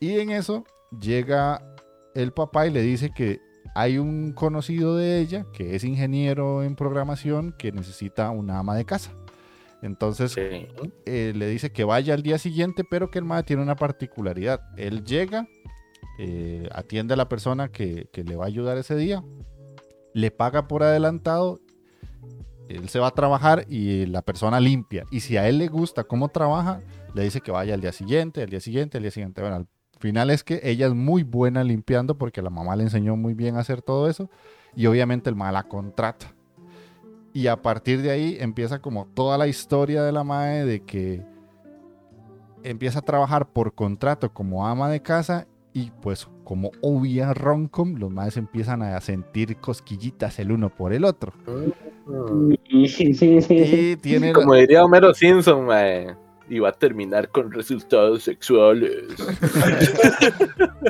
[0.00, 0.64] Y en eso
[1.00, 1.62] llega
[2.14, 3.40] el papá y le dice que
[3.74, 8.84] hay un conocido de ella que es ingeniero en programación que necesita una ama de
[8.84, 9.12] casa.
[9.82, 10.66] Entonces Sí.
[11.04, 14.60] eh, le dice que vaya al día siguiente, pero que el madre tiene una particularidad.
[14.78, 15.46] Él llega,
[16.18, 19.22] eh, atiende a la persona que, que le va a ayudar ese día,
[20.14, 21.60] le paga por adelantado,
[22.68, 25.04] él se va a trabajar y la persona limpia.
[25.10, 26.80] Y si a él le gusta cómo trabaja,
[27.14, 29.40] le dice que vaya al día siguiente, al día siguiente, al día siguiente.
[29.42, 29.68] Bueno, al
[29.98, 33.56] final es que ella es muy buena limpiando porque la mamá le enseñó muy bien
[33.56, 34.30] a hacer todo eso
[34.74, 36.32] y obviamente el mamá la contrata.
[37.32, 41.22] Y a partir de ahí empieza como toda la historia de la madre de que
[42.62, 48.10] empieza a trabajar por contrato como ama de casa y pues como obvia roncom, los
[48.10, 51.32] madres empiezan a sentir cosquillitas el uno por el otro.
[52.68, 56.14] Y tiene Como diría Homero Simpson, mae.
[56.48, 59.04] Y va a terminar con resultados sexuales.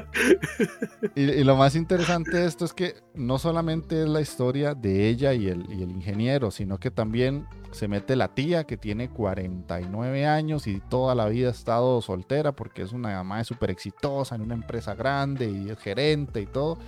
[1.15, 5.33] Y, lo más interesante de esto es que no solamente es la historia de ella
[5.33, 10.27] y el, y el ingeniero, sino que también se mete la tía que tiene 49
[10.27, 14.43] años y toda la vida ha estado soltera porque es una mamá súper exitosa en
[14.43, 16.79] una empresa grande y es gerente y todo.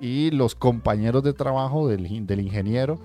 [0.00, 2.98] Y los compañeros de trabajo del, del ingeniero.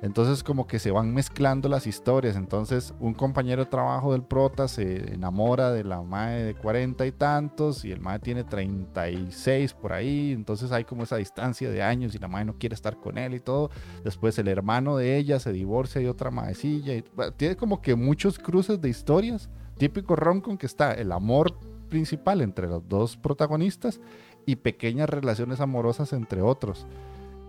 [0.00, 2.36] Entonces como que se van mezclando las historias.
[2.36, 7.12] Entonces un compañero de trabajo del prota se enamora de la madre de 40 y
[7.12, 10.32] tantos y el madre tiene 36 por ahí.
[10.32, 13.34] Entonces hay como esa distancia de años y la madre no quiere estar con él
[13.34, 13.70] y todo.
[14.04, 16.94] Después el hermano de ella se divorcia y otra madrecilla.
[16.94, 19.50] Y, bueno, tiene como que muchos cruces de historias.
[19.76, 21.54] Típico rom con que está el amor
[21.88, 24.00] principal entre los dos protagonistas
[24.46, 26.86] y pequeñas relaciones amorosas entre otros.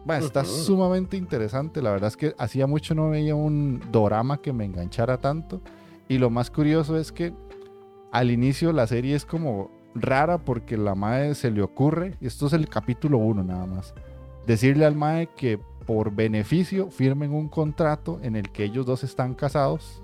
[0.05, 1.81] Bueno, está sumamente interesante.
[1.81, 5.61] La verdad es que hacía mucho no veía un dorama que me enganchara tanto.
[6.07, 7.33] Y lo más curioso es que
[8.11, 12.47] al inicio la serie es como rara porque la madre se le ocurre, y esto
[12.47, 13.93] es el capítulo 1 nada más,
[14.47, 19.33] decirle al mae que por beneficio firmen un contrato en el que ellos dos están
[19.35, 20.01] casados,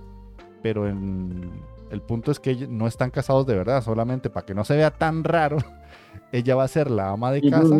[0.61, 1.51] pero en-
[1.91, 4.75] el punto es que ellos no están casados de verdad, solamente para que no se
[4.75, 5.57] vea tan raro,
[6.31, 7.75] ella va a ser la ama de casa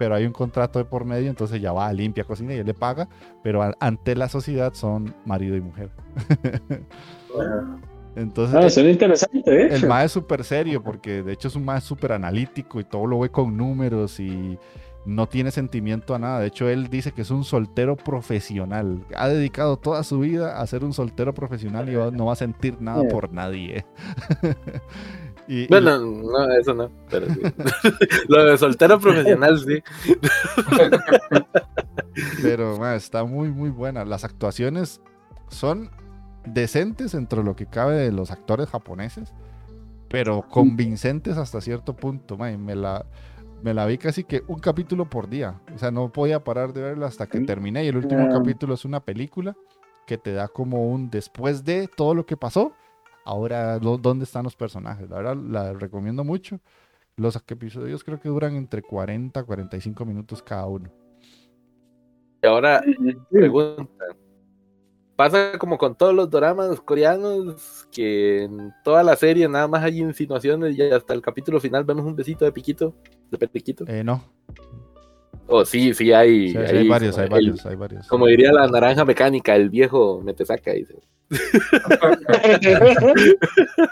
[0.00, 2.72] pero hay un contrato de por medio, entonces ya va, limpia, cocina y él le
[2.72, 3.06] paga,
[3.42, 5.90] pero a- ante la sociedad son marido y mujer.
[8.16, 9.68] entonces, Ah, suena interesante, ¿eh?
[9.74, 13.06] el mae es súper serio porque de hecho es un mae súper analítico y todo
[13.06, 14.58] lo ve con números y
[15.06, 16.40] no tiene sentimiento a nada.
[16.40, 19.04] De hecho, él dice que es un soltero profesional.
[19.16, 22.80] Ha dedicado toda su vida a ser un soltero profesional y no va a sentir
[22.80, 23.10] nada Yeah.
[23.10, 23.84] por nadie.
[25.50, 26.88] Y- y- Bueno, no, eso no.
[27.10, 27.40] Pero sí.
[28.28, 29.82] Lo de soltero profesional, sí.
[32.42, 34.04] pero mae, está muy, muy buena.
[34.04, 35.00] Las actuaciones
[35.48, 35.90] son
[36.46, 39.32] decentes entre lo que cabe de los actores japoneses,
[40.08, 42.36] pero convincentes hasta cierto punto.
[42.36, 42.56] mae.
[42.56, 43.04] Me la,
[43.62, 45.60] me la vi casi que un capítulo por día.
[45.74, 47.46] O sea, no podía parar de verla hasta que Mm.
[47.46, 47.84] terminé.
[47.84, 48.32] Y el último Ah.
[48.38, 49.56] capítulo es una película
[50.06, 52.72] que te da como un después de todo lo que pasó.
[53.24, 55.08] Ahora, lo- ¿dónde están los personajes?
[55.08, 56.60] La verdad, la recomiendo mucho.
[57.16, 60.90] Los episodios creo que duran entre 40 a 45 minutos cada uno.
[62.42, 62.82] Y ahora,
[63.30, 64.04] pregunta.
[65.16, 70.00] Pasa como con todos los doramas coreanos, que en toda la serie nada más hay
[70.00, 72.94] insinuaciones y hasta el capítulo final vemos un besito de piquito,
[73.30, 73.84] de periquito.
[73.86, 74.24] Eh, no,
[75.46, 76.50] Oh, sí, sí hay.
[76.50, 78.06] Sí, hay hay varios, hay el- varios, hay varios.
[78.06, 80.94] como diría la naranja mecánica, el viejo me te saca, dice.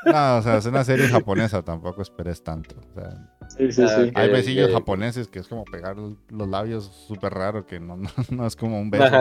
[0.05, 2.75] No, o sea, es una serie japonesa, tampoco esperes tanto.
[2.91, 3.11] O sea,
[3.57, 4.11] Sí, sí, sí.
[4.15, 8.47] hay besillos japoneses que es como pegar los labios súper raro, que no, no, no
[8.47, 9.17] es como un beso,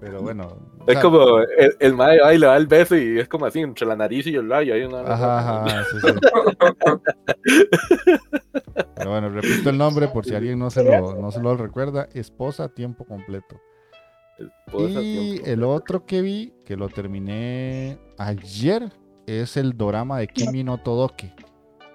[0.00, 0.46] pero bueno.
[0.78, 3.46] o Es sea, como el, el va y le da el beso y es como
[3.46, 4.74] así, entre la nariz y el labio.
[4.74, 6.08] Hay una, Ajá, ajá, sí, sí.
[8.96, 12.08] Pero bueno, repito el nombre por si alguien no se lo, no se lo recuerda.
[12.14, 13.60] Esposa a tiempo completo.
[14.38, 15.46] Esposa, Y tiempo.
[15.46, 18.92] el otro que vi, que lo terminé ayer,
[19.26, 21.32] es el dorama de Kimi no Todoke,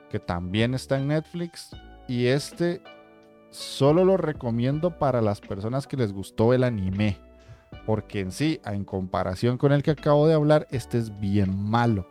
[0.09, 1.69] que también está en Netflix.
[2.07, 2.81] Y este
[3.51, 7.17] solo lo recomiendo para las personas que les gustó el anime.
[7.85, 12.07] Porque en sí, en comparación con el que acabo de hablar, este es bien malo.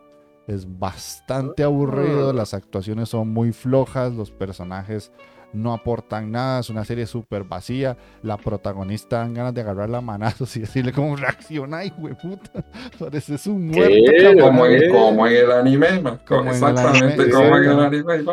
[0.47, 5.12] Es bastante aburrido, las actuaciones son muy flojas, los personajes
[5.53, 7.97] no aportan nada, es una serie súper vacía.
[8.23, 12.65] La protagonista dan ganas de agarrar la manazos y decirle cómo reacciona, ay, puta.
[12.99, 16.20] Pareces un muerto, Como en, como en el anime, man.
[16.27, 18.25] Como en el Exactamente anime, como en el anime.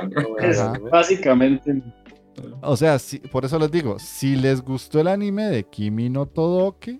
[0.42, 0.62] Es
[0.92, 1.82] básicamente.
[2.62, 6.26] O sea, si- por eso les digo, si les gustó el anime de Kimi no
[6.26, 7.00] Todoke,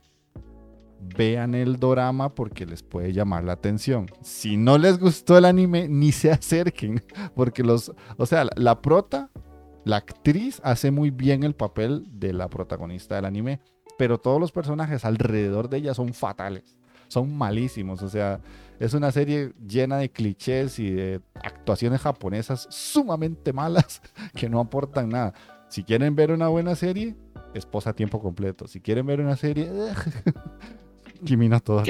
[1.18, 4.08] vean el dorama porque les puede llamar la atención.
[4.22, 7.04] Si no les gustó el anime, ni se acerquen,
[7.36, 9.30] porque los, o sea, la, la prota,
[9.86, 13.60] la actriz hace muy bien el papel de la protagonista del anime,
[13.98, 16.76] pero todos los personajes alrededor de ella son fatales,
[17.08, 18.42] son malísimos, o sea,
[18.80, 24.02] es una serie llena de clichés y de actuaciones japonesas sumamente malas
[24.36, 25.34] que no aportan nada.
[25.70, 27.16] Si quieren ver una buena serie,
[27.54, 28.68] esposa a tiempo completo.
[28.68, 29.70] Si quieren ver una serie,
[31.26, 31.80] Kimi no todo.
[31.80, 31.90] Ok.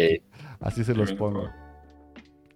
[0.60, 1.50] Así se los pongo.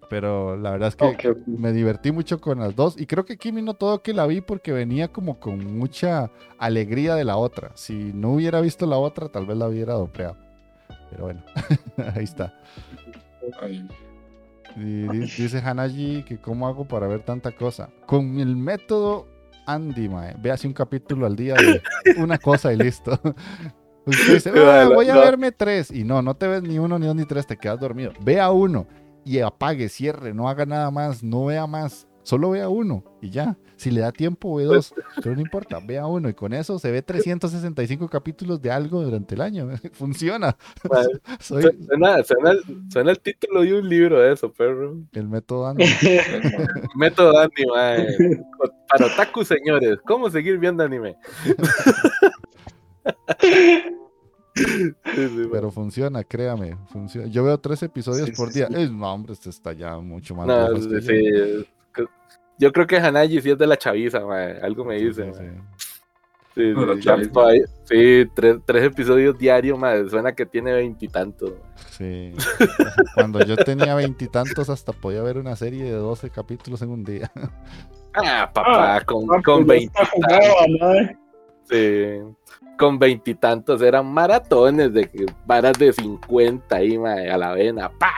[0.10, 1.48] Pero la verdad es que Ok, ok.
[1.48, 3.00] me divertí mucho con las dos.
[3.00, 7.16] Y creo que Kimi no todo que la vi porque venía como con mucha alegría
[7.16, 7.72] de la otra.
[7.76, 10.36] Si no hubiera visto la otra, tal vez la hubiera dopeado.
[11.12, 11.42] Pero bueno,
[12.16, 12.54] ahí está.
[13.62, 13.88] Ay,
[14.76, 17.90] Y di- dice Hanaji que cómo hago para ver tanta cosa.
[18.06, 19.28] Con el método
[19.66, 20.36] Andy, mae.
[20.40, 21.82] Ve así un capítulo al día de
[22.18, 23.20] una cosa y listo.
[24.06, 25.92] Usted dice, "Ah, voy a verme tres.
[25.92, 28.12] Y no, no te ves ni uno, ni dos, ni tres, te quedas dormido.
[28.22, 28.88] Vea uno
[29.38, 32.08] y apague, cierre, no haga nada más, no vea más.
[32.24, 33.58] Solo vea uno y ya.
[33.76, 34.94] Si le da tiempo, ve dos.
[35.24, 36.28] Pero no importa, vea uno.
[36.30, 39.70] Y con eso se ve 365 capítulos de algo durante el año.
[39.94, 40.56] Funciona.
[41.40, 44.98] Soy Suena, suena, el- suena el título de un libro de eso, perro.
[45.14, 45.86] el método Andy.
[46.96, 48.08] Método Andy, mae.
[48.90, 51.16] Para otaku, señores, ¿cómo seguir viendo anime?
[55.28, 55.48] Sí.
[55.52, 56.78] Pero funciona, créame.
[56.88, 57.28] Funciona.
[57.28, 58.68] Yo veo tres episodios Sí, por sí, día.
[58.68, 58.74] sí.
[58.76, 61.02] Eh, no, hombre, este está ya mucho más No, sí, yo.
[61.02, 61.66] sí, es-
[62.58, 64.60] Yo creo que Hanaji sí es de la chaviza, mae.
[64.62, 65.32] Algo me Sí, dice,
[66.56, 67.16] sí, ya
[68.36, 70.10] tres, tres episodios diarios, mae.
[70.10, 71.54] Suena que tiene veintitantos.
[71.92, 72.34] Sí.
[73.16, 77.32] Cuando yo tenía veintitantos, hasta podía ver una serie de 12 capítulos en un día.
[78.14, 80.80] Ah, papá, con, Ah, con ya está veintitantos.
[80.82, 81.18] madre.
[81.70, 82.36] Sí.
[82.80, 87.90] Con veintitantos eran maratones de que- varas de 50 ahí, mae, a la vena.
[87.90, 88.14] ¡pa!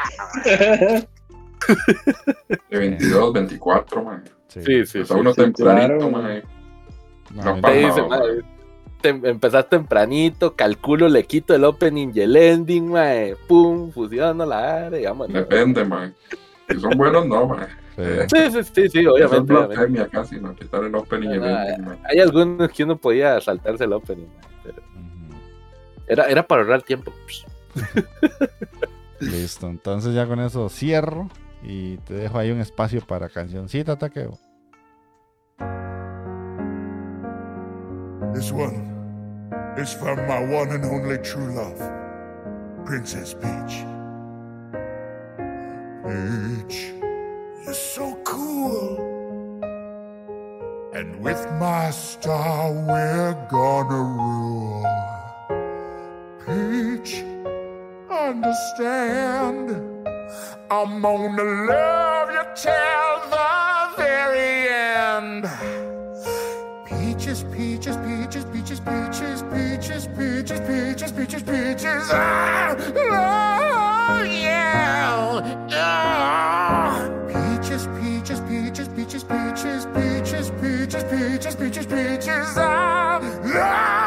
[2.70, 4.24] De 22, 24, man.
[4.48, 4.62] Sí.
[4.64, 5.20] Sí, sí, Está sí.
[5.20, 6.10] uno sí, tempranito, claro.
[6.12, 6.44] man.
[7.34, 7.74] No, No Te pasa.
[7.74, 7.88] no.
[7.88, 8.22] dice, no, mae,
[9.02, 14.86] te- empezás tempranito, calculo, le quito el opening y el ending, mae, pum, fusiono la
[14.88, 15.34] área, vámonos.
[15.34, 16.14] Depende, man.
[16.70, 17.68] Si son buenos, no, man.
[17.96, 18.04] Sí.
[18.28, 19.38] Sí, sí, sí, sí, es obviamente.
[19.54, 19.68] obviamente.
[19.76, 22.00] blasfemia casi, no quitar el opening y el Ah, ending, man.
[22.10, 24.48] Hay algunos que uno podía saltarse el opening, Ujú.
[26.12, 27.14] Era, era para ahorrar tiempo.
[29.20, 31.30] Listo, entonces ya con eso cierro
[31.64, 34.38] y te dejo ahí un espacio para cancioncita, Takeo.
[38.34, 38.92] This one
[39.78, 41.80] is from my one and only true love,
[42.86, 43.86] Princess Peach.
[46.04, 46.92] Peach,
[47.64, 48.98] you're so cool.
[50.94, 55.21] And with my star, we're gonna rule.
[56.48, 57.24] Peach,
[58.10, 59.70] understand.
[60.72, 65.44] I'm gonna love you till the very end.
[66.88, 72.10] Peaches, peaches, peaches, peaches, peaches, peaches, peaches, peaches, peaches, peaches.
[72.12, 75.68] Ah, oh, yeah.
[75.74, 77.08] Ah.
[77.28, 82.58] Peaches, peaches, peaches, peaches, peaches, peaches, peaches, peaches, peaches, peaches.
[82.58, 84.01] Love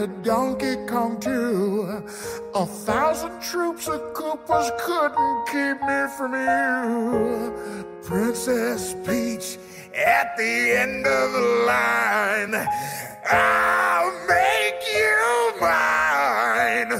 [0.00, 2.02] a Donkey Kong too.
[2.54, 7.52] A thousand troops of Koopas couldn't keep me from you.
[8.02, 9.58] Princess Peach
[9.94, 12.54] at the end of the line.
[13.30, 16.92] I'll make you mine.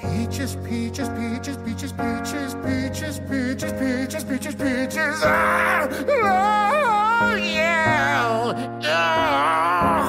[0.00, 5.22] Peaches, peaches, peaches, peaches, peaches, peaches, peaches, peaches, peaches, peaches.
[5.22, 8.80] Ah, oh, yeah.
[8.86, 10.03] Ah.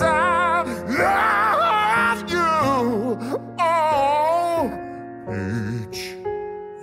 [0.00, 0.62] I
[1.02, 2.48] love you.
[3.58, 4.70] Oh,
[5.26, 6.14] Peach,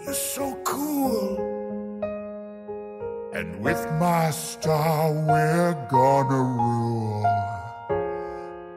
[0.05, 1.37] you're so cool.
[3.33, 7.25] And with my star, we're gonna rule.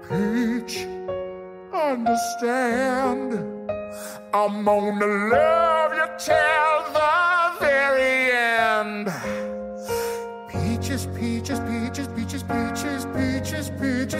[0.09, 0.87] Peach,
[1.73, 3.29] understand.
[4.33, 9.07] I'm gonna love you till the very end.
[10.51, 12.76] Peaches, peaches, peaches, peaches, peaches,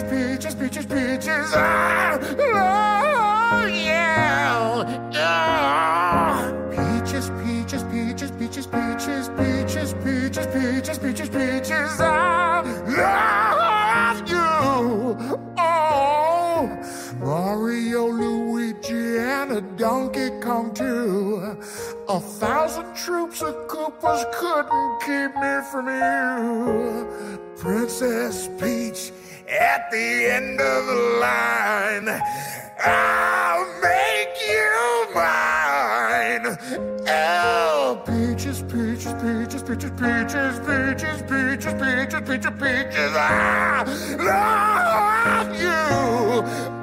[0.09, 1.51] peaches, peaches, peaches.
[1.55, 5.11] Ah, oh, yeah.
[5.15, 6.53] Ah.
[6.71, 12.01] Peaches, peaches, peaches, peaches, peaches, peaches, peaches, peaches, peaches, peaches.
[12.01, 12.63] I
[12.99, 15.37] love you.
[15.59, 16.69] Oh,
[17.21, 21.59] Mario, Luigi, and a Donkey Kong too.
[22.09, 27.37] A thousand troops of Koopas couldn't keep me from you.
[27.57, 29.13] Princess Peach
[29.49, 32.09] at the end of the line.
[32.79, 36.59] I'll make you mine.
[37.09, 43.13] Oh, peaches, peaches, peaches, peaches, peaches, peaches, peaches, peaches, peaches, peaches.
[43.17, 43.85] I
[44.19, 45.87] love you.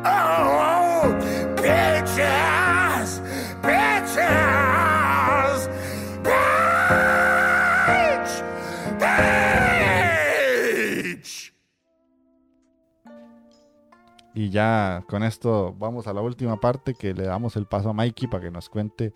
[0.06, 1.14] Oh,
[1.58, 3.20] peaches,
[3.62, 4.63] peaches,
[14.34, 17.94] Y ya con esto vamos a la última parte que le damos el paso a
[17.94, 19.14] Mikey para que nos cuente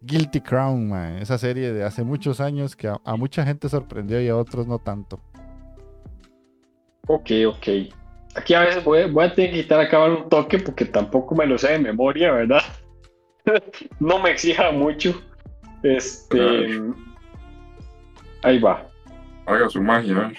[0.00, 4.20] Guilty Crown, mae, esa serie de hace muchos años que a, a mucha gente sorprendió
[4.20, 5.20] y a otros no tanto.
[7.06, 7.68] Ok, ok.
[8.34, 11.46] Aquí a veces voy, voy a tener que quitar acá un toque porque tampoco me
[11.46, 12.62] lo sé de memoria, ¿verdad?
[14.00, 15.20] no me exija mucho.
[15.82, 16.80] Este.
[18.42, 18.86] Ahí va.
[19.46, 20.32] Haga su magia.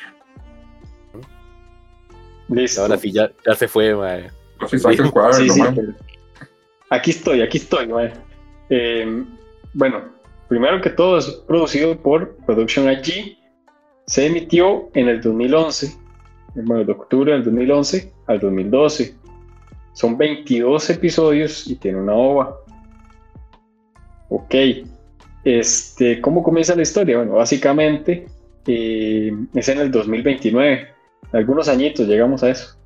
[2.54, 2.82] Listo.
[2.82, 4.30] Ahora sí, ya, ya se fue, mae.
[4.70, 5.94] Sí, pero-
[6.90, 8.14] Aquí estoy, aquí estoy, mae.
[8.70, 9.24] Eh,
[9.74, 10.02] bueno,
[10.48, 13.38] primero que todo es producido por Production IG.
[14.06, 15.96] Se emitió en el 2011,
[16.56, 19.16] bueno, de octubre del 2011 al 2012.
[19.94, 22.58] Son 22 episodios y tiene una ova.
[24.30, 24.56] Ok.
[25.44, 27.18] Este, ¿Cómo comienza la historia?
[27.18, 28.26] Bueno, básicamente
[28.68, 30.88] eh, es en el 2029.
[31.34, 32.78] Algunos añitos llegamos a eso.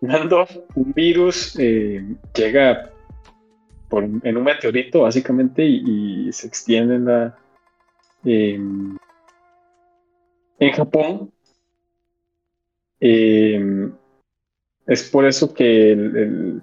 [0.00, 2.04] Cuando un virus eh,
[2.34, 2.90] llega
[3.88, 7.38] por- en un meteorito, básicamente, y, se extiende en la.
[8.24, 8.96] em,
[10.58, 11.30] en Japón.
[13.00, 13.92] Em,
[14.86, 16.62] es por eso que el, el-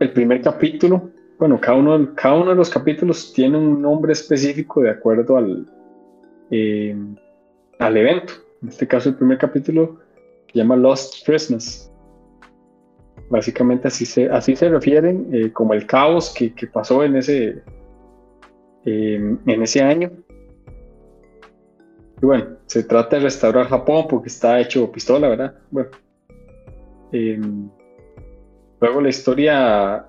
[0.00, 4.80] el primer capítulo, bueno, cada uno, cada uno de los capítulos tiene un nombre específico
[4.82, 5.66] de acuerdo al,
[6.50, 7.14] em,
[7.78, 8.32] al evento.
[8.62, 9.98] En este caso, el primer capítulo
[10.52, 11.92] se llama Lost Christmas.
[13.28, 17.62] Básicamente así se, así se refieren eh, como el caos que, que pasó en ese,
[18.84, 20.10] eh, en ese año.
[22.22, 25.54] Y bueno, se trata de restaurar Japón porque está hecho pistola, ¿verdad?
[25.70, 25.90] Bueno.
[27.12, 27.68] em,
[28.80, 30.06] luego la historia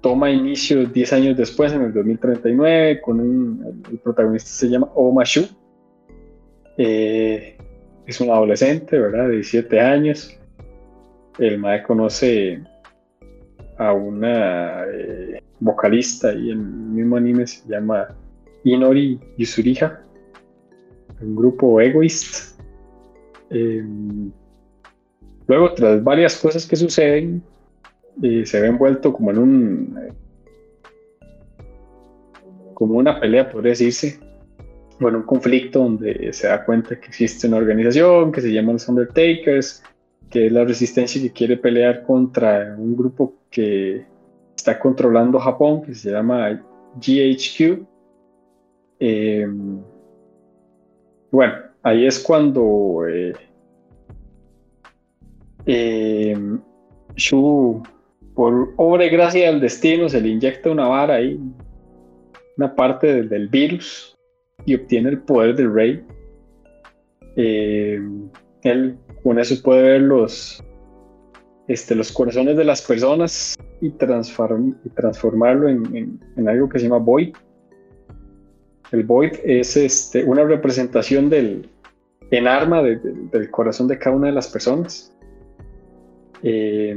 [0.00, 5.24] toma inicio 10 años después, en el 2039, con un, el protagonista se llama Oma
[5.24, 5.46] Shu.
[6.78, 7.56] Eh,
[8.06, 9.26] es un adolescente, ¿verdad?
[9.26, 10.38] De 17 años.
[11.38, 12.62] El mae conoce
[13.76, 18.08] a una eh, vocalista y el mismo anime se llama
[18.64, 20.00] Inori Yusuriha,
[21.20, 22.58] un grupo egoist.
[23.50, 23.84] Eh,
[25.46, 27.42] luego, tras varias cosas que suceden,
[28.20, 29.98] se ve envuelto como en un.
[32.74, 34.27] como una pelea, podría decirse.
[35.00, 38.88] Bueno, un conflicto donde se da cuenta que existe una organización que se llama los
[38.88, 39.82] Undertakers,
[40.28, 44.04] que es la resistencia que quiere pelear contra un grupo que
[44.56, 46.60] está controlando Japón, que se llama
[46.96, 47.86] GHQ.
[49.00, 49.46] Eh,
[51.30, 53.34] bueno, ahí es cuando eh,
[55.66, 56.36] eh,
[57.14, 57.82] Shu,
[58.34, 61.40] por obra y gracia del destino, se le inyecta una vara ahí,
[62.56, 64.17] una parte del virus,
[64.68, 66.04] y obtiene el poder del rey.
[67.36, 67.98] Eh,
[68.62, 70.62] él con eso puede ver los,
[71.68, 76.84] este, los corazones de las personas y, transform- y transformarlo en, en- algo que se
[76.84, 77.34] llama Void.
[78.92, 81.68] El Void es este, una representación del,
[82.30, 85.14] en arma de- de- del corazón de cada una de las personas.
[86.42, 86.96] Eh,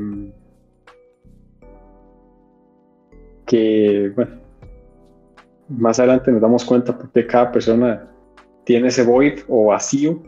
[3.46, 4.32] que, bueno,
[5.78, 8.08] más adelante nos damos cuenta por qué cada persona
[8.64, 10.22] tiene ese void o vacío.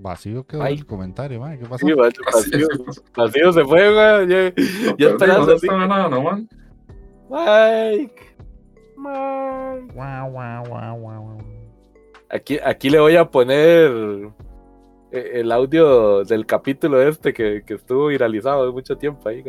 [0.00, 0.74] Vacío quedó Ay.
[0.74, 1.58] el comentario, mae.
[1.58, 1.84] ¿Qué pasó?
[1.84, 2.68] Sí, vacío,
[3.16, 4.54] vacío se fue, güey.
[4.96, 5.66] Ya, perdimos así.
[5.66, 6.48] esta banana, man.
[7.28, 8.36] Mike.
[8.96, 9.92] Mike.
[9.92, 11.38] Guau, guau, guau, guau.
[12.30, 14.30] Aquí, aquí le voy a poner
[15.10, 19.42] el audio del capítulo este que, que estuvo viralizado de mucho tiempo ahí.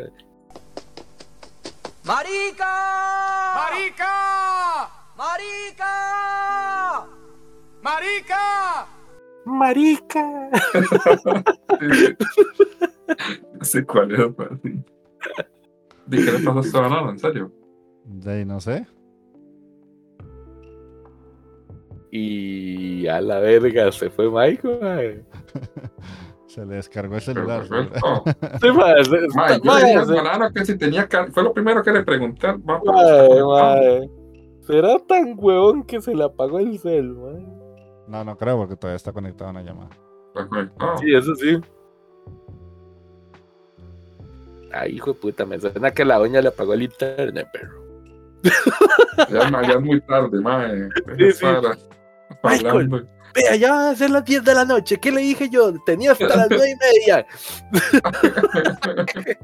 [2.03, 3.55] ¡Marica!
[3.55, 4.89] ¡Marica!
[5.17, 7.07] ¡Marica!
[7.81, 8.87] ¡Marica!
[9.45, 10.49] Marica.
[13.53, 14.19] No sé cuál es.
[16.05, 17.09] ¿De qué le pasó a banana?
[17.09, 17.51] ¿En serio?
[18.05, 18.85] De ahí no sé.
[22.11, 25.21] Y a la verga se fue Mike, güey.
[26.47, 27.67] Se le descargó el celular.
[27.67, 28.23] perfecto.
[28.61, 28.67] Sí,
[30.07, 32.47] se- yo que si tenía Fue lo primero que le pregunté
[32.79, 34.09] conectado.
[34.61, 37.15] Será tan huevón que se le apagó el cel.
[38.07, 39.89] No, no creo porque todavía está conectada una llamada.
[40.33, 40.97] Conectado.
[40.97, 41.59] Sí, eso sí.
[44.71, 47.79] Ay, hijo de puta, me suena que la doña le apagó el internet, perro.
[49.29, 50.39] Ya, ma- ya es muy tarde.
[51.17, 51.45] Sí, sí.
[52.43, 53.07] Hablando.
[53.35, 54.97] Vea, ya van a ser las 10 de la noche.
[54.97, 55.71] ¿Qué le dije yo?
[55.85, 57.25] Tenía hasta las 9 y media.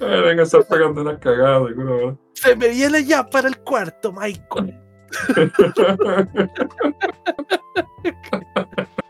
[0.00, 2.16] Venga, está pegando una cagada, ¿verdad?
[2.34, 4.78] Se me viene ya para el cuarto, Michael.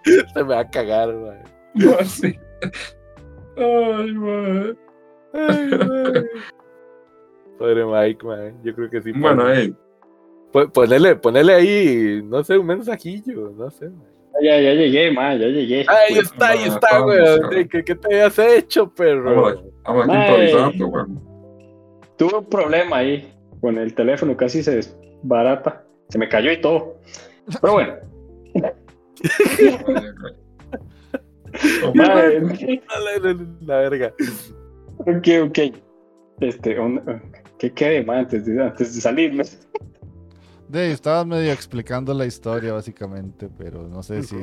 [0.05, 1.43] Se me va a cagar, mae.
[1.75, 2.39] No, sí.
[3.57, 4.77] Ay, mae.
[5.35, 6.25] Ay, mae.
[7.59, 8.55] Pobre Mike, mae.
[8.63, 9.13] Yo creo que sí.
[9.13, 9.79] Bueno, pon-
[10.73, 13.89] ponele, ponele ahí, no sé, un mensajillo, no sé.
[13.89, 14.07] mae.
[14.43, 15.85] Ya, ya llegué, ma, ya llegué.
[15.89, 17.66] Ahí está, ahí está, güey.
[17.69, 19.62] ¿Qué, ¿Qué te habías hecho, perro?
[19.85, 21.20] Vamos aquí improvisando, weón.
[22.19, 25.85] Tuve un problema ahí con el teléfono, casi se desbarata.
[26.09, 26.97] Se me cayó y todo.
[27.61, 27.95] Pero bueno.
[31.95, 34.12] Mae, Dale, La verga.
[34.99, 35.59] ok, ok.
[36.41, 37.03] Este, un-
[37.59, 39.45] ¿qué quede, ma, antes de, antes de salirme?
[40.68, 44.36] De ahí estabas medio explicando la historia, básicamente, pero no sé si.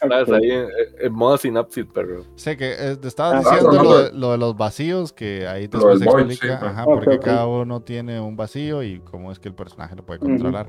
[0.00, 0.66] Estás ahí en,
[1.00, 2.24] en modo sinapsis, perro.
[2.34, 5.12] Sé que eh, te estabas Ah, diciendo no, lo, no, de, lo de los vacíos,
[5.12, 9.30] que ahí Lo después explica sí, ajá, porque cada uno tiene un vacío y cómo
[9.30, 10.68] es que el personaje lo puede controlar.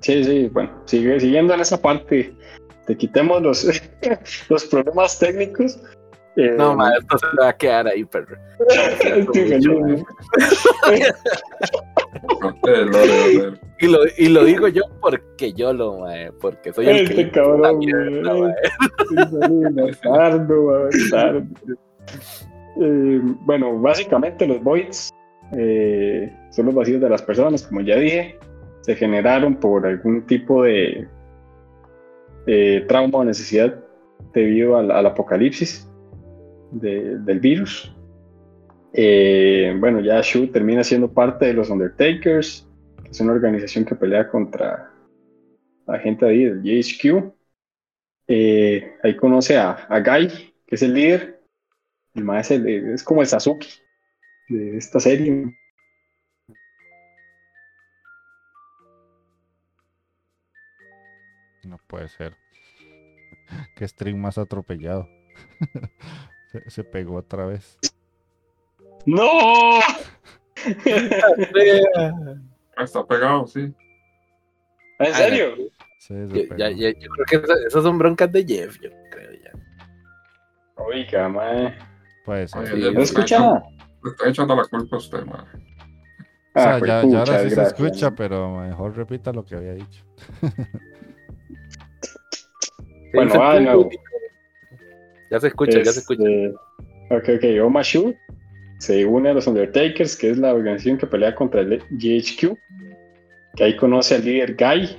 [0.00, 2.34] Sí, sí, bueno, sigue, siguiendo en esa parte,
[2.86, 3.66] te quitemos los,
[4.48, 5.78] los problemas técnicos.
[6.36, 8.36] Eh, No, ma, esto se va a quedar ahí, perro.
[12.66, 13.52] Eh.
[13.80, 17.30] Y lo, y lo digo yo porque yo lo, mae, porque soy el que Este
[17.32, 18.54] cabrón, mierda,
[19.08, 21.42] feliz, bastardo, güey, bastardo.
[22.80, 25.10] Eh, bueno, básicamente los voids
[25.56, 28.38] eh, son los vacíos de las personas, como ya dije,
[28.82, 31.08] se generaron por algún tipo de
[32.46, 33.74] eh, trauma o necesidad
[34.32, 35.88] debido al, al apocalipsis.
[36.72, 37.94] De- del virus.
[38.92, 42.68] Eh, bueno, ya Shu termina siendo parte de los Undertakers,
[43.02, 44.90] que es una organización que pelea contra
[45.86, 47.32] la gente ahí del GHQ.
[48.28, 50.28] Eh, ahí conoce a, a Guy,
[50.66, 51.40] que es el líder.
[52.14, 53.66] El más es, el- es como el Sasuke
[54.48, 55.54] de esta serie.
[61.64, 62.36] No puede ser.
[63.76, 65.08] Qué stream más atropellado.
[66.52, 67.78] se, se pegó otra vez.
[69.06, 69.80] ¡No!
[72.78, 73.72] Está pegado, sí.
[74.98, 75.54] ¿En serio?
[75.98, 76.56] Sí, se Yo, pegó.
[76.56, 79.50] ya- ya- yo creo que esa- esas son broncas de Jeff, yo creo ya.
[80.76, 81.76] Oiga, mae.
[82.24, 82.60] Puede ser.
[82.62, 83.62] Oye, Sí, le ¿No escucha nada?
[84.04, 85.46] Le estoy echando la culpa a usted, man.
[86.54, 89.74] O sea, Ah, pues, ya, ahora sí se escucha, pero mejor repita lo que había
[89.74, 90.04] dicho.
[93.14, 93.38] Bueno, Se
[95.32, 96.22] Ya se escucha, ya se escucha.
[96.28, 96.54] Este,
[97.08, 97.64] Ok, ok.
[97.64, 98.14] Oma Shu
[98.78, 102.54] se une a los Undertakers, que es la organización que pelea contra el GHQ.
[103.56, 104.94] Que ahí conoce al líder Guy,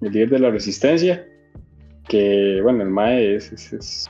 [0.00, 1.26] el líder de la resistencia.
[2.08, 4.08] Que, bueno, el Mae es,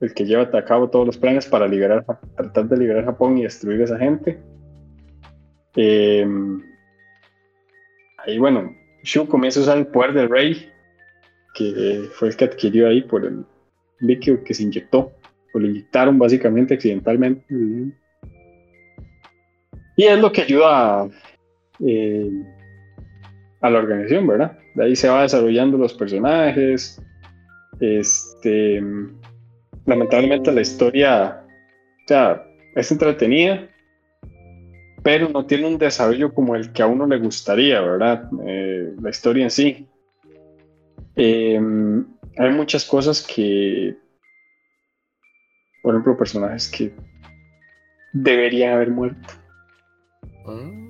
[0.00, 2.04] el que lleva a cabo todos los planes para liberar,
[2.36, 4.38] tratar de liberar Japón y destruir a esa gente.
[5.74, 6.26] Eh,
[8.26, 10.70] ahí, bueno, Shu comienza a usar el poder del rey,
[11.54, 13.46] que fue el que adquirió ahí por el
[14.00, 15.12] líquido que se inyectó,
[15.54, 17.44] o le inyectaron básicamente accidentalmente.
[19.96, 21.08] Y es lo que ayuda a,
[21.80, 22.30] eh,
[23.60, 24.58] a la organización, ¿verdad?
[24.74, 27.00] De ahí se va desarrollando los personajes.
[27.80, 28.82] Este,
[29.86, 31.42] lamentablemente la historia,
[32.10, 32.42] o
[32.74, 33.68] es entretenida,
[35.02, 38.28] pero no tiene un desarrollo como el que a uno le gustaría, ¿verdad?
[38.46, 39.86] Eh, la historia en sí.
[41.14, 41.60] Eh,
[42.38, 43.96] hay muchas cosas que,
[45.82, 46.92] por ejemplo, personajes que
[48.12, 49.34] deberían haber muerto.
[50.46, 50.88] Mm.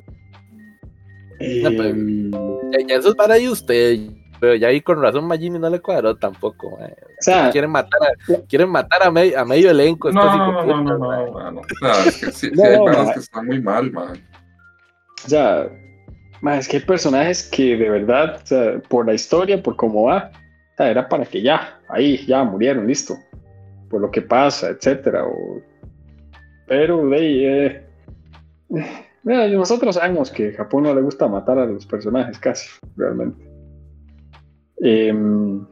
[1.40, 3.98] Eh, pero- Ya, eso es para ahí usted.
[4.38, 6.76] Pero ya ahí con razón Magini no le cuadró tampoco.
[6.78, 6.92] mae.
[6.92, 10.12] o sea, Quieren matar a, quieren matar a, me- a medio elenco.
[10.12, 11.60] No, no, no, no, no, no.
[11.60, 13.12] O es que sí, hay ma.
[13.14, 14.22] que están muy mal, man.
[15.24, 15.68] o sea,
[16.58, 20.30] es que hay personajes que de verdad, o sea, por la historia, por cómo va,
[20.34, 20.45] o
[20.78, 23.16] era para que ya, ahí, ya murieron, listo.
[23.88, 25.24] Por lo que pasa, etcétera.
[26.66, 27.86] Pero de ahí, eh,
[29.22, 33.42] mira, nosotros sabemos que Japón no le gusta matar a los personajes casi, realmente.
[34.78, 35.66] Em,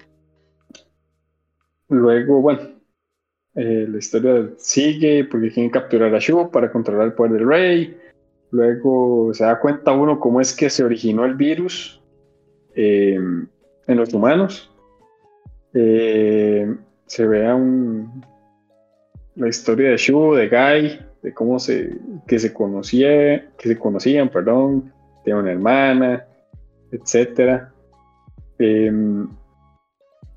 [1.89, 2.61] luego, bueno,
[3.57, 8.01] eh, la historia sigue porque quieren capturar a Shu para controlar el poder del rey.
[8.51, 12.03] Luego se da cuenta uno cómo es que se originó el virus
[12.75, 14.74] eh, en los humanos.
[15.75, 16.77] Eh,
[17.07, 18.25] se vea un,
[19.35, 24.29] la historia de Shu, de Guy, de cómo se, que se conocía, que se conocían,
[24.29, 24.93] perdón,
[25.25, 26.27] de una hermana,
[26.93, 27.73] etcétera.
[28.59, 28.93] Eh,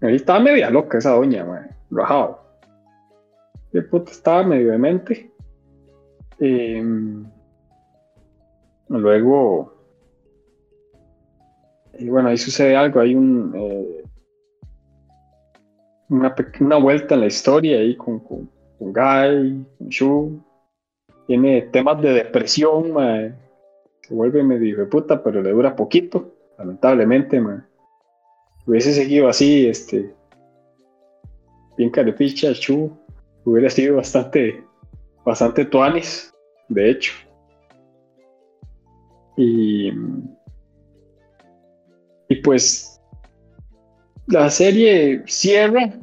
[0.02, 2.42] ahí estaba media loca esa doña, man, rajado.
[3.72, 5.32] De puta estaba medio demente.
[6.40, 6.84] Eh,
[8.90, 9.74] luego,
[12.00, 14.04] y bueno, ahí sucede algo, hay un eh,
[16.10, 20.44] una, una vuelta en la historia ahí con, con, con Guy, con Shu.
[21.28, 22.94] Tiene temas de depresión,
[24.02, 27.60] se vuelve medio de puta, pero le dura poquito, lamentablemente, mae.
[28.66, 30.14] Hubiese seguido así, este,
[31.78, 32.92] bien carepicha, Shu,
[33.44, 34.64] hubiera sido bastante,
[35.26, 36.34] bastante tuanis,
[36.70, 37.14] de hecho.
[39.36, 39.92] Y,
[42.30, 42.97] y pues
[44.28, 45.94] la serie cierra,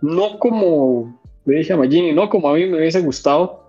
[0.00, 3.64] no como le dije a Magini, no como a mí me hubiese gustado.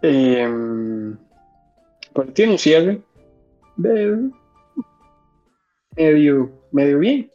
[0.00, 1.18] Pero
[2.32, 3.00] tiene un cierre
[3.76, 4.30] de
[5.96, 7.30] medio, medio bien,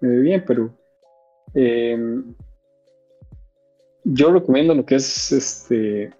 [0.00, 0.70] medio bien, pero
[1.54, 2.34] em,
[4.04, 6.12] yo recomiendo lo que es este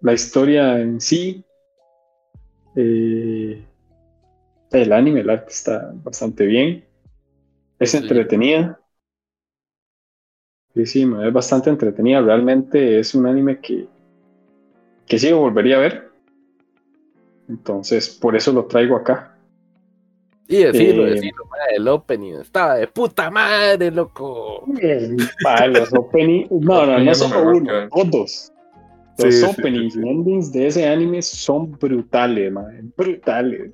[0.00, 1.44] la historia en sí.
[2.76, 3.64] Eh,
[4.82, 6.84] el anime, el arte está bastante bien.
[7.78, 7.96] Es Sí.
[7.96, 8.80] entretenida.
[10.74, 12.20] Sí, sí, es bastante entretenida.
[12.20, 13.88] Realmente es un anime que,
[15.06, 16.10] que sí volvería a ver.
[17.48, 19.36] Entonces, por eso lo traigo acá.
[20.46, 24.66] Y decirlo, Eh, decirlo, mae, el opening estaba de puta madre, loco.
[25.42, 28.52] Pa, los opening, no, no, no solo uno, todos.
[29.16, 33.72] Los Sí, openings sí, y endings de ese anime son brutales, man, brutales.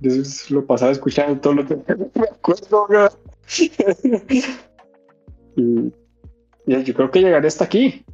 [0.00, 0.12] Yo
[0.50, 1.76] lo pasaba escuchando todo lo que
[2.14, 3.08] me acuerdo, güey.
[5.56, 5.92] Y,
[6.66, 8.04] y yo creo que llegaré hasta aquí.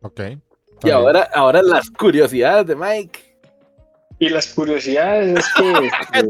[0.00, 0.20] Ok.
[0.84, 3.20] Y ahora, ahora las curiosidades de Mike.
[4.18, 5.90] Y las curiosidades es que.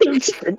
[0.00, 0.56] este,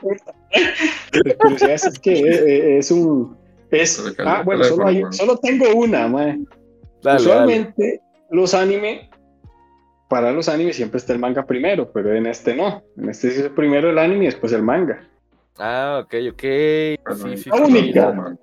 [1.23, 3.35] las curiosidades es que eh, eh, es un.
[3.71, 6.07] Es, ah, bueno, solo, hay- solo tengo una,
[7.01, 7.19] dale.
[7.19, 9.09] Usualmente los anime,
[10.13, 12.83] para los animes siempre está el manga primero, pero en este no.
[12.97, 15.09] En este sí es primero el anime y después el manga.
[15.57, 16.41] Ah, ok, ok.
[16.41, 18.11] Sí, sí, La sí, única.
[18.11, 18.17] sí.
[18.17, 18.39] man.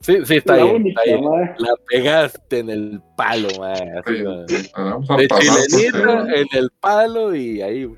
[0.00, 1.30] Sí, sí, está la bien, única, está bien.
[1.30, 1.54] mae.
[1.58, 4.48] La pegaste en el palo, mae, así, Sí, mae.
[4.48, 7.90] sí, vamos a De porque- en el palo y ahí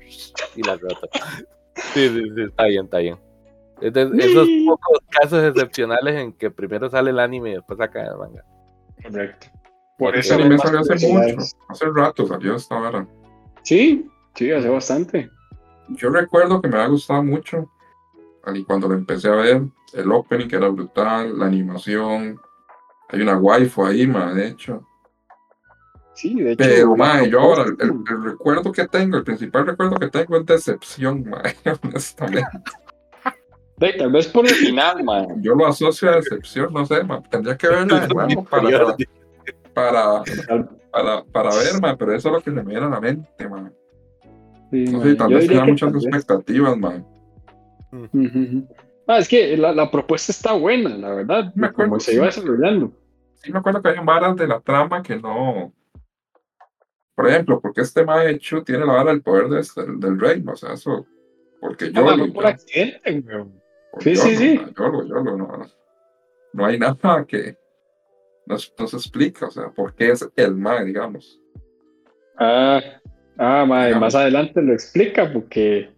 [0.55, 1.07] y la rota.
[1.93, 3.17] Sí, sí, sí, está bien, está bien.
[3.81, 8.43] Esos pocos casos excepcionales en que primero sale el anime y después saca el manga.
[9.03, 9.47] Correcto.
[9.97, 11.37] Por eso Ese anime salió hace mucho,
[11.69, 13.07] hace rato salió esta hora.
[13.67, 15.29] Sí, sí, hace bastante.
[15.89, 17.69] Yo recuerdo que me ha gustado mucho
[18.53, 19.61] y cuando lo empecé a ver,
[19.91, 22.39] el opening que era brutal, la animación,
[23.09, 24.87] hay una waifu ahí, ma, de hecho.
[26.13, 26.63] Sí, de hecho.
[26.63, 30.45] Pero, ma, yo ahora, el, el recuerdo que tengo, el principal recuerdo que tengo es
[30.45, 31.43] decepción, ma,
[31.83, 32.47] honestamente.
[33.75, 35.43] De- tal vez por el final, man.
[35.43, 38.69] Yo lo asocio a decepción, no sé, ma, tendría que verla de nuevo para,
[39.73, 42.99] para, para, para ver, ma, pero eso es lo que se me viene a la
[43.01, 43.71] mente, ma.
[44.71, 45.01] Sí, No man.
[45.07, 46.05] sé, tal Yo vez que muchas tal vez.
[46.05, 47.03] expectativas, ma.
[47.91, 48.67] Ujú, ujú.
[49.07, 51.53] Ah, es que la, la propuesta está buena, la verdad.
[51.55, 52.91] Me acuerdo, como se iba desarrollando.
[53.35, 55.73] sí me acuerdo que hay varas de la trama que no.
[57.15, 60.55] Por ejemplo, porque este Maechu tiene la vara del poder de este- del reino, o
[60.55, 61.05] sea, eso.
[61.61, 63.59] Porque yo Ah, no por accidente, weón.
[63.99, 64.61] sí, sí, sí.
[64.77, 65.65] Yo lo, yo lo, no,
[66.53, 67.57] no hay nada que.
[68.47, 71.39] No, no se explica, o sea, por qué es el Mae, digamos.
[72.37, 72.81] Ah,
[73.37, 74.07] ah mae, Digamos.
[74.07, 75.89] más adelante lo explica porque.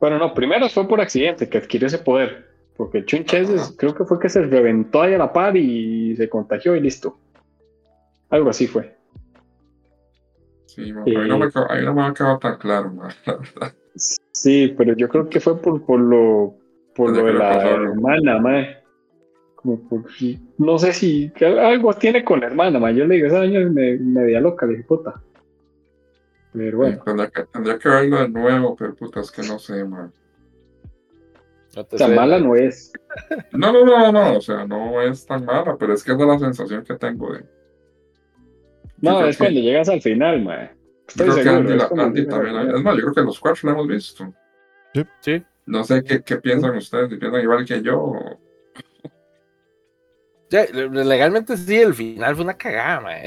[0.00, 2.46] Bueno, no, primero fue por accidente que adquirió ese poder.
[2.76, 6.28] Porque el Chunches creo que fue que se reventó ahí a la par y se
[6.28, 7.18] contagió y listo.
[8.28, 8.96] Algo así fue.
[10.66, 13.74] Sí, ma, a mí no me, mí no me ha quedado tan claro, la verdad.
[14.32, 16.54] Sí, pero yo creo que fue por, por lo
[16.94, 18.85] por lo de la pasó hermana, mae.
[19.66, 20.04] Como por,
[20.58, 22.94] no sé si algo tiene con la hermana, mae.
[22.94, 25.20] Yo le digo, esa niña es me- media loca, le dije, puta.
[26.52, 29.84] Pero bueno, Tendría, que, tendría que verlo de nuevo, pero puta, es que no sé,
[29.84, 30.10] ma.
[31.74, 32.14] No tan sé.
[32.14, 32.92] mala no es.
[33.52, 36.26] No, no, no, no, o sea, no es tan mala, pero es que es de
[36.26, 37.44] la sensación que tengo de.
[39.00, 40.44] No, es que- cuando llegas al final.
[40.44, 40.52] Yo
[41.08, 41.58] Estoy creo que seguro.
[41.58, 42.76] Andy, es la- también.
[42.76, 44.32] Es más, yo creo que los cuatro lo hemos visto.
[45.20, 45.42] Sí.
[45.66, 48.00] No sé qué, qué piensan ustedes, si piensan igual que yo.
[48.00, 48.45] o-
[50.48, 53.24] Ya, legalmente sí, el final fue una cagada, mae.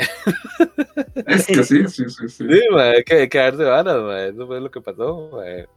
[1.27, 2.47] Es que sí, sí, sí, sí.
[2.47, 4.29] Sí, hay que, que darse varas, mae.
[4.29, 5.67] Eso fue lo que pasó, mae.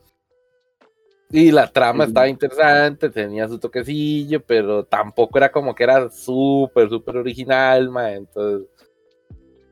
[1.31, 2.11] Y la trama Sí.
[2.11, 8.17] estaba interesante, tenía su toquecillo, pero tampoco era como que era súper, súper original, mae.
[8.17, 8.69] Entonces,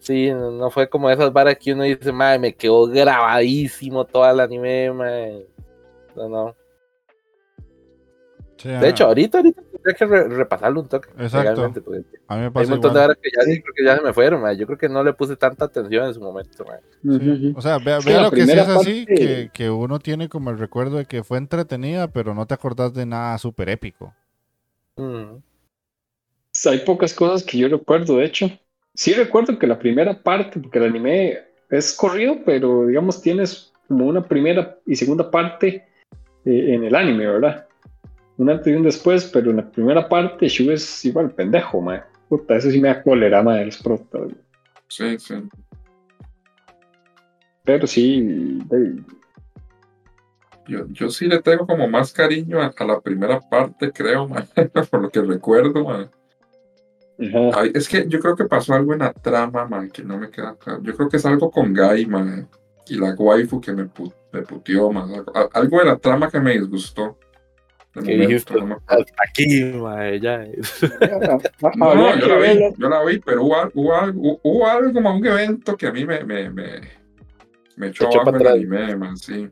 [0.01, 4.29] sí, no, no fue como esas varas que uno dice, mae, me quedó grabadísimo todo
[4.29, 5.47] el anime, mae.
[6.17, 6.57] No, no.
[8.61, 11.09] Sí, De hecho, ahorita, ahorita tendría que re- repasarlo un toque.
[11.19, 11.65] Exacto.
[11.65, 13.09] a mí me hay pasa un montón de igual.
[13.09, 14.57] varas que ya, sí, creo que ya se me fueron, mae.
[14.59, 16.65] Yo creo que no le puse tanta atención en su momento.
[17.57, 20.51] O sea, vea, vea lo que sí es así, parte- que, que uno tiene como
[20.51, 24.15] el recuerdo de que fue entretenida, pero no te acordás de nada súper épico.
[24.97, 25.37] Mm.
[26.69, 28.51] Hay pocas cosas que yo recuerdo, de hecho.
[28.95, 31.39] Sí recuerdo que la primera parte, porque el anime
[31.71, 35.87] es corrido, pero digamos tienes como una primera y segunda parte
[36.45, 37.67] eh, en el anime, ¿verdad?
[38.41, 42.03] Un antes y un después, pero en la primera parte Shu es igual pendejo, mae.
[42.27, 44.29] Puta, eso sí me da cólera, mae, los protas.
[44.89, 45.35] Sí, sí.
[47.65, 48.59] Pero sí,
[50.67, 54.47] Yo, yo sí le tengo como más cariño a, a la primera parte, creo, ma,
[54.91, 55.85] por lo que recuerdo.
[55.85, 56.11] ma.
[57.19, 57.61] ajá.
[57.61, 60.31] Ay, es que yo creo que pasó algo en la trama, man, que no me
[60.31, 60.81] queda claro.
[60.83, 62.49] Yo creo que es algo con Gai, man,
[62.89, 65.11] y la waifu que me, pu- me puteó, man.
[65.35, 67.19] Al- Algo de la trama que me disgustó.
[67.95, 68.81] De no.
[68.87, 70.45] Hasta aquí, mae, ya.
[71.77, 75.15] No, Habría yo la vi, yo la vi, pero hubo, hubo, algo- hubo algo como
[75.17, 76.81] un evento que a mí me, me, me,
[77.77, 78.55] me echó Echó abajo para el atrás.
[78.55, 79.49] anime, man, sí.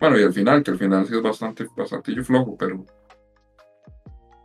[0.00, 2.84] Bueno, y el final, que el final sí es bastante, bastante flojo, pero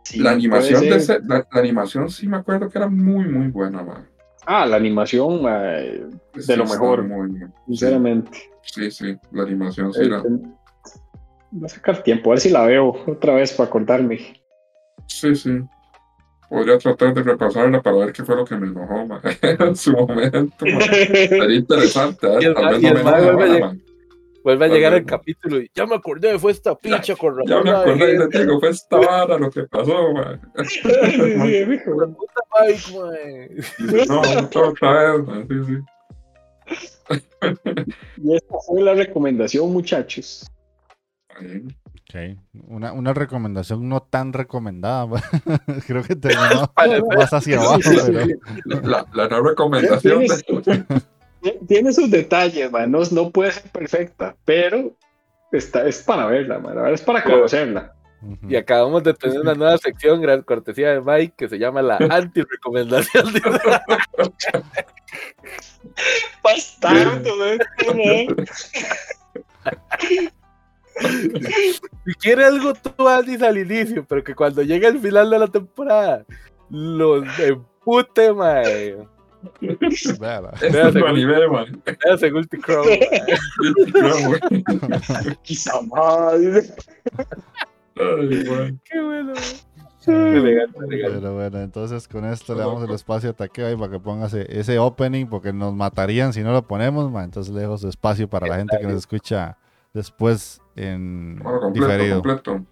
[0.04, 3.48] Sí, la animación de ese, la, la animación sí me acuerdo que era muy, muy
[3.48, 4.08] buena, man.
[4.46, 5.40] Ah, la animación,
[6.38, 7.04] Sí, lo mejor.
[7.04, 7.30] muy,
[7.66, 8.38] sinceramente.
[8.62, 10.22] Sí, sí, la animación sí Eh, era.
[11.52, 14.40] Voy a sacar tiempo, a ver si la veo otra vez para acordarme.
[15.06, 15.58] Sí, sí.
[16.48, 19.92] Podría tratar de repasarla para ver qué fue lo que me enojó, man, en su
[19.92, 20.64] momento.
[20.66, 22.38] Sería interesante, ¿eh?
[22.50, 23.82] Y tal vez y no me vuelve a ahora, lleg- man.
[24.42, 27.60] Vuelve a Tal llegar el capítulo y ya me acordé, fue esta pincha con Ya
[27.62, 28.28] me acordé, dejé".
[28.38, 30.40] le digo, fue esta vara lo que pasó, man.
[30.66, 32.86] Sí, puta Mike,
[34.08, 35.46] no, otra otra vez, man.
[35.48, 35.78] Sí, sí.
[38.22, 40.50] Y esta fue la recomendación, muchachos.
[41.40, 41.66] Ahí.
[41.86, 42.38] Ok.
[42.68, 45.06] Una, una recomendación no tan recomendada.
[45.86, 50.84] Creo que terminó Vale, más hacia abajo, pero La, la no recomendación de...
[51.66, 52.90] Tiene sus detalles, man.
[52.90, 54.94] No, no puede ser perfecta, pero
[55.52, 56.74] está, es para verla, man.
[56.74, 57.94] La verdad es para conocerla.
[58.46, 61.96] Y acabamos de tener una nueva sección, gran cortesía de Mike, que se llama la
[61.96, 63.32] anti-recomendación.
[66.42, 67.30] Bastardo,
[70.98, 75.46] si quiere algo, tú Andy al inicio, pero que cuando llegue el final de la
[75.46, 76.24] temporada,
[76.68, 78.96] los empute, mae.
[80.20, 80.52] Véala.
[80.60, 81.82] Este es tu anime, man.
[82.12, 83.00] Ese Guilty Crow, mae.
[84.02, 85.36] No, güey.
[85.42, 86.74] Quizá más.
[87.94, 89.34] Qué bueno.
[90.06, 91.18] Elegante, elegante.
[91.20, 94.26] Pero bueno, entonces con esto le damos el espacio a Takeo ahí para que ponga
[94.26, 97.22] ese, opening, porque nos matarían si no lo ponemos, ma.
[97.22, 99.58] entonces le dejo su espacio para la gente que nos escucha
[99.92, 102.22] después en Bueno, completo, diferido.
[102.22, 102.66] completo.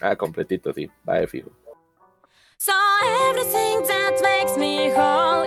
[0.00, 0.90] Ah, completito, sí.
[1.08, 1.50] Va de fijo.
[2.56, 2.72] So
[3.30, 5.44] everything that makes me whole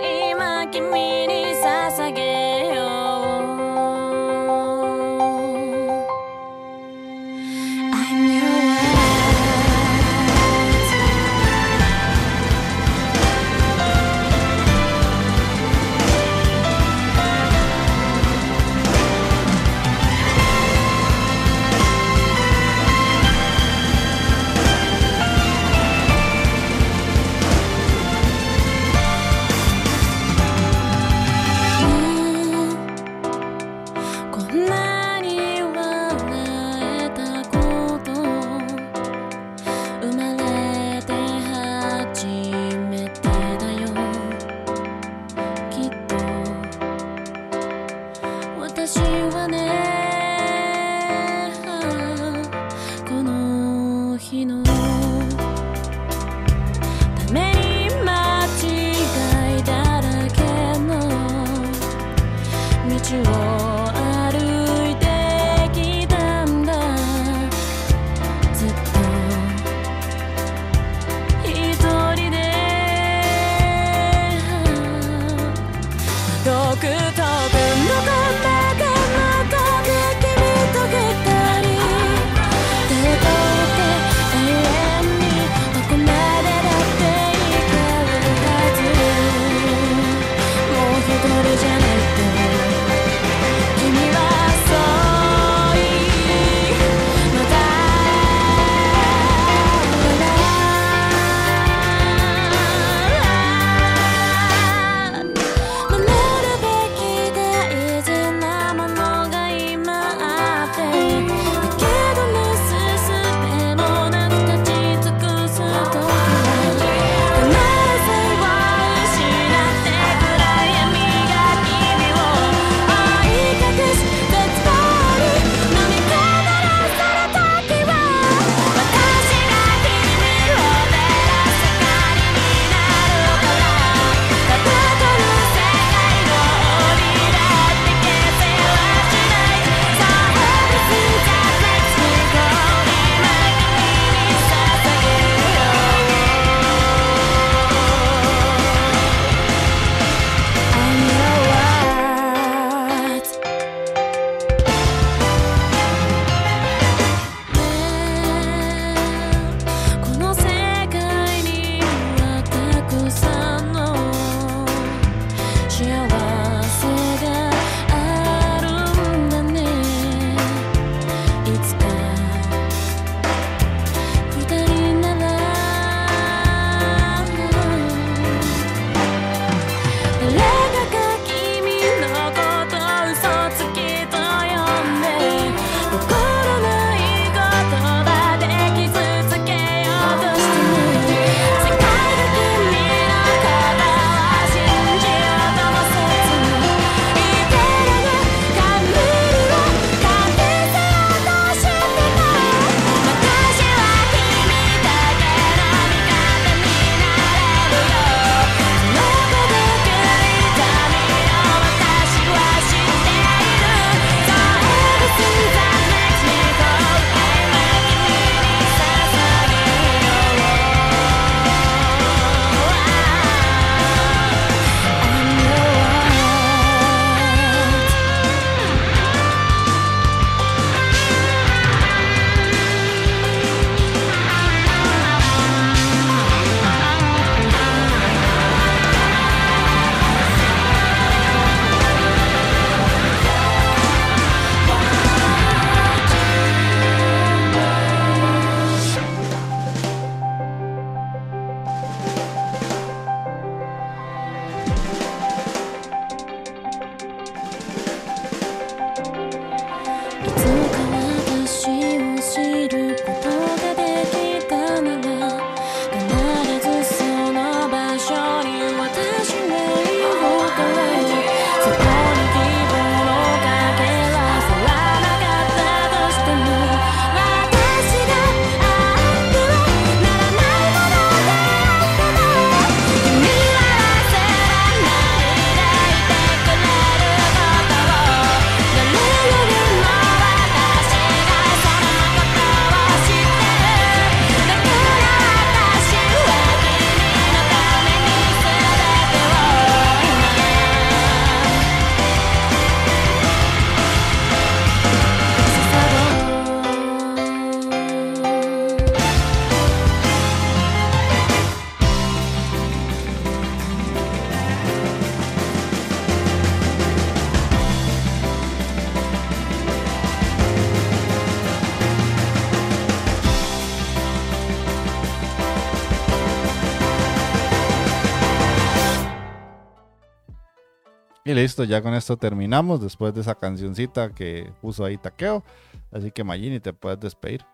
[331.34, 335.42] Y listo, ya con esto terminamos después de esa cancioncita que puso ahí Taqueo.
[335.90, 337.44] Así que Magini, te puedes despedir.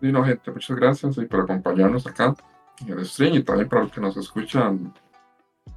[0.00, 2.32] Y no, gente, muchas gracias y por acompañarnos acá
[2.86, 4.94] en el stream y también para los que nos escuchan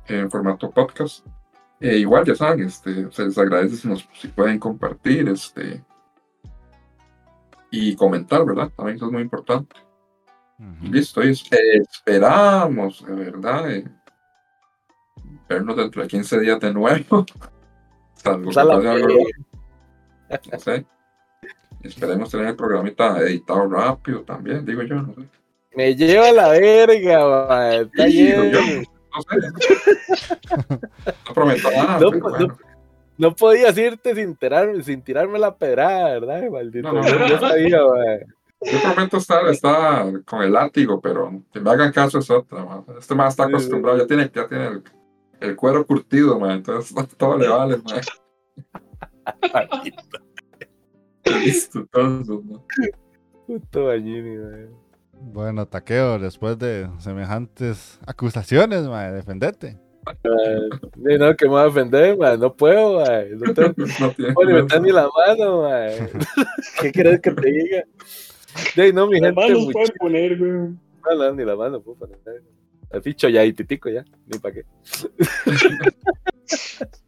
[0.06, 1.26] en formato podcast.
[1.80, 5.84] Eh, igual, ya saben, este, se les agradece si, nos, si pueden compartir este,
[7.72, 8.72] y comentar, ¿verdad?
[8.78, 9.76] También eso es muy importante.
[10.84, 13.86] Listo, y eh, esperamos, de verdad, eh,
[15.48, 17.26] vernos dentro de 15 días de nuevo.
[18.16, 18.50] Salvo
[18.82, 19.08] que algo,
[20.52, 20.86] no sé.
[21.84, 25.22] Esperemos tener el programita editado rápido también, digo yo, no sé.
[25.76, 28.44] Me lleva la verga, mae, está Sí, lleno.
[28.46, 28.60] yo-
[29.16, 30.80] No sé.
[31.28, 32.00] No prometo nada.
[32.00, 32.58] No, no, bueno.
[33.20, 36.50] No podías irte sin tirarme, sin tirarme la pedrada, ¿verdad?
[36.52, 36.92] Maldito.
[36.92, 37.40] No, no, yo, no.
[37.40, 37.80] sabía.
[38.62, 42.64] Yo prometo estar, estar con el látigo, pero que me hagan caso es otra.
[42.64, 42.84] man.
[43.00, 44.84] Este más está acostumbrado, ya tiene, ya tiene el,
[45.42, 47.78] el cuero curtido, man, entonces todo le vale.
[47.78, 48.02] Man.
[51.44, 52.64] Listo, entonces, ¿no?
[53.46, 54.68] Puto Bañini, mae.
[55.20, 59.78] Bueno, Taqueo, después de semejantes acusaciones, mae, defendete.
[60.24, 62.38] Sí, no, que me voy a defender, mae.
[62.38, 63.30] No puedo, mae.
[63.32, 66.10] No tengo No puedo meter ni la mano, mae.
[66.82, 67.84] ¿Qué quieres que te diga?
[68.94, 70.52] No, mi Las gente, manos mucho- pueden poner, güey.
[70.52, 72.18] no, no, ni la mano, puedo poner.
[72.92, 73.14] Así
[73.54, 74.64] titico ya, ni para qué.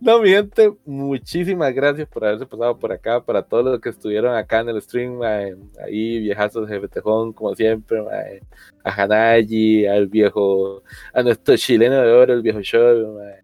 [0.00, 4.34] No, mi gente, muchísimas gracias por haberse pasado por acá, para todos los que estuvieron
[4.34, 5.54] acá en el stream, mae,
[5.84, 8.40] ahí viejazos de Tejón, como siempre, mae,
[8.84, 10.82] a Hanayi, al viejo,
[11.12, 13.42] a nuestro chileno de oro, el viejo show, mae,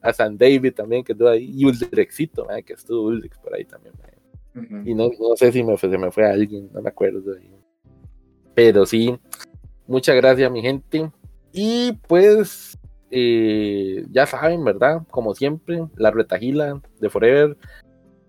[0.00, 3.94] a San David también, que estuvo ahí, y Uldrexito, que estuvo Uldrex por ahí también,
[4.00, 4.64] mae.
[4.64, 4.88] Ujú.
[4.88, 7.20] Y no, no sé si me fue, se me fue alguien, no me acuerdo.
[8.54, 9.16] Pero sí,
[9.88, 11.10] muchas gracias, mi gente.
[11.52, 12.78] Y pues,
[13.10, 15.02] eh, ya saben, ¿verdad?
[15.10, 17.56] Como siempre, la retajila de Forever.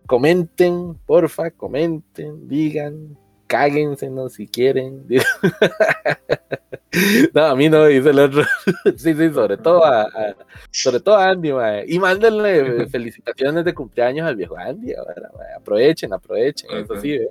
[0.07, 3.15] Comenten, porfa, comenten, digan,
[3.45, 5.05] cáguensenos si quieren.
[7.33, 8.43] no, a mí no, dice el otro.
[8.97, 10.35] sí, sí, sobre todo a, a-
[10.71, 11.85] sobre todo a Andy, mae.
[11.87, 14.93] y mándenle felicitaciones de cumpleaños al viejo Andy.
[14.95, 15.53] ahora, mae.
[15.55, 17.13] Aprovechen, aprovechen, eso sí.
[17.13, 17.29] ¿eh?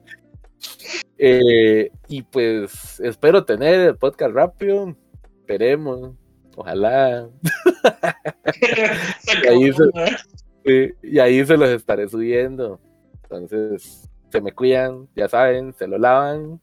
[1.18, 4.96] Eh, y pues espero tener el podcast rápido.
[5.40, 6.14] Esperemos,
[6.56, 7.28] ojalá.
[9.42, 10.16] Y ahí se-
[10.64, 12.80] Sí, y ahí se los estaré subiendo.
[13.22, 16.60] Entonces, se me cuidan, ya saben, se lo lavan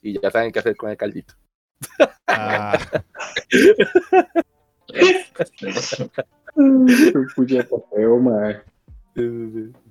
[0.00, 1.34] y ya saben qué hacer con el caldito.
[2.26, 2.78] Ah.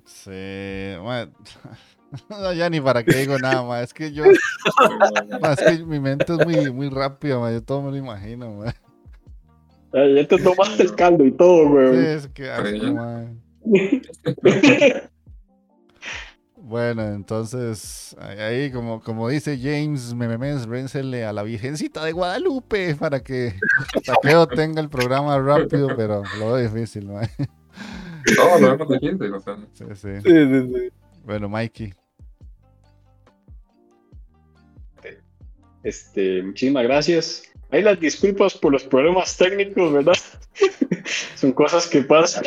[0.04, 1.28] Sí, mae.
[2.28, 3.82] No, ya ni para qué digo nada, mae.
[3.84, 7.54] Es que yo, es que mi mente es muy, muy rápida, mae.
[7.54, 8.62] Yo todo me lo imagino.
[9.92, 12.06] Ay, Ya te tomaste el caldo y todo, Sí, güey.
[12.06, 13.28] es que asco, mae.
[16.56, 23.20] Bueno, entonces, ahí- como, como dice James Mememes, rénsele a la Virgencita de Guadalupe para
[23.20, 23.54] que
[24.06, 27.28] Taqueo tenga el programa rápido, pero lo veo difícil, mae.
[28.36, 30.08] No, lo hemos difícil, o sea, Sí, sí.
[30.22, 30.88] Sí, sí, sí.
[31.24, 31.92] Bueno, Mikey.
[35.82, 37.42] Este, muchísimas gracias.
[37.70, 40.14] Hay las disculpas por los problemas técnicos, ¿verdad?
[41.34, 42.44] Son cosas que pasan.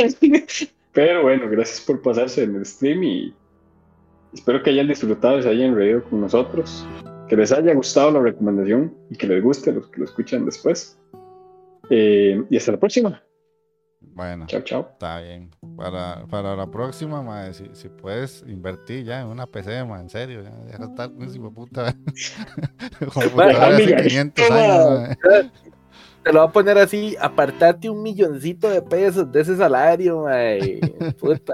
[0.93, 3.33] Pero bueno, gracias por pasarse en el stream y
[4.33, 6.87] espero que hayan disfrutado y se hayan reído con nosotros.
[7.27, 10.97] Que les haya gustado la recomendación y que les guste los que lo escuchan después.
[11.89, 13.23] Eh, y hasta la próxima.
[14.13, 14.89] Bueno, Chao, chao.
[14.93, 15.51] está bien.
[15.75, 20.09] Para, para la próxima, mae, si, si puedes invertir ya en una PC, mae, en
[20.09, 21.95] serio, ya deja de estar con ese puta.
[23.13, 24.59] computadora hace amiga, 500 toma.
[24.63, 25.51] años, mae.
[26.23, 30.79] Te lo voy a poner así, apartate un milloncito de pesos de ese salario, mae.
[31.19, 31.53] Puta.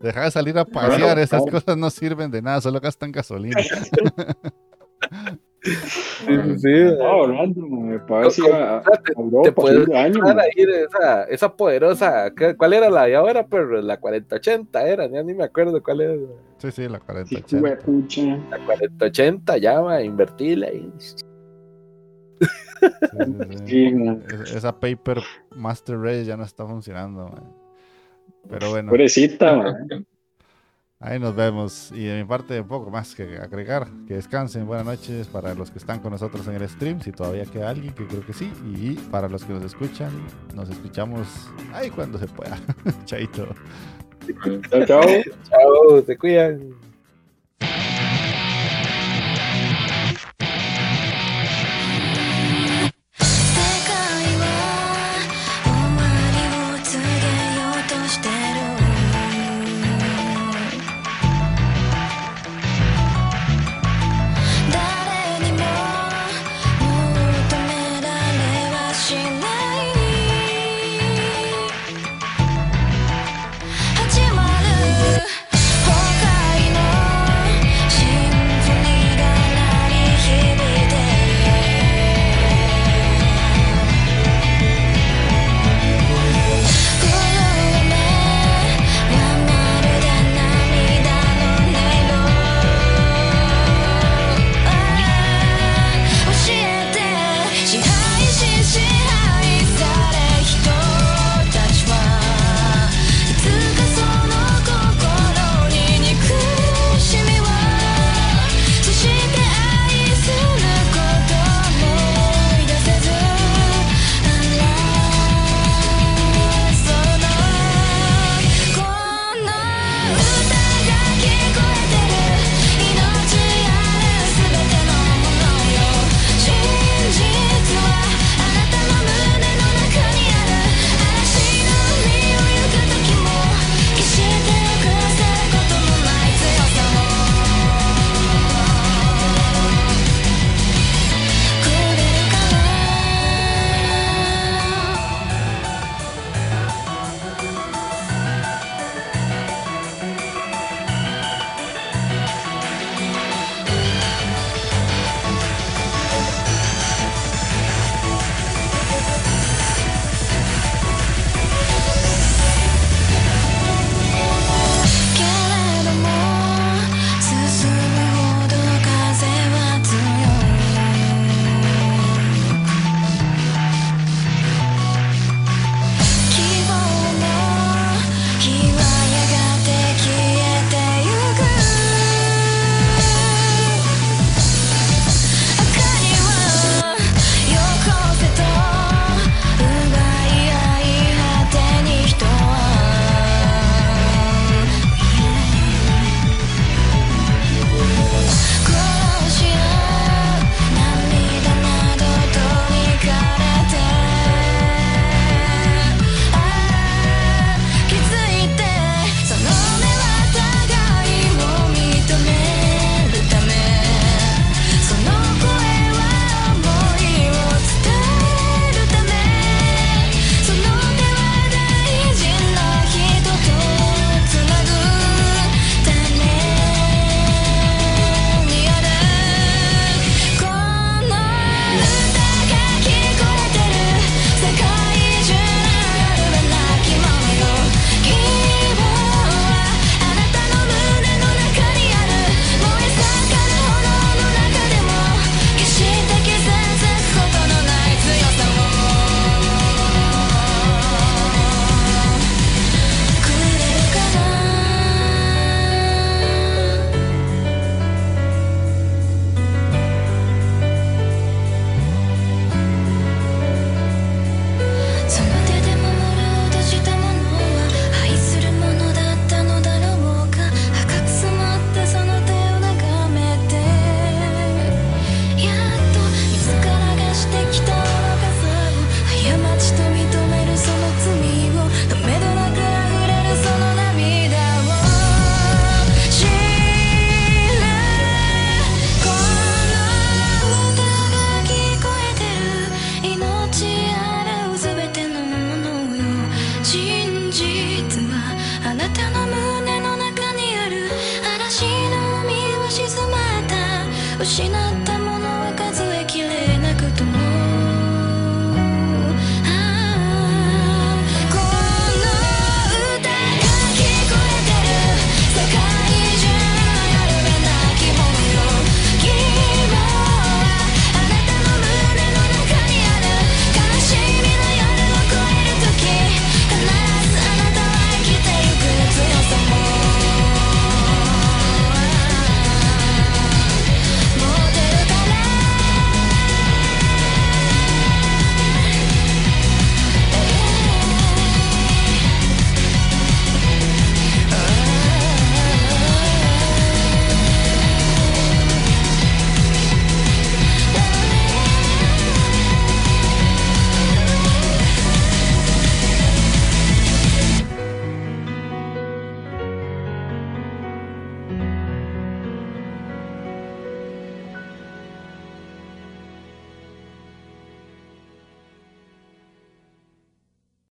[0.00, 3.60] Deja de salir a pasear, esas cosas no sirven de nada, solo gastan gasolina.
[5.66, 6.72] Sí, sí, sí.
[6.72, 10.12] Estaba hablando, para ver si iba a Te- Europa te puedes fin de año.
[10.14, 10.50] comprar mae.
[10.56, 13.46] ahí de esa, esa poderosa, ¿qué- ¿cuál era la de ahora?
[13.46, 16.14] Pero la 4080 era, ya ni me acuerdo cuál era.
[16.58, 17.58] Sí, sí, la Sí, 4080.
[17.60, 18.22] güey, pucha.
[18.50, 20.90] La 4080 ya, va, invertirla ahí.
[20.98, 21.16] Sí,
[22.40, 23.66] sí, sí.
[23.66, 23.94] Sí.
[24.44, 25.20] Es- Esa Paper
[25.54, 27.28] Master Race ya no está funcionando.
[27.28, 27.42] mae.
[28.48, 29.72] Pero bueno, Pobrecita, mae.
[31.00, 31.92] Ahí nos vemos.
[31.92, 33.88] Y de mi parte, un poco más que agregar.
[34.06, 34.66] Que descansen.
[34.66, 37.00] Buenas noches para los que están con nosotros en el stream.
[37.00, 38.52] Si todavía queda alguien, que creo que sí.
[38.64, 40.10] Y para los que nos escuchan,
[40.54, 41.26] nos escuchamos
[41.72, 42.58] ahí cuando se pueda.
[43.04, 43.48] Chaito.
[44.70, 45.02] Chao, chao.
[45.48, 46.74] Chao, se cuidan.